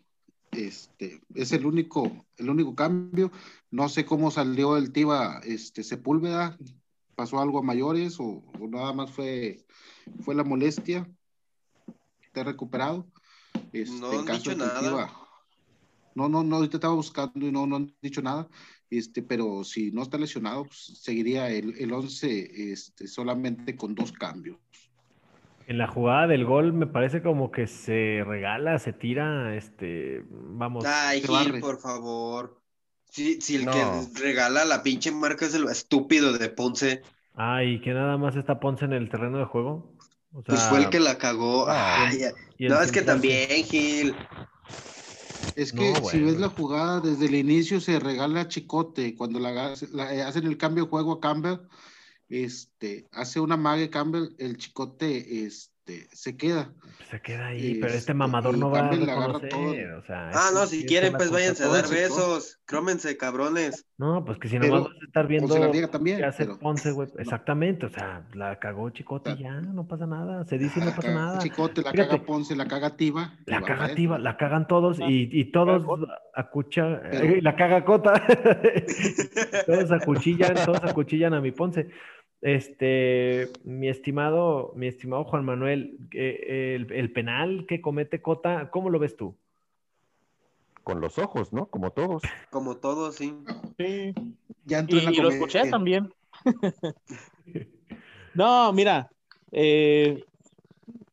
Este, 0.50 1.20
es 1.34 1.52
el 1.52 1.64
único, 1.66 2.26
el 2.36 2.50
único 2.50 2.74
cambio. 2.74 3.30
No 3.70 3.88
sé 3.88 4.04
cómo 4.04 4.32
salió 4.32 4.76
el 4.76 4.92
Tiva 4.92 5.40
este, 5.44 5.84
Sepúlveda. 5.84 6.58
¿Pasó 7.14 7.38
algo 7.38 7.60
a 7.60 7.62
mayores 7.62 8.16
o, 8.18 8.42
nada 8.58 8.92
más 8.92 9.12
fue, 9.12 9.64
fue 10.24 10.34
la 10.34 10.42
molestia? 10.42 11.08
¿Te 12.32 12.40
ha 12.40 12.44
recuperado? 12.44 13.06
Este, 13.72 14.00
no 14.00 14.10
han 14.10 14.26
dicho 14.26 14.56
nada. 14.56 15.19
No, 16.14 16.28
no, 16.28 16.42
no, 16.42 16.56
ahorita 16.56 16.76
estaba 16.76 16.94
buscando 16.94 17.46
y 17.46 17.52
no, 17.52 17.66
no 17.66 17.76
han 17.76 17.94
dicho 18.00 18.22
nada. 18.22 18.48
Este, 18.90 19.22
pero 19.22 19.62
si 19.62 19.92
no 19.92 20.02
está 20.02 20.18
lesionado, 20.18 20.64
pues, 20.64 21.00
seguiría 21.00 21.48
el, 21.48 21.74
el 21.78 21.92
11 21.92 22.72
este, 22.72 23.06
solamente 23.06 23.76
con 23.76 23.94
dos 23.94 24.10
cambios. 24.12 24.58
En 25.68 25.78
la 25.78 25.86
jugada 25.86 26.26
del 26.26 26.44
gol 26.44 26.72
me 26.72 26.88
parece 26.88 27.22
como 27.22 27.52
que 27.52 27.68
se 27.68 28.24
regala, 28.26 28.80
se 28.80 28.92
tira, 28.92 29.54
este, 29.54 30.24
vamos. 30.28 30.84
Ay, 30.84 31.22
Gil, 31.22 31.60
por 31.60 31.78
favor. 31.78 32.60
Si, 33.04 33.40
si 33.40 33.56
el 33.56 33.66
que 33.66 33.84
regala 34.20 34.64
la 34.64 34.82
pinche 34.82 35.12
marca 35.12 35.46
es 35.46 35.54
el 35.54 35.68
estúpido 35.68 36.36
de 36.36 36.48
Ponce. 36.48 37.02
Ay, 37.34 37.80
que 37.80 37.92
nada 37.92 38.16
más 38.18 38.34
está 38.34 38.58
Ponce 38.58 38.84
en 38.84 38.92
el 38.92 39.08
terreno 39.08 39.38
de 39.38 39.44
juego. 39.44 39.94
pues 40.44 40.60
fue 40.62 40.80
el 40.80 40.90
que 40.90 40.98
la 40.98 41.18
cagó. 41.18 41.66
Ay, 41.68 42.18
no, 42.58 42.80
es 42.80 42.90
que 42.90 43.02
también, 43.02 43.64
Gil. 43.64 44.16
Es 45.54 45.72
que 45.72 45.94
si 46.10 46.20
ves 46.20 46.38
la 46.38 46.48
jugada 46.48 47.00
desde 47.00 47.26
el 47.26 47.34
inicio 47.34 47.80
se 47.80 47.98
regala 47.98 48.42
a 48.42 48.48
Chicote 48.48 49.14
cuando 49.16 49.38
la, 49.38 49.74
la, 49.92 50.26
hacen 50.26 50.46
el 50.46 50.56
cambio 50.56 50.84
de 50.84 50.90
juego 50.90 51.12
a 51.12 51.20
Campbell 51.20 51.58
este, 52.30 53.08
hace 53.10 53.40
una 53.40 53.56
mague 53.56 53.90
Campbell, 53.90 54.34
el 54.38 54.56
chicote, 54.56 55.44
este, 55.86 56.08
se 56.14 56.36
queda. 56.36 56.72
Se 57.10 57.20
queda 57.20 57.48
ahí, 57.48 57.78
pero 57.80 57.92
este 57.94 58.14
mamador 58.14 58.56
no 58.56 58.70
va 58.70 58.88
a 58.88 58.90
reconocer, 58.90 59.92
o 59.94 60.02
sea, 60.04 60.30
Ah, 60.32 60.50
no, 60.54 60.66
si 60.66 60.86
quieren, 60.86 61.14
pues 61.14 61.30
váyanse 61.30 61.64
a 61.64 61.68
dar 61.68 61.88
besos, 61.88 62.60
crómense, 62.66 63.16
cabrones. 63.16 63.86
No, 63.98 64.24
pues 64.24 64.38
que 64.38 64.48
si 64.48 64.58
no 64.58 64.70
vas 64.70 64.92
a 64.92 65.04
estar 65.04 65.26
viendo 65.26 65.54
también, 65.88 66.18
qué 66.18 66.24
hace 66.24 66.46
Ponce, 66.46 66.92
güey, 66.92 67.08
exactamente, 67.18 67.86
o 67.86 67.90
sea, 67.90 68.26
la 68.34 68.58
cagó 68.60 68.90
Chicote 68.90 69.32
y 69.32 69.42
ya, 69.42 69.60
no 69.60 69.88
pasa 69.88 70.06
nada, 70.06 70.44
se 70.44 70.58
dice 70.58 70.78
y 70.78 70.84
no 70.84 70.94
pasa 70.94 71.12
nada. 71.12 71.38
Chicote, 71.38 71.82
la 71.82 71.92
caga 71.92 72.22
Ponce, 72.24 72.54
la 72.54 72.68
caga 72.68 72.96
Tiva. 72.96 73.36
La 73.46 73.62
caga 73.62 73.94
Tiva, 73.94 74.18
la 74.18 74.36
cagan 74.36 74.68
todos 74.68 75.00
y, 75.00 75.28
y 75.32 75.50
todos 75.50 75.82
acuchan, 76.34 77.00
la 77.42 77.56
caga 77.56 77.84
Cota, 77.84 78.12
todos 79.66 79.90
acuchillan, 79.90 80.54
todos 80.64 80.84
acuchillan 80.84 81.34
a 81.34 81.40
mi 81.40 81.50
Ponce. 81.50 81.90
Este, 82.42 83.50
mi 83.64 83.88
estimado, 83.88 84.72
mi 84.74 84.86
estimado 84.86 85.24
Juan 85.24 85.44
Manuel, 85.44 85.98
eh, 86.12 86.74
el, 86.90 87.12
penal 87.12 87.66
que 87.68 87.82
comete 87.82 88.22
Cota, 88.22 88.70
¿cómo 88.70 88.88
lo 88.88 88.98
ves 88.98 89.16
tú? 89.16 89.36
Con 90.82 91.02
los 91.02 91.18
ojos, 91.18 91.52
¿no? 91.52 91.66
Como 91.66 91.90
todos. 91.90 92.22
Como 92.50 92.78
todos, 92.78 93.16
sí. 93.16 93.36
Sí. 93.76 94.14
Ya 94.64 94.86
y, 94.88 95.16
lo 95.20 95.28
escuché 95.28 95.68
también. 95.68 96.14
no, 98.34 98.72
mira, 98.72 99.10
eh, 99.52 100.24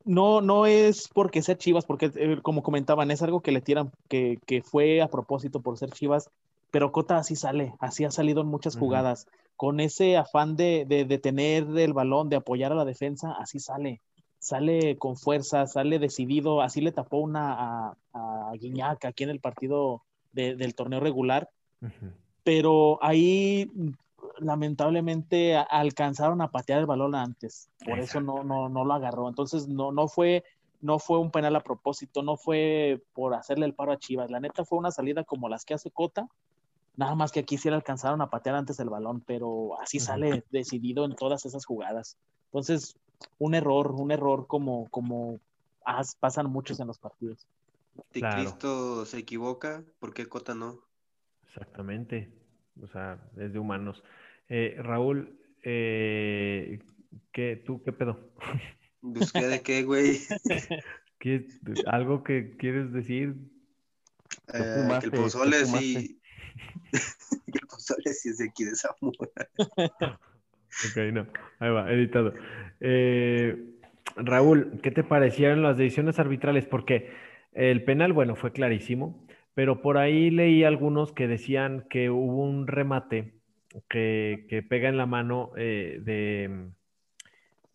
no, 0.05 0.39
no 0.39 0.65
es 0.65 1.09
porque 1.13 1.41
sea 1.41 1.57
Chivas, 1.57 1.85
porque 1.85 2.09
eh, 2.15 2.39
como 2.41 2.63
comentaban, 2.63 3.11
es 3.11 3.21
algo 3.21 3.41
que 3.41 3.51
le 3.51 3.59
tiran, 3.59 3.91
que, 4.07 4.39
que, 4.45 4.61
fue 4.61 5.01
a 5.01 5.09
propósito 5.09 5.59
por 5.59 5.77
ser 5.77 5.91
Chivas, 5.91 6.29
pero 6.71 6.93
Cota 6.93 7.17
así 7.17 7.35
sale, 7.35 7.73
así 7.79 8.05
ha 8.05 8.11
salido 8.11 8.41
en 8.41 8.47
muchas 8.47 8.77
jugadas 8.77 9.27
con 9.57 9.79
ese 9.79 10.17
afán 10.17 10.55
de, 10.55 10.85
de, 10.87 11.17
tener 11.17 11.65
el 11.77 11.93
balón, 11.93 12.29
de 12.29 12.37
apoyar 12.37 12.71
a 12.71 12.75
la 12.75 12.85
defensa, 12.85 13.33
así 13.39 13.59
sale. 13.59 14.01
Sale 14.37 14.97
con 14.97 15.17
fuerza, 15.17 15.65
sale 15.65 15.97
decidido. 15.97 16.61
Así 16.61 16.79
le 16.79 16.91
tapó 16.91 17.17
una 17.17 17.53
a, 17.53 17.97
a 18.13 18.51
Guiñac 18.53 19.03
aquí 19.05 19.23
en 19.23 19.31
el 19.31 19.39
partido 19.39 20.03
del 20.31 20.75
torneo 20.75 20.99
regular. 20.99 21.49
Pero 22.43 22.99
ahí 23.01 23.71
lamentablemente 24.37 25.57
alcanzaron 25.57 26.41
a 26.41 26.51
patear 26.51 26.79
el 26.79 26.85
balón 26.85 27.15
antes. 27.15 27.69
Por 27.83 27.99
eso 27.99 28.21
no, 28.21 28.43
no, 28.43 28.69
no 28.69 28.85
lo 28.85 28.93
agarró. 28.93 29.27
Entonces 29.27 29.67
no, 29.67 29.91
no 29.91 30.07
fue 30.07 30.43
no 30.79 30.99
fue 30.99 31.17
un 31.17 31.31
penal 31.31 31.55
a 31.55 31.63
propósito, 31.63 32.21
no 32.21 32.37
fue 32.37 33.01
por 33.13 33.33
hacerle 33.33 33.65
el 33.65 33.73
paro 33.73 33.91
a 33.91 33.97
Chivas. 33.97 34.29
La 34.29 34.39
neta 34.39 34.63
fue 34.63 34.77
una 34.77 34.91
salida 34.91 35.23
como 35.23 35.49
las 35.49 35.65
que 35.65 35.73
hace 35.73 35.89
Cota, 35.89 36.27
Nada 36.97 37.13
más 37.13 37.31
que 37.31 37.41
aquí 37.41 37.57
sí 37.57 37.69
le 37.69 37.75
alcanzaron 37.75 38.21
a 38.21 38.29
patear 38.29 38.55
antes 38.55 38.79
el 38.79 38.89
balón, 38.89 39.21
pero 39.21 39.79
así 39.79 39.99
sale 39.99 40.43
decidido 40.49 41.05
en 41.05 41.15
todas 41.15 41.45
esas 41.45 41.63
jugadas. 41.63 42.17
Entonces, 42.45 42.97
un 43.37 43.53
error, 43.53 43.91
un 43.91 44.11
error 44.11 44.47
como, 44.47 44.89
como 44.89 45.39
pasan 46.19 46.49
muchos 46.49 46.79
en 46.79 46.87
los 46.87 46.97
partidos. 46.97 47.47
Si 48.11 48.21
Cristo 48.21 49.05
se 49.05 49.19
equivoca, 49.19 49.83
¿por 49.99 50.13
qué 50.13 50.27
Cota 50.27 50.55
no? 50.55 50.79
Exactamente. 51.45 52.31
O 52.81 52.87
sea, 52.87 53.19
es 53.37 53.53
de 53.53 53.59
humanos. 53.59 54.03
Eh, 54.49 54.75
Raúl, 54.79 55.39
eh, 55.63 56.79
¿qué, 57.31 57.61
¿tú 57.63 57.83
qué 57.83 57.91
pedo? 57.91 58.31
¿Busqué 59.01 59.47
de 59.47 59.61
qué, 59.61 59.83
güey? 59.83 60.19
¿Algo 61.85 62.23
que 62.23 62.57
quieres 62.57 62.91
decir? 62.91 63.35
Eh, 64.53 64.97
que 64.99 65.05
el 65.05 65.11
pozole 65.11 65.65
sí, 65.65 66.19
el 66.91 67.67
pozole 67.69 68.13
si 68.13 68.29
es 68.29 68.37
de 68.37 68.45
aquí 68.45 68.65
de 68.65 68.75
Zamora. 68.75 69.49
ok, 69.77 70.97
no. 71.13 71.27
Ahí 71.59 71.69
va, 71.71 71.91
editado. 71.91 72.33
Eh, 72.79 73.57
Raúl, 74.15 74.79
¿qué 74.81 74.91
te 74.91 75.03
parecieron 75.03 75.61
las 75.61 75.77
decisiones 75.77 76.19
arbitrales? 76.19 76.65
Porque 76.65 77.11
el 77.53 77.83
penal, 77.83 78.13
bueno, 78.13 78.35
fue 78.35 78.51
clarísimo, 78.51 79.25
pero 79.53 79.81
por 79.81 79.97
ahí 79.97 80.29
leí 80.29 80.63
algunos 80.63 81.11
que 81.11 81.27
decían 81.27 81.85
que 81.89 82.09
hubo 82.09 82.43
un 82.43 82.67
remate 82.67 83.33
que, 83.89 84.65
pega 84.69 84.89
en 84.89 84.97
la 84.97 85.05
mano 85.05 85.51
eh, 85.57 85.99
de, 86.01 86.69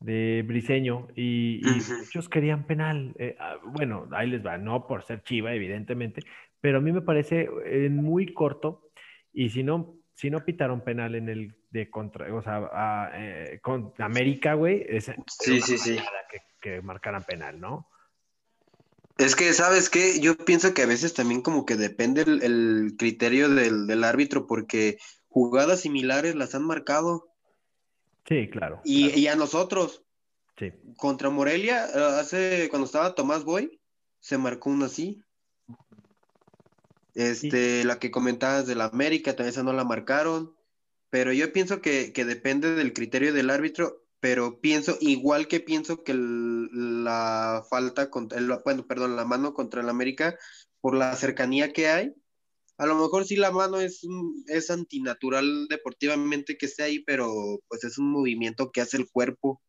de 0.01 0.45
Briseño 0.47 1.09
y, 1.17 1.61
muchos 1.99 2.29
querían 2.29 2.65
penal. 2.65 3.15
Eh, 3.19 3.37
ah, 3.39 3.57
bueno, 3.65 4.09
ahí 4.13 4.29
les 4.29 4.45
va, 4.45 4.59
no 4.59 4.87
por 4.87 5.03
ser 5.03 5.23
chiva, 5.23 5.55
evidentemente, 5.55 6.23
pero 6.63 6.79
a 6.79 6.81
mí 6.81 6.93
me 6.93 7.03
parece 7.03 7.51
eh, 7.67 7.91
muy 7.91 8.33
corto 8.33 8.89
y 9.35 9.51
si 9.51 9.63
no, 9.63 9.97
si 10.15 10.31
no 10.31 10.45
pitaron 10.45 10.83
penal 10.83 11.15
en 11.15 11.29
el 11.29 11.55
de 11.71 11.91
contra, 11.91 12.33
o 12.35 12.43
sea, 12.43 13.11
eh, 13.15 13.59
con 13.61 13.93
América, 13.99 14.55
güey, 14.55 14.87
es 14.89 15.11
sí, 15.27 15.61
sí, 15.61 15.77
sí. 15.77 15.99
Que, 16.31 16.39
que 16.61 16.81
marcaran 16.81 17.25
penal, 17.25 17.61
¿no? 17.61 17.89
Es 19.19 19.37
que, 19.37 19.53
¿sabes 19.53 19.91
qué? 19.91 20.21
Yo 20.21 20.37
pienso 20.37 20.73
que 20.73 20.83
a 20.83 20.87
veces 20.87 21.15
también 21.15 21.43
como 21.43 21.67
que 21.67 21.77
depende 21.77 22.23
el, 22.23 22.95
criterio 22.99 23.49
del, 23.49 24.05
árbitro, 24.05 24.47
porque 24.47 24.99
jugadas 25.29 25.81
similares 25.81 26.35
las 26.35 26.55
han 26.55 26.65
marcado. 26.65 27.29
Sí, 28.27 28.49
claro. 28.49 28.81
Y, 28.85 29.27
a 29.27 29.37
nosotros. 29.37 30.05
Sí. 30.59 30.73
Contra 30.97 31.31
Morelia, 31.31 31.87
eh, 31.87 32.21
hace, 32.21 32.69
cuando 32.71 32.87
estaba 32.87 33.15
Tomás 33.15 33.45
Boy, 33.45 33.81
se 34.21 34.39
marcó 34.39 34.71
una 34.71 34.87
así. 34.87 35.23
Este, 37.15 37.85
la 37.85 37.99
que 37.99 38.11
comentabas 38.11 38.67
de 38.67 38.75
la 38.75 38.87
América, 38.87 39.37
también 39.37 39.51
esa 39.51 39.63
no 39.63 39.73
la 39.73 39.85
marcaron. 39.85 40.55
Pero 41.11 41.33
yo 41.33 41.53
pienso 41.53 41.81
que, 41.81 42.13
depende 42.15 42.75
del 42.75 42.93
criterio 42.93 43.33
del 43.33 43.51
árbitro, 43.51 44.07
pero 44.19 44.61
pienso, 44.61 44.97
igual 45.01 45.47
que 45.47 45.61
pienso 45.61 46.05
que 46.05 46.15
la 46.15 47.65
falta 47.69 48.09
contra, 48.09 48.39
el, 48.39 48.51
bueno, 48.65 48.87
perdón, 48.87 49.17
la 49.17 49.25
mano 49.25 49.53
contra 49.53 49.83
el 49.83 49.89
América, 49.89 50.39
por 50.81 50.95
la 50.95 51.15
cercanía 51.17 51.73
que 51.73 51.89
hay, 51.89 52.15
a 52.79 52.87
lo 52.87 52.97
mejor 52.97 53.25
sí 53.25 53.37
la 53.37 53.53
mano 53.53 53.81
es, 53.81 54.01
es 54.47 54.71
antinatural 54.71 55.69
deportivamente 55.69 56.57
que 56.57 56.67
esté 56.67 56.83
ahí, 56.83 56.99
pero 57.01 57.61
pues 57.69 57.85
es 57.85 57.99
un 57.99 58.11
movimiento 58.11 58.73
que 58.73 58.81
hace 58.81 58.97
el 58.97 59.09
cuerpo. 59.09 59.63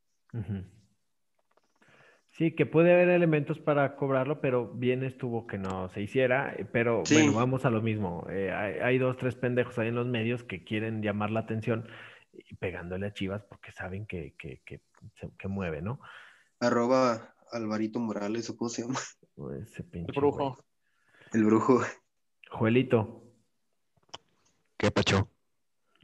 Sí, 2.34 2.56
que 2.56 2.66
puede 2.66 2.92
haber 2.92 3.10
elementos 3.10 3.60
para 3.60 3.96
cobrarlo, 3.96 4.42
pero 4.42 4.68
bien 4.68 5.04
estuvo 5.04 5.46
que 5.46 5.60
no 5.60 5.90
se 5.90 6.02
hiciera. 6.02 6.52
Eh, 6.58 6.66
pero 6.66 7.04
bueno, 7.12 7.34
vamos 7.34 7.64
a 7.64 7.70
lo 7.70 7.82
mismo. 7.82 8.26
Eh, 8.28 8.52
hay, 8.52 8.98
dos, 8.98 9.18
tres 9.18 9.36
pendejos 9.36 9.78
ahí 9.78 9.90
en 9.90 9.96
los 9.96 10.08
medios 10.08 10.44
que 10.44 10.64
quieren 10.64 11.04
llamar 11.04 11.30
la 11.30 11.42
atención 11.42 11.88
y 12.34 12.56
pegándole 12.56 13.06
a 13.06 13.14
Chivas 13.14 13.44
porque 13.44 13.72
saben 13.72 14.08
que, 14.08 14.34
que, 14.36 14.62
que, 14.66 14.82
que 15.38 15.48
mueve, 15.48 15.84
¿no? 15.84 16.00
Arroba 16.60 17.36
Alvarito 17.52 18.00
Morales, 18.00 18.50
¿o 18.50 18.58
cómo 18.58 18.70
se 18.70 18.82
llama? 18.82 19.00
el 19.94 20.06
brujo. 20.06 20.58
El 21.34 21.44
brujo. 21.44 21.82
Joelito. 22.50 23.24
¿Qué 24.78 24.90
pacho? 24.90 25.30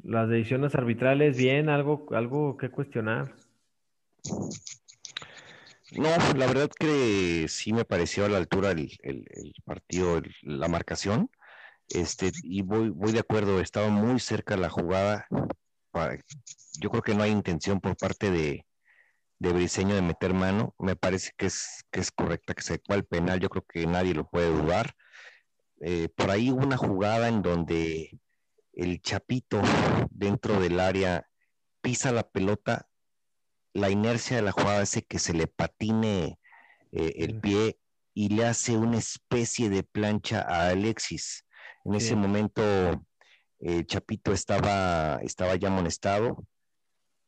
Las 0.04 0.30
decisiones 0.30 0.76
arbitrales, 0.76 1.38
bien, 1.38 1.70
algo, 1.70 2.06
algo 2.12 2.56
que 2.56 2.70
cuestionar. 2.70 3.36
No, 5.92 6.10
la 6.36 6.48
verdad 6.48 6.70
que 6.78 7.48
sí 7.50 7.74
me 7.74 7.86
pareció 7.86 8.26
a 8.26 8.30
la 8.30 8.38
altura 8.38 8.72
el, 8.72 8.94
partido, 9.66 10.22
la 10.44 10.68
marcación. 10.68 11.30
Este, 11.90 12.32
y 12.44 12.62
voy, 12.62 12.90
voy 12.90 13.12
de 13.12 13.20
acuerdo, 13.20 13.60
estaba 13.60 13.90
muy 13.90 14.20
cerca 14.20 14.56
la 14.56 14.70
jugada. 14.70 15.28
yo 16.80 16.90
creo 16.90 17.02
que 17.02 17.16
no 17.16 17.24
hay 17.24 17.32
intención 17.32 17.80
por 17.82 17.98
parte 17.98 18.30
de, 18.30 18.66
de 19.40 19.54
Briseño 19.54 19.96
de 19.96 20.02
meter 20.02 20.34
mano. 20.34 20.76
Me 20.78 20.96
parece 20.96 21.32
que 21.38 21.48
es, 21.48 21.84
que 21.92 22.02
es 22.02 22.12
correcta 22.12 22.54
que 22.54 22.62
se 22.62 22.80
cual 22.80 23.06
penal, 23.06 23.40
yo 23.40 23.50
creo 23.50 23.66
que 23.68 23.88
nadie 23.88 24.14
lo 24.14 24.30
puede 24.30 24.52
dudar. 24.52 24.94
Eh, 25.82 26.10
por 26.10 26.30
ahí 26.30 26.52
una 26.52 26.78
jugada 26.78 27.30
en 27.30 27.42
donde 27.42 28.20
el 28.74 29.02
Chapito 29.02 29.62
dentro 30.12 30.60
del 30.60 30.80
área 30.80 31.28
pisa 31.82 32.12
la 32.12 32.24
pelota, 32.30 32.88
la 33.74 33.90
inercia 33.90 34.38
de 34.38 34.44
la 34.44 34.52
jugada 34.52 34.82
hace 34.82 35.04
que 35.04 35.20
se 35.20 35.34
le 35.34 35.48
patine 35.48 36.40
eh, 36.92 37.14
el 37.18 37.40
pie 37.40 37.78
y 38.14 38.30
le 38.30 38.46
hace 38.46 38.78
una 38.78 38.98
especie 38.98 39.70
de 39.70 39.84
plancha 39.84 40.42
a 40.42 40.70
Alexis. 40.70 41.46
En 41.86 41.96
ese 41.96 42.16
momento 42.16 42.62
el 43.60 43.86
Chapito 43.86 44.34
estaba, 44.34 45.20
estaba 45.24 45.56
ya 45.56 45.68
amonestado, 45.70 46.46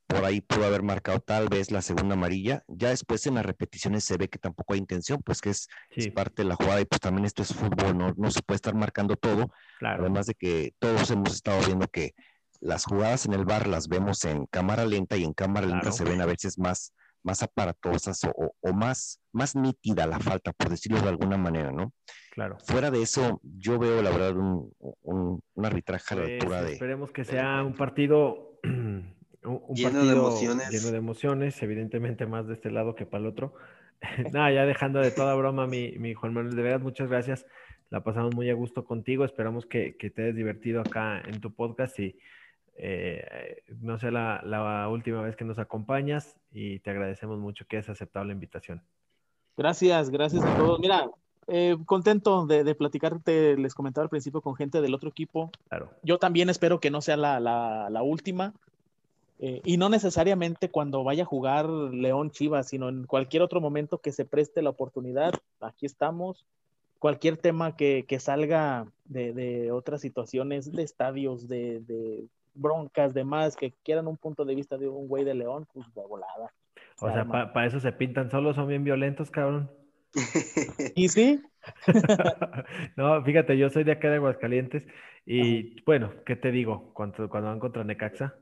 por 0.07 0.25
ahí 0.25 0.41
pudo 0.41 0.65
haber 0.65 0.83
marcado 0.83 1.19
tal 1.19 1.47
vez 1.47 1.71
la 1.71 1.81
segunda 1.81 2.15
amarilla. 2.15 2.63
Ya 2.67 2.89
después 2.89 3.25
en 3.27 3.35
las 3.35 3.45
repeticiones 3.45 4.03
se 4.03 4.17
ve 4.17 4.27
que 4.27 4.39
tampoco 4.39 4.73
hay 4.73 4.79
intención, 4.79 5.21
pues 5.23 5.39
que 5.39 5.51
es, 5.51 5.67
parte 6.13 6.43
de 6.43 6.49
la 6.49 6.55
jugada 6.55 6.81
y 6.81 6.85
pues 6.85 6.99
también 6.99 7.25
esto 7.25 7.43
es 7.43 7.53
fútbol, 7.53 7.97
no, 7.97 8.13
no 8.17 8.31
se 8.31 8.41
puede 8.41 8.57
estar 8.57 8.75
marcando 8.75 9.15
todo. 9.15 9.51
Además 9.79 10.25
de 10.25 10.35
que 10.35 10.73
todos 10.79 11.09
hemos 11.11 11.33
estado 11.33 11.65
viendo 11.65 11.87
que 11.87 12.13
las 12.61 12.85
jugadas 12.85 13.25
en 13.25 13.33
el 13.33 13.43
bar 13.43 13.67
las 13.67 13.87
vemos 13.87 14.23
en 14.23 14.45
cámara 14.45 14.85
lenta 14.85 15.17
y 15.17 15.23
en 15.23 15.33
cámara 15.33 15.67
lenta 15.67 15.91
se 15.91 16.03
ven 16.03 16.21
a 16.21 16.25
veces 16.25 16.59
más, 16.59 16.93
más 17.23 17.41
aparatosas 17.43 18.23
o, 18.23 18.53
o, 18.59 18.73
más, 18.73 19.19
más 19.33 19.55
nítida 19.55 20.05
la 20.05 20.19
falta, 20.19 20.53
por 20.53 20.69
decirlo 20.69 21.01
de 21.01 21.09
alguna 21.09 21.37
manera, 21.37 21.71
¿no? 21.71 21.91
Claro. 22.31 22.57
Fuera 22.59 22.91
de 22.91 23.01
eso, 23.01 23.41
yo 23.43 23.77
veo 23.79 24.01
la 24.01 24.11
verdad 24.11 24.37
un, 24.37 24.71
un, 25.01 25.65
arbitraje 25.65 26.13
a 26.13 26.17
la 26.17 26.23
pues, 26.23 26.33
altura 26.33 26.61
de. 26.61 26.73
Esperemos 26.73 27.11
que 27.11 27.25
sea 27.25 27.63
un 27.63 27.73
partido 27.73 28.59
un, 28.63 29.75
lleno 29.75 30.05
de 30.05 30.11
emociones. 30.13 30.69
Lleno 30.69 30.91
de 30.91 30.97
emociones, 30.97 31.63
evidentemente 31.63 32.25
más 32.25 32.47
de 32.47 32.53
este 32.53 32.71
lado 32.71 32.95
que 32.95 33.05
para 33.05 33.21
el 33.21 33.27
otro. 33.27 33.55
Nada, 34.31 34.51
ya 34.51 34.65
dejando 34.65 34.99
de 34.99 35.11
toda 35.11 35.33
broma, 35.35 35.67
mi, 35.67 35.93
mi, 35.97 36.13
Juan 36.13 36.33
Manuel, 36.33 36.55
de 36.55 36.61
verdad, 36.61 36.79
muchas 36.79 37.09
gracias. 37.09 37.45
La 37.89 38.03
pasamos 38.03 38.33
muy 38.35 38.49
a 38.49 38.53
gusto 38.53 38.85
contigo. 38.85 39.25
Esperamos 39.25 39.65
que, 39.65 39.97
que 39.97 40.09
te 40.09 40.23
hayas 40.23 40.35
divertido 40.35 40.81
acá 40.81 41.21
en 41.21 41.41
tu 41.41 41.53
podcast 41.53 41.99
y 41.99 42.17
eh, 42.77 43.63
no 43.79 43.99
sea 43.99 44.11
la, 44.11 44.41
la, 44.43 44.87
última 44.89 45.21
vez 45.21 45.35
que 45.35 45.45
nos 45.45 45.59
acompañas 45.59 46.35
y 46.51 46.79
te 46.79 46.89
agradecemos 46.89 47.39
mucho 47.39 47.65
que 47.65 47.77
hayas 47.77 47.89
aceptado 47.89 48.25
la 48.25 48.33
invitación. 48.33 48.81
Gracias, 49.57 50.09
gracias 50.09 50.43
a 50.43 50.55
todos. 50.57 50.79
Mira, 50.79 51.09
eh, 51.47 51.77
contento 51.85 52.45
de, 52.45 52.63
de, 52.63 52.75
platicarte, 52.75 53.57
les 53.57 53.75
comentaba 53.75 54.03
al 54.03 54.09
principio 54.09 54.41
con 54.41 54.55
gente 54.55 54.81
del 54.81 54.93
otro 54.93 55.09
equipo. 55.09 55.51
Claro. 55.69 55.91
Yo 56.03 56.17
también 56.17 56.49
espero 56.49 56.79
que 56.79 56.91
no 56.91 57.01
sea 57.01 57.17
la, 57.17 57.39
la, 57.39 57.89
la 57.89 58.03
última. 58.03 58.53
Eh, 59.43 59.59
y 59.65 59.77
no 59.77 59.89
necesariamente 59.89 60.69
cuando 60.69 61.03
vaya 61.03 61.23
a 61.23 61.25
jugar 61.25 61.67
León 61.67 62.29
Chivas, 62.29 62.67
sino 62.67 62.89
en 62.89 63.05
cualquier 63.05 63.41
otro 63.41 63.59
momento 63.59 63.97
que 63.97 64.11
se 64.11 64.23
preste 64.23 64.61
la 64.61 64.69
oportunidad, 64.69 65.33
aquí 65.59 65.87
estamos. 65.87 66.45
Cualquier 66.99 67.37
tema 67.37 67.75
que, 67.75 68.05
que 68.07 68.19
salga 68.19 68.85
de, 69.05 69.33
de, 69.33 69.71
otras 69.71 70.01
situaciones, 70.01 70.71
de 70.71 70.83
estadios, 70.83 71.47
de, 71.47 71.79
de 71.79 72.27
broncas, 72.53 73.13
demás, 73.13 73.55
que 73.55 73.73
quieran 73.83 74.07
un 74.07 74.17
punto 74.17 74.45
de 74.45 74.55
vista 74.55 74.77
de 74.77 74.87
un 74.87 75.07
güey 75.07 75.23
de 75.23 75.33
León, 75.33 75.67
pues 75.73 75.93
de 75.93 76.01
volada. 76.01 76.53
O 76.99 77.11
sea, 77.11 77.25
para 77.25 77.65
eso 77.65 77.79
se 77.79 77.91
pintan 77.91 78.29
solos, 78.29 78.55
son 78.55 78.67
bien 78.67 78.83
violentos, 78.83 79.31
cabrón. 79.31 79.71
¿Y 80.95 81.09
sí? 81.09 81.41
no, 82.97 83.23
fíjate, 83.23 83.57
yo 83.57 83.69
soy 83.69 83.83
de 83.83 83.93
acá 83.93 84.09
de 84.09 84.15
Aguascalientes 84.17 84.83
y 85.25 85.81
bueno, 85.83 86.11
¿qué 86.25 86.35
te 86.35 86.51
digo? 86.51 86.91
Cuando, 86.93 87.29
cuando 87.29 87.49
van 87.49 87.59
contra 87.59 87.83
Necaxa, 87.83 88.35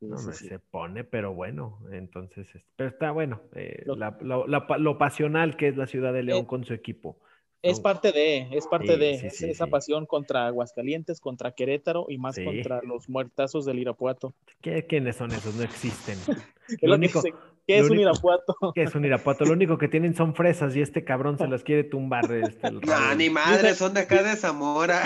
no, 0.00 0.16
se 0.16 0.58
pone, 0.58 1.04
pero 1.04 1.34
bueno, 1.34 1.78
entonces, 1.92 2.48
pero 2.74 2.88
está 2.88 3.10
bueno, 3.10 3.42
eh, 3.54 3.84
lo, 3.86 4.98
pasional 4.98 5.56
que 5.56 5.68
es 5.68 5.76
la 5.76 5.86
ciudad 5.86 6.12
de 6.14 6.22
León 6.22 6.44
eh, 6.44 6.46
con 6.46 6.64
su 6.64 6.72
equipo. 6.72 7.18
Es 7.62 7.80
parte 7.80 8.12
de, 8.12 8.48
es 8.52 8.66
parte 8.66 8.96
de 8.96 9.12
esa 9.12 9.66
pasión 9.66 10.06
contra 10.06 10.46
Aguascalientes, 10.46 11.20
contra 11.20 11.52
Querétaro 11.52 12.06
y 12.08 12.16
más 12.16 12.36
contra 12.42 12.80
los 12.82 13.08
muertazos 13.08 13.66
del 13.66 13.78
Irapuato. 13.78 14.32
¿Qué, 14.62 14.86
¿Quiénes 14.86 15.16
son 15.16 15.30
esos? 15.32 15.54
No 15.54 15.62
existen. 15.62 16.18
lo 16.82 16.94
único, 16.94 17.22
¿Qué 17.66 17.78
es 17.78 17.90
un 17.90 18.00
Irapuato? 18.00 18.56
¿Qué 18.74 18.82
es 18.82 18.94
un 18.94 19.04
Irapuato? 19.04 19.44
Lo 19.44 19.52
único 19.52 19.78
que 19.78 19.88
tienen 19.88 20.14
son 20.14 20.34
fresas 20.34 20.74
y 20.74 20.80
este 20.80 21.04
cabrón 21.04 21.38
se 21.38 21.46
las 21.46 21.62
quiere 21.62 21.84
tumbar. 21.84 22.32
Este, 22.32 22.70
no, 22.72 23.14
ni 23.14 23.30
madre, 23.30 23.74
son 23.74 23.94
de 23.94 24.00
acá 24.00 24.22
de 24.22 24.36
Zamora. 24.36 25.02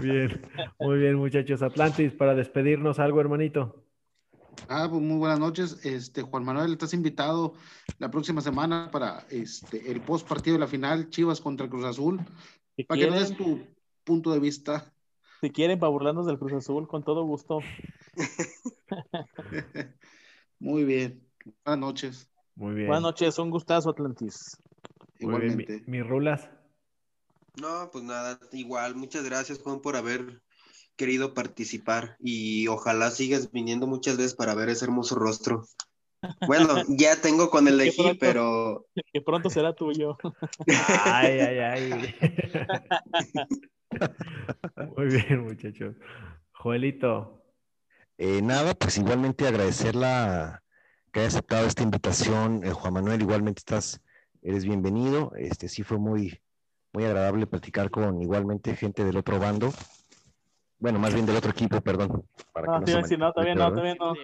bien, 0.00 0.46
muy 0.78 0.98
bien, 0.98 1.16
muchachos. 1.16 1.62
Atlantis, 1.62 2.12
para 2.12 2.34
despedirnos, 2.34 2.98
algo, 2.98 3.20
hermanito. 3.20 3.84
Ah, 4.68 4.86
pues 4.90 5.02
muy 5.02 5.16
buenas 5.16 5.38
noches. 5.38 5.84
Este, 5.84 6.22
Juan 6.22 6.44
Manuel, 6.44 6.72
estás 6.72 6.94
invitado 6.94 7.54
la 7.98 8.10
próxima 8.10 8.40
semana 8.40 8.90
para 8.90 9.26
este, 9.30 9.90
el 9.90 10.00
post 10.00 10.26
partido 10.26 10.54
de 10.54 10.60
la 10.60 10.66
final, 10.66 11.10
Chivas 11.10 11.40
contra 11.40 11.68
Cruz 11.68 11.84
Azul, 11.84 12.20
para 12.86 13.00
que 13.00 13.10
des 13.10 13.36
tu 13.36 13.66
punto 14.04 14.32
de 14.32 14.40
vista. 14.40 14.92
Si 15.40 15.50
quieren, 15.50 15.78
para 15.78 15.90
burlarnos 15.90 16.26
del 16.26 16.38
Cruz 16.38 16.54
Azul, 16.54 16.88
con 16.88 17.02
todo 17.02 17.24
gusto. 17.24 17.60
Muy 20.58 20.84
bien. 20.84 21.26
Buenas 21.64 21.80
noches. 21.80 22.30
Muy 22.54 22.74
bien. 22.74 22.86
Buenas 22.86 23.02
noches, 23.02 23.38
un 23.38 23.50
gustazo, 23.50 23.90
Atlantis. 23.90 24.56
Igualmente. 25.18 25.82
Mis 25.86 26.06
rulas. 26.06 26.48
No, 27.60 27.90
pues 27.92 28.04
nada, 28.04 28.38
igual. 28.52 28.94
Muchas 28.96 29.24
gracias, 29.24 29.60
Juan, 29.60 29.80
por 29.80 29.96
haber 29.96 30.42
querido 30.96 31.34
participar 31.34 32.16
y 32.20 32.68
ojalá 32.68 33.10
sigas 33.10 33.50
viniendo 33.50 33.86
muchas 33.86 34.16
veces 34.16 34.34
para 34.34 34.54
ver 34.54 34.68
ese 34.68 34.84
hermoso 34.84 35.14
rostro. 35.14 35.66
Bueno, 36.46 36.68
ya 36.88 37.20
tengo 37.20 37.50
con 37.50 37.68
el 37.68 37.78
de 37.78 38.16
pero. 38.18 38.86
Que 39.12 39.20
pronto 39.20 39.50
será 39.50 39.74
tuyo. 39.74 40.16
Ay, 41.04 41.40
ay, 41.40 41.58
ay. 41.58 42.14
Muy 44.96 45.06
bien, 45.06 45.44
muchachos. 45.44 45.94
Joelito, 46.52 47.44
eh, 48.16 48.42
nada, 48.42 48.74
pues 48.74 48.96
igualmente 48.96 49.46
agradecerla 49.46 50.62
que 51.12 51.20
haya 51.20 51.28
aceptado 51.28 51.66
esta 51.66 51.82
invitación, 51.82 52.64
eh, 52.64 52.70
Juan 52.70 52.94
Manuel, 52.94 53.20
igualmente 53.22 53.58
estás, 53.58 54.00
eres 54.42 54.64
bienvenido. 54.64 55.32
Este 55.36 55.68
sí 55.68 55.82
fue 55.82 55.98
muy, 55.98 56.40
muy 56.92 57.04
agradable 57.04 57.46
platicar 57.46 57.90
con 57.90 58.22
igualmente 58.22 58.76
gente 58.76 59.04
del 59.04 59.16
otro 59.16 59.40
bando. 59.40 59.72
Bueno, 60.84 60.98
más 60.98 61.14
bien 61.14 61.24
del 61.24 61.36
otro 61.36 61.50
equipo, 61.50 61.80
perdón. 61.80 62.28
Para 62.52 62.66
no, 62.78 62.84
que 62.84 63.16
no, 63.16 63.32
todavía 63.32 63.54
no, 63.54 63.72
todavía 63.72 63.94
no. 63.94 64.14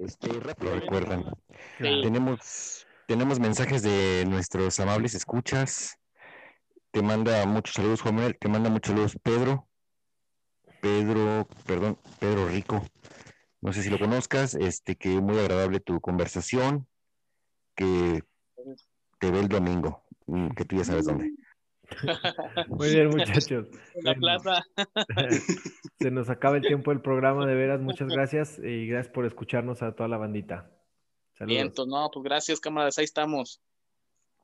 Este, 0.00 0.40
rápido, 0.40 0.74
recuerdan. 0.74 1.24
Tenemos, 1.78 2.84
tenemos 3.06 3.38
mensajes 3.38 3.80
de 3.82 4.24
nuestros 4.26 4.80
amables 4.80 5.14
escuchas. 5.14 6.00
Te 6.90 7.00
manda 7.00 7.46
muchos 7.46 7.76
saludos, 7.76 8.02
Juan 8.02 8.16
Manuel. 8.16 8.36
Te 8.40 8.48
manda 8.48 8.70
muchos 8.70 8.90
saludos, 8.90 9.16
Pedro. 9.22 9.68
Pedro, 10.80 11.46
perdón, 11.64 11.96
Pedro 12.18 12.48
Rico. 12.48 12.84
No 13.60 13.72
sé 13.72 13.84
si 13.84 13.88
lo 13.88 14.00
conozcas, 14.00 14.56
este, 14.56 14.96
que 14.96 15.10
muy 15.20 15.38
agradable 15.38 15.78
tu 15.78 16.00
conversación, 16.00 16.88
que 17.76 18.24
te 19.20 19.30
ve 19.30 19.38
el 19.38 19.48
domingo, 19.48 20.02
mm, 20.26 20.48
que 20.56 20.64
tú 20.64 20.74
ya 20.74 20.82
sabes 20.82 21.04
dónde. 21.04 21.36
Muy 22.68 22.90
bien, 22.90 23.08
muchachos. 23.08 23.66
La 24.02 24.14
plaza. 24.14 24.64
Se 25.98 26.10
nos 26.10 26.28
acaba 26.30 26.56
el 26.56 26.62
tiempo 26.62 26.90
del 26.90 27.00
programa, 27.00 27.46
de 27.46 27.54
veras, 27.54 27.80
muchas 27.80 28.08
gracias 28.08 28.58
y 28.58 28.86
gracias 28.86 29.12
por 29.12 29.26
escucharnos 29.26 29.82
a 29.82 29.92
toda 29.92 30.08
la 30.08 30.18
bandita. 30.18 30.70
Saludos. 31.34 31.56
Bien, 31.56 31.72
pues 31.74 31.88
no, 31.88 32.10
pues 32.12 32.24
gracias, 32.24 32.60
camaradas, 32.60 32.98
ahí 32.98 33.04
estamos. 33.04 33.60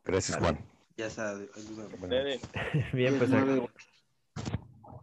Gracias, 0.05 0.39
Juan. 0.39 0.59
Ya 0.97 1.11
sabes. 1.11 1.51
Bien, 2.93 3.19
pues. 3.19 3.31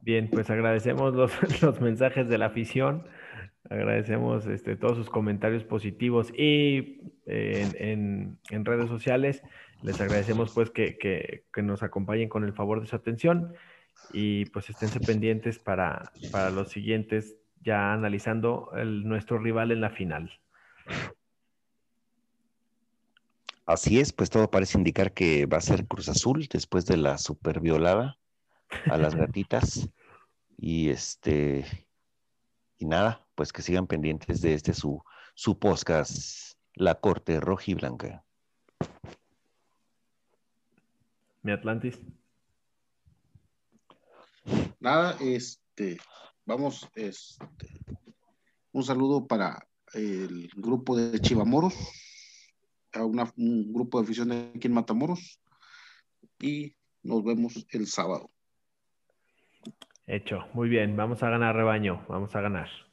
Bien, 0.02 0.30
pues 0.30 0.50
agradecemos 0.50 1.14
los, 1.14 1.32
los 1.62 1.82
mensajes 1.82 2.30
de 2.30 2.38
la 2.38 2.48
afición, 2.48 3.08
agradecemos 3.70 4.46
este, 4.46 4.76
todos 4.76 4.98
sus 4.98 5.10
comentarios 5.10 5.64
positivos 5.64 6.32
y 6.32 7.02
eh, 7.26 7.70
en, 7.76 8.40
en, 8.50 8.66
redes 8.66 8.88
sociales. 8.88 9.44
Les 9.82 10.00
agradecemos 10.00 10.54
pues 10.54 10.70
que, 10.70 10.98
que, 10.98 11.46
que, 11.54 11.62
nos 11.62 11.84
acompañen 11.84 12.30
con 12.30 12.44
el 12.44 12.54
favor 12.54 12.82
de 12.82 12.88
su 12.88 12.96
atención 12.96 13.54
y 14.14 14.46
pues 14.46 14.70
esténse 14.70 15.00
pendientes 15.00 15.60
para, 15.60 16.12
para 16.32 16.50
los 16.50 16.70
siguientes, 16.70 17.38
ya 17.62 17.94
analizando 17.94 18.72
el, 18.76 19.08
nuestro 19.08 19.40
rival 19.40 19.72
en 19.72 19.82
la 19.82 19.90
final. 19.90 20.32
Así 23.66 24.00
es, 24.00 24.12
pues 24.14 24.32
todo 24.32 24.50
parece 24.50 24.80
indicar 24.80 25.14
que 25.14 25.46
va 25.46 25.58
a 25.58 25.62
ser 25.62 25.86
Cruz 25.86 26.10
Azul 26.10 26.48
después 26.52 26.86
de 26.88 26.98
la 26.98 27.18
super 27.20 27.60
violada 27.60 28.18
a 28.90 28.98
las 28.98 29.14
gatitas. 29.16 29.90
Y 30.58 30.90
este, 30.90 31.66
y 32.80 32.86
nada, 32.86 33.28
pues 33.40 33.54
que 33.54 33.62
sigan 33.62 33.88
pendientes 33.88 34.42
de 34.42 34.54
este 34.54 34.74
su, 34.74 35.02
su 35.34 35.58
podcast, 35.58 36.60
La 36.74 36.96
Corte 36.96 37.40
Roja 37.40 37.64
y 37.68 37.74
Blanca. 37.74 38.26
Mi 41.42 41.54
Atlantis. 41.54 41.98
Nada, 44.82 45.16
este, 45.22 46.00
vamos, 46.46 46.90
este, 46.96 47.66
un 48.74 48.84
saludo 48.84 49.26
para 49.26 49.66
el 49.94 50.50
grupo 50.58 50.98
de 50.98 51.18
Chivamoros, 51.22 51.76
a 52.92 53.06
un 53.06 53.72
grupo 53.72 54.00
de 54.00 54.04
afición 54.04 54.34
aquí 54.34 54.68
en 54.68 54.74
Matamoros. 54.74 55.40
Y 56.42 56.76
nos 57.04 57.24
vemos 57.24 57.66
el 57.70 57.88
sábado. 57.88 58.30
Hecho, 60.08 60.46
muy 60.54 60.68
bien, 60.68 60.98
vamos 60.98 61.24
a 61.24 61.30
ganar 61.30 61.56
rebaño, 61.56 62.06
vamos 62.10 62.36
a 62.36 62.42
ganar. 62.42 62.89